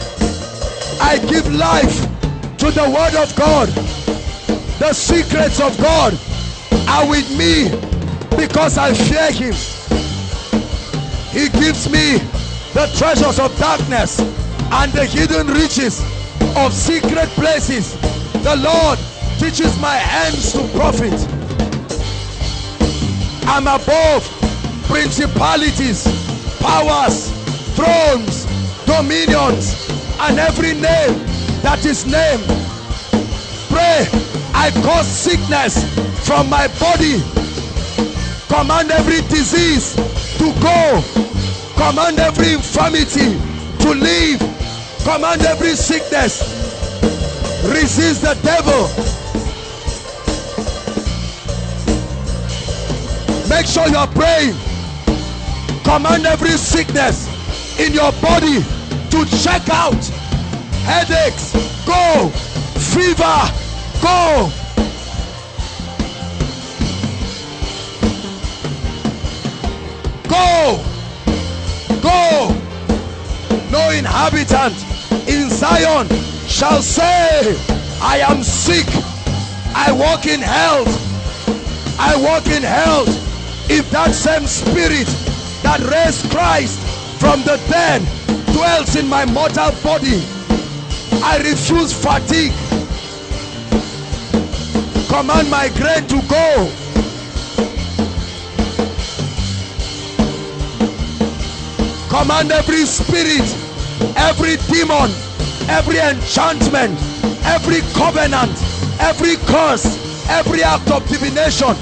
[1.01, 2.01] I give life
[2.57, 3.69] to the word of God.
[4.79, 6.13] The secrets of God
[6.87, 7.69] are with me
[8.37, 9.53] because I fear him.
[11.31, 12.17] He gives me
[12.73, 14.19] the treasures of darkness
[14.71, 16.18] and the hidden riches
[16.57, 17.93] of secret places.
[18.43, 18.99] The Lord
[19.39, 21.13] teaches my hands to profit.
[23.47, 24.23] I'm above
[24.87, 26.03] principalities,
[26.59, 27.31] powers,
[27.75, 28.45] thrones,
[28.85, 29.89] dominions,
[30.19, 31.13] and every name
[31.61, 32.45] that is named.
[33.69, 34.07] Pray,
[34.53, 35.83] I cause sickness
[36.27, 37.21] from my body.
[38.47, 39.95] Command every disease
[40.37, 41.03] to go.
[41.75, 43.37] Command every infirmity
[43.79, 44.58] to leave.
[45.03, 46.41] Command every sickness.
[47.63, 48.87] Resist the devil.
[53.49, 54.55] Make sure you are praying.
[55.83, 57.27] Command every sickness
[57.79, 58.61] in your body
[59.09, 60.03] to check out.
[60.85, 61.53] Headaches,
[61.85, 62.29] go.
[62.77, 63.39] Fever,
[64.01, 64.51] go.
[70.27, 70.83] Go.
[72.01, 72.55] Go.
[73.71, 74.88] No inhabitant
[75.27, 76.07] in Zion
[76.47, 77.57] shall say,
[78.01, 78.87] I am sick.
[79.75, 80.89] I walk in health.
[81.99, 83.09] I walk in health.
[83.69, 85.07] If that same spirit
[85.63, 86.79] that raised Christ
[87.19, 88.01] from the dead
[88.53, 90.23] dwells in my mortal body,
[91.21, 92.53] I refuse fatigue.
[95.09, 96.71] Command my grain to go.
[102.09, 103.45] Command every spirit,
[104.15, 105.11] every demon,
[105.67, 106.97] every enchantment,
[107.45, 108.53] every covenant,
[108.99, 109.85] every curse,
[110.29, 111.75] every act of divination.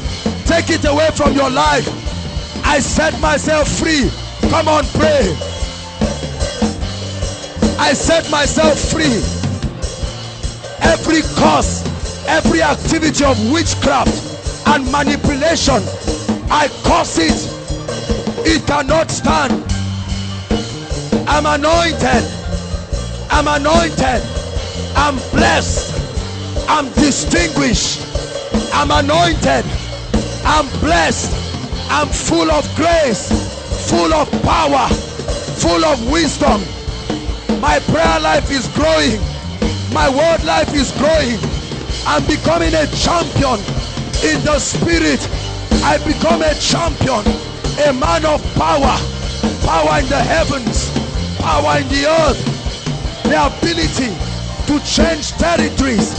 [0.45, 1.88] Take it away from your life.
[2.65, 4.10] I set myself free.
[4.49, 5.35] Come on, pray.
[7.80, 9.22] I set myself free.
[10.81, 11.84] Every curse,
[12.27, 15.81] every activity of witchcraft and manipulation,
[16.49, 17.57] I curse it.
[18.45, 19.76] It cannot stand.
[21.27, 22.23] I'm anointed.
[23.29, 24.21] I'm anointed.
[24.95, 25.93] I'm blessed.
[26.69, 28.01] I'm distinguished.
[28.73, 29.65] I'm anointed.
[30.45, 31.31] I'm blessed.
[31.89, 33.29] I'm full of grace,
[33.89, 34.88] full of power,
[35.59, 36.61] full of wisdom.
[37.61, 39.19] My prayer life is growing.
[39.93, 41.39] My word life is growing.
[42.05, 43.59] I'm becoming a champion
[44.23, 45.21] in the spirit.
[45.84, 47.23] I become a champion,
[47.88, 48.97] a man of power,
[49.65, 50.91] power in the heavens,
[51.39, 52.39] power in the earth,
[53.23, 54.11] the ability
[54.68, 56.14] to change territories,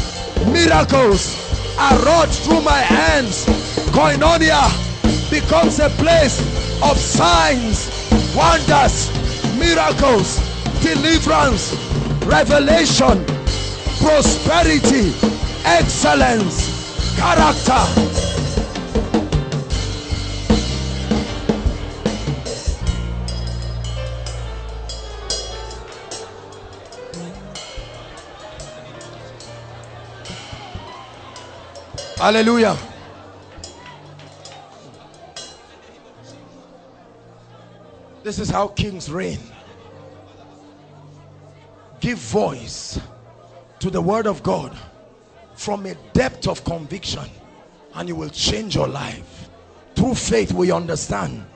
[0.52, 1.36] miracles
[1.78, 3.46] are wrought through my hands.
[3.90, 4.68] Koinonia
[5.30, 6.40] becomes a place
[6.82, 7.90] of signs,
[8.34, 9.10] wonders,
[9.58, 10.38] miracles,
[10.82, 11.74] deliverance,
[12.24, 13.24] revelation,
[14.00, 15.12] prosperity,
[15.64, 18.37] excellence, character.
[32.18, 32.76] Hallelujah.
[38.24, 39.38] This is how kings reign.
[42.00, 43.00] Give voice
[43.78, 44.76] to the word of God
[45.54, 47.24] from a depth of conviction
[47.94, 49.48] and you will change your life.
[49.94, 51.46] Through faith we understand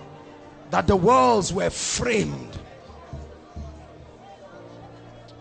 [0.71, 2.57] that the worlds were framed.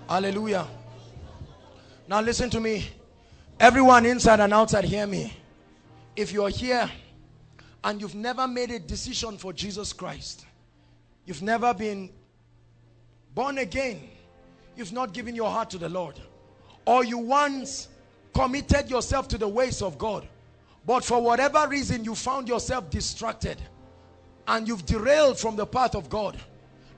[0.09, 0.67] Hallelujah.
[2.07, 2.89] Now listen to me.
[3.61, 5.31] Everyone inside and outside hear me.
[6.15, 6.89] If you're here
[7.83, 10.47] and you've never made a decision for Jesus Christ,
[11.27, 12.09] you've never been
[13.35, 14.01] born again,
[14.75, 16.19] you've not given your heart to the Lord,
[16.87, 17.89] or you once
[18.33, 20.27] committed yourself to the ways of God,
[20.83, 23.61] but for whatever reason you found yourself distracted
[24.47, 26.35] and you've derailed from the path of God,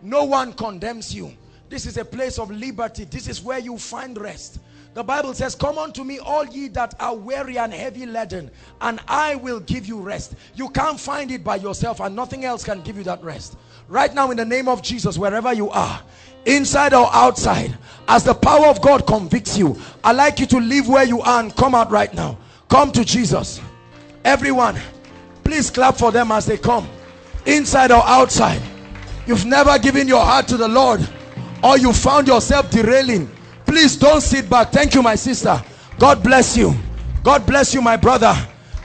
[0.02, 1.36] no one condemns you.
[1.70, 3.06] This is a place of liberty.
[3.06, 4.60] This is where you find rest.
[4.94, 9.00] The Bible says, come unto me all ye that are weary and heavy laden, and
[9.08, 10.36] I will give you rest.
[10.54, 13.58] You can't find it by yourself and nothing else can give you that rest.
[13.88, 16.00] Right now in the name of Jesus, wherever you are,
[16.46, 17.76] inside or outside,
[18.08, 21.40] as the power of God convicts you, i like you to leave where you are
[21.40, 22.38] and come out right now.
[22.70, 23.62] Come to Jesus.
[24.24, 24.78] Everyone,
[25.44, 26.88] please clap for them as they come.
[27.48, 28.62] Inside or outside.
[29.26, 31.08] You've never given your heart to the Lord
[31.64, 33.30] or you found yourself derailing
[33.74, 34.72] please don't sit back.
[34.72, 35.60] Thank you my sister.
[35.98, 36.74] God bless you.
[37.24, 38.36] God bless you my brother.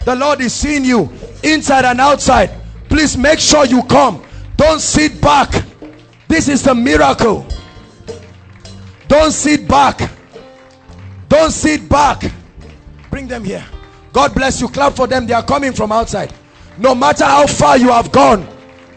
[0.07, 1.11] The lord is seeing you
[1.43, 2.51] inside and outside.
[2.89, 4.25] Please make sure you come.
[4.57, 5.63] Don't sit back.
[6.27, 7.47] This is the miracle.
[9.09, 10.11] Don't sit back.
[11.29, 12.23] Don't sit back.
[13.11, 13.67] Bring them here.
[14.15, 14.69] God bless you.
[14.69, 15.27] Clap for them.
[15.27, 16.33] They are coming from outside.
[16.79, 18.49] No matter how far you have gone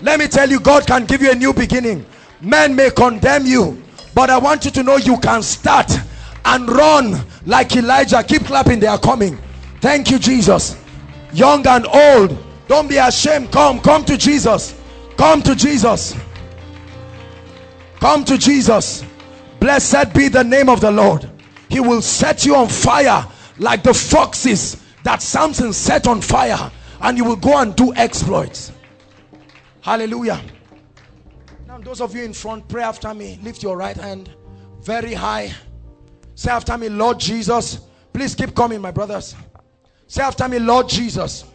[0.02, 2.06] let me tell you god can give you a new beginning
[2.42, 3.82] men may condemn you
[4.14, 5.92] but I want you to know you can start
[6.44, 8.24] and run like Elijah.
[8.24, 9.38] Keep clapping, they are coming.
[9.80, 10.78] Thank you, Jesus.
[11.34, 12.38] Young and old,
[12.68, 13.52] don't be ashamed.
[13.52, 14.80] Come, come to Jesus.
[15.18, 16.16] Come to Jesus.
[18.00, 19.06] Come to Jesus.
[19.60, 21.30] Blessed be the name of the Lord.
[21.70, 23.26] He will set you on fire
[23.60, 28.72] like the foxes that Samson set on fire, and you will go and do exploits.
[29.82, 30.42] Hallelujah
[31.84, 33.40] those of you in front, pray after me.
[33.42, 34.30] Lift your right hand
[34.82, 35.54] very high.
[36.36, 37.82] Say after me, Lord Jesus.
[38.14, 39.36] Please keep coming, my brothers.
[40.08, 41.46] Say after me, Lord Jesus.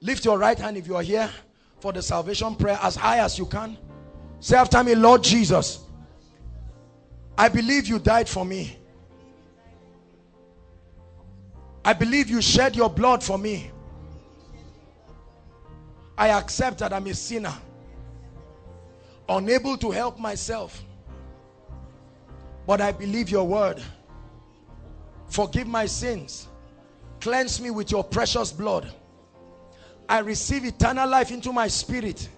[0.00, 1.30] Lift your right hand if you are here
[1.80, 3.76] for the salvation prayer as high as you can.
[4.40, 5.80] Say after me, Lord Jesus.
[7.36, 8.78] I believe you died for me.
[11.84, 13.70] I believe you shed your blood for me.
[16.16, 17.54] I accept that I'm a sinner
[19.28, 20.82] unable to help myself.
[22.66, 23.82] But I believe your word.
[25.28, 26.48] Forgive my sins.
[27.20, 28.92] Cleanse me with your precious blood.
[30.08, 32.28] I receive eternal life into my spirit.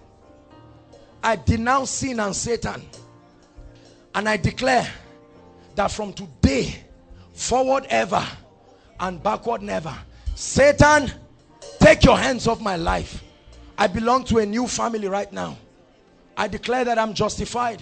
[1.23, 2.85] I denounce sin and Satan.
[4.15, 4.87] And I declare
[5.75, 6.83] that from today
[7.33, 8.25] forward ever
[8.99, 9.95] and backward never.
[10.35, 11.11] Satan
[11.79, 13.23] take your hands off my life.
[13.77, 15.57] I belong to a new family right now
[16.37, 17.81] I declare that I'm justified,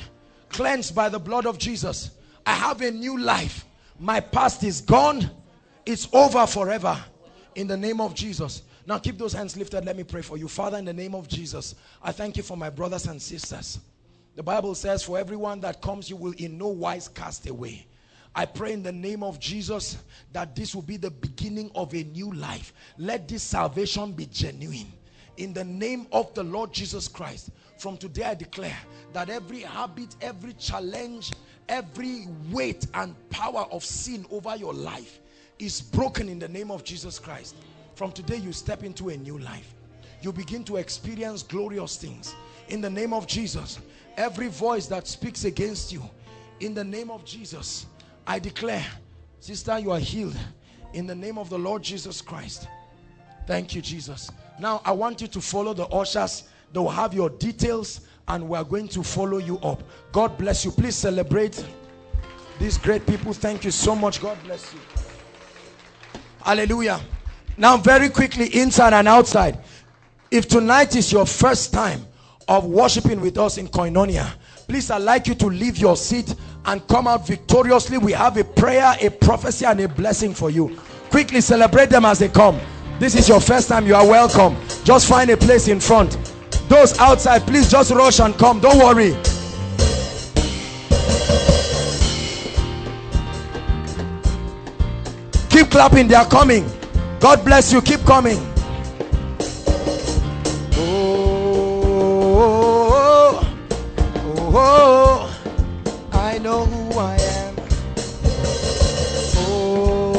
[0.49, 2.11] cleansed by the blood of Jesus.
[2.45, 3.65] I have a new life.
[3.99, 5.29] My past is gone.
[5.85, 6.97] It's over forever.
[7.55, 8.63] In the name of Jesus.
[8.87, 9.83] Now keep those hands lifted.
[9.83, 10.47] Let me pray for you.
[10.47, 13.79] Father, in the name of Jesus, I thank you for my brothers and sisters.
[14.35, 17.87] The Bible says, for everyone that comes, you will in no wise cast away.
[18.35, 19.97] I pray in the name of Jesus
[20.33, 22.73] that this will be the beginning of a new life.
[22.97, 24.91] Let this salvation be genuine.
[25.37, 28.77] In the name of the Lord Jesus Christ, from today I declare
[29.13, 31.31] that every habit, every challenge,
[31.69, 35.19] every weight and power of sin over your life
[35.59, 37.55] is broken in the name of Jesus Christ.
[37.95, 39.73] From today you step into a new life.
[40.21, 42.35] You begin to experience glorious things.
[42.69, 43.79] In the name of Jesus,
[44.17, 46.03] every voice that speaks against you,
[46.59, 47.85] in the name of Jesus,
[48.25, 48.85] I declare,
[49.39, 50.37] sister, you are healed.
[50.93, 52.67] In the name of the Lord Jesus Christ.
[53.45, 54.31] Thank you, Jesus.
[54.59, 56.45] Now, I want you to follow the ushers
[56.75, 59.81] they will have your details and we're going to follow you up.
[60.11, 60.71] God bless you.
[60.71, 61.63] Please celebrate
[62.59, 63.31] these great people.
[63.31, 64.21] Thank you so much.
[64.21, 64.79] God bless you.
[66.43, 66.99] Hallelujah.
[67.55, 69.57] Now, very quickly, inside and outside.
[70.29, 72.05] If tonight is your first time
[72.49, 74.33] of worshiping with us in Koinonia,
[74.67, 76.35] please I'd like you to leave your seat
[76.65, 77.97] and come out victoriously.
[77.97, 80.77] We have a prayer, a prophecy, and a blessing for you.
[81.09, 82.59] Quickly celebrate them as they come.
[82.99, 83.87] This is your first time.
[83.87, 84.57] You are welcome.
[84.83, 86.34] Just find a place in front.
[86.67, 88.59] Those outside, please just rush and come.
[88.59, 89.15] Don't worry.
[95.49, 96.07] Keep clapping.
[96.07, 96.69] They are coming.
[97.19, 97.81] God bless you.
[97.81, 98.37] Keep coming.
[100.77, 101.83] Oh,
[104.17, 105.31] oh, oh,
[106.11, 107.55] I know who I am.
[109.37, 110.13] Oh,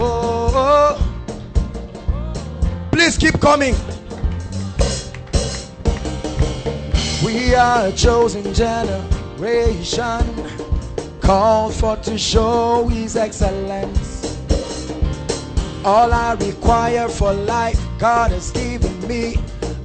[0.00, 2.90] oh, oh, oh.
[2.90, 3.74] please keep coming.
[7.24, 10.22] We are a chosen generation,
[11.20, 14.38] called for to show His excellence.
[15.84, 19.36] All I require for life, God has given me.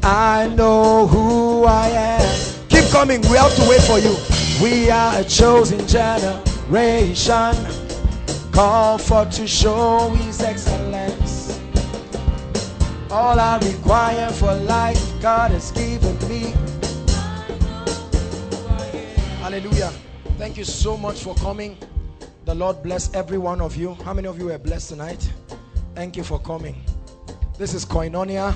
[0.03, 2.67] I know who I am.
[2.69, 4.15] Keep coming, we have to wait for you.
[4.61, 7.55] We are a chosen generation,
[8.51, 11.59] called for to show His excellence.
[13.09, 16.53] All I require for life, God has given me.
[19.53, 19.93] Hallelujah.
[20.39, 21.77] Thank you so much for coming.
[22.45, 23.93] The Lord bless every one of you.
[23.93, 25.31] How many of you were blessed tonight?
[25.93, 26.83] Thank you for coming.
[27.59, 28.55] This is Koinonia,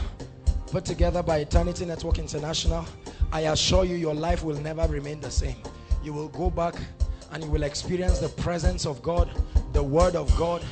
[0.71, 2.83] put together by Eternity Network International.
[3.31, 5.57] I assure you, your life will never remain the same.
[6.03, 6.73] You will go back
[7.31, 9.29] and you will experience the presence of God,
[9.73, 10.63] the Word of God.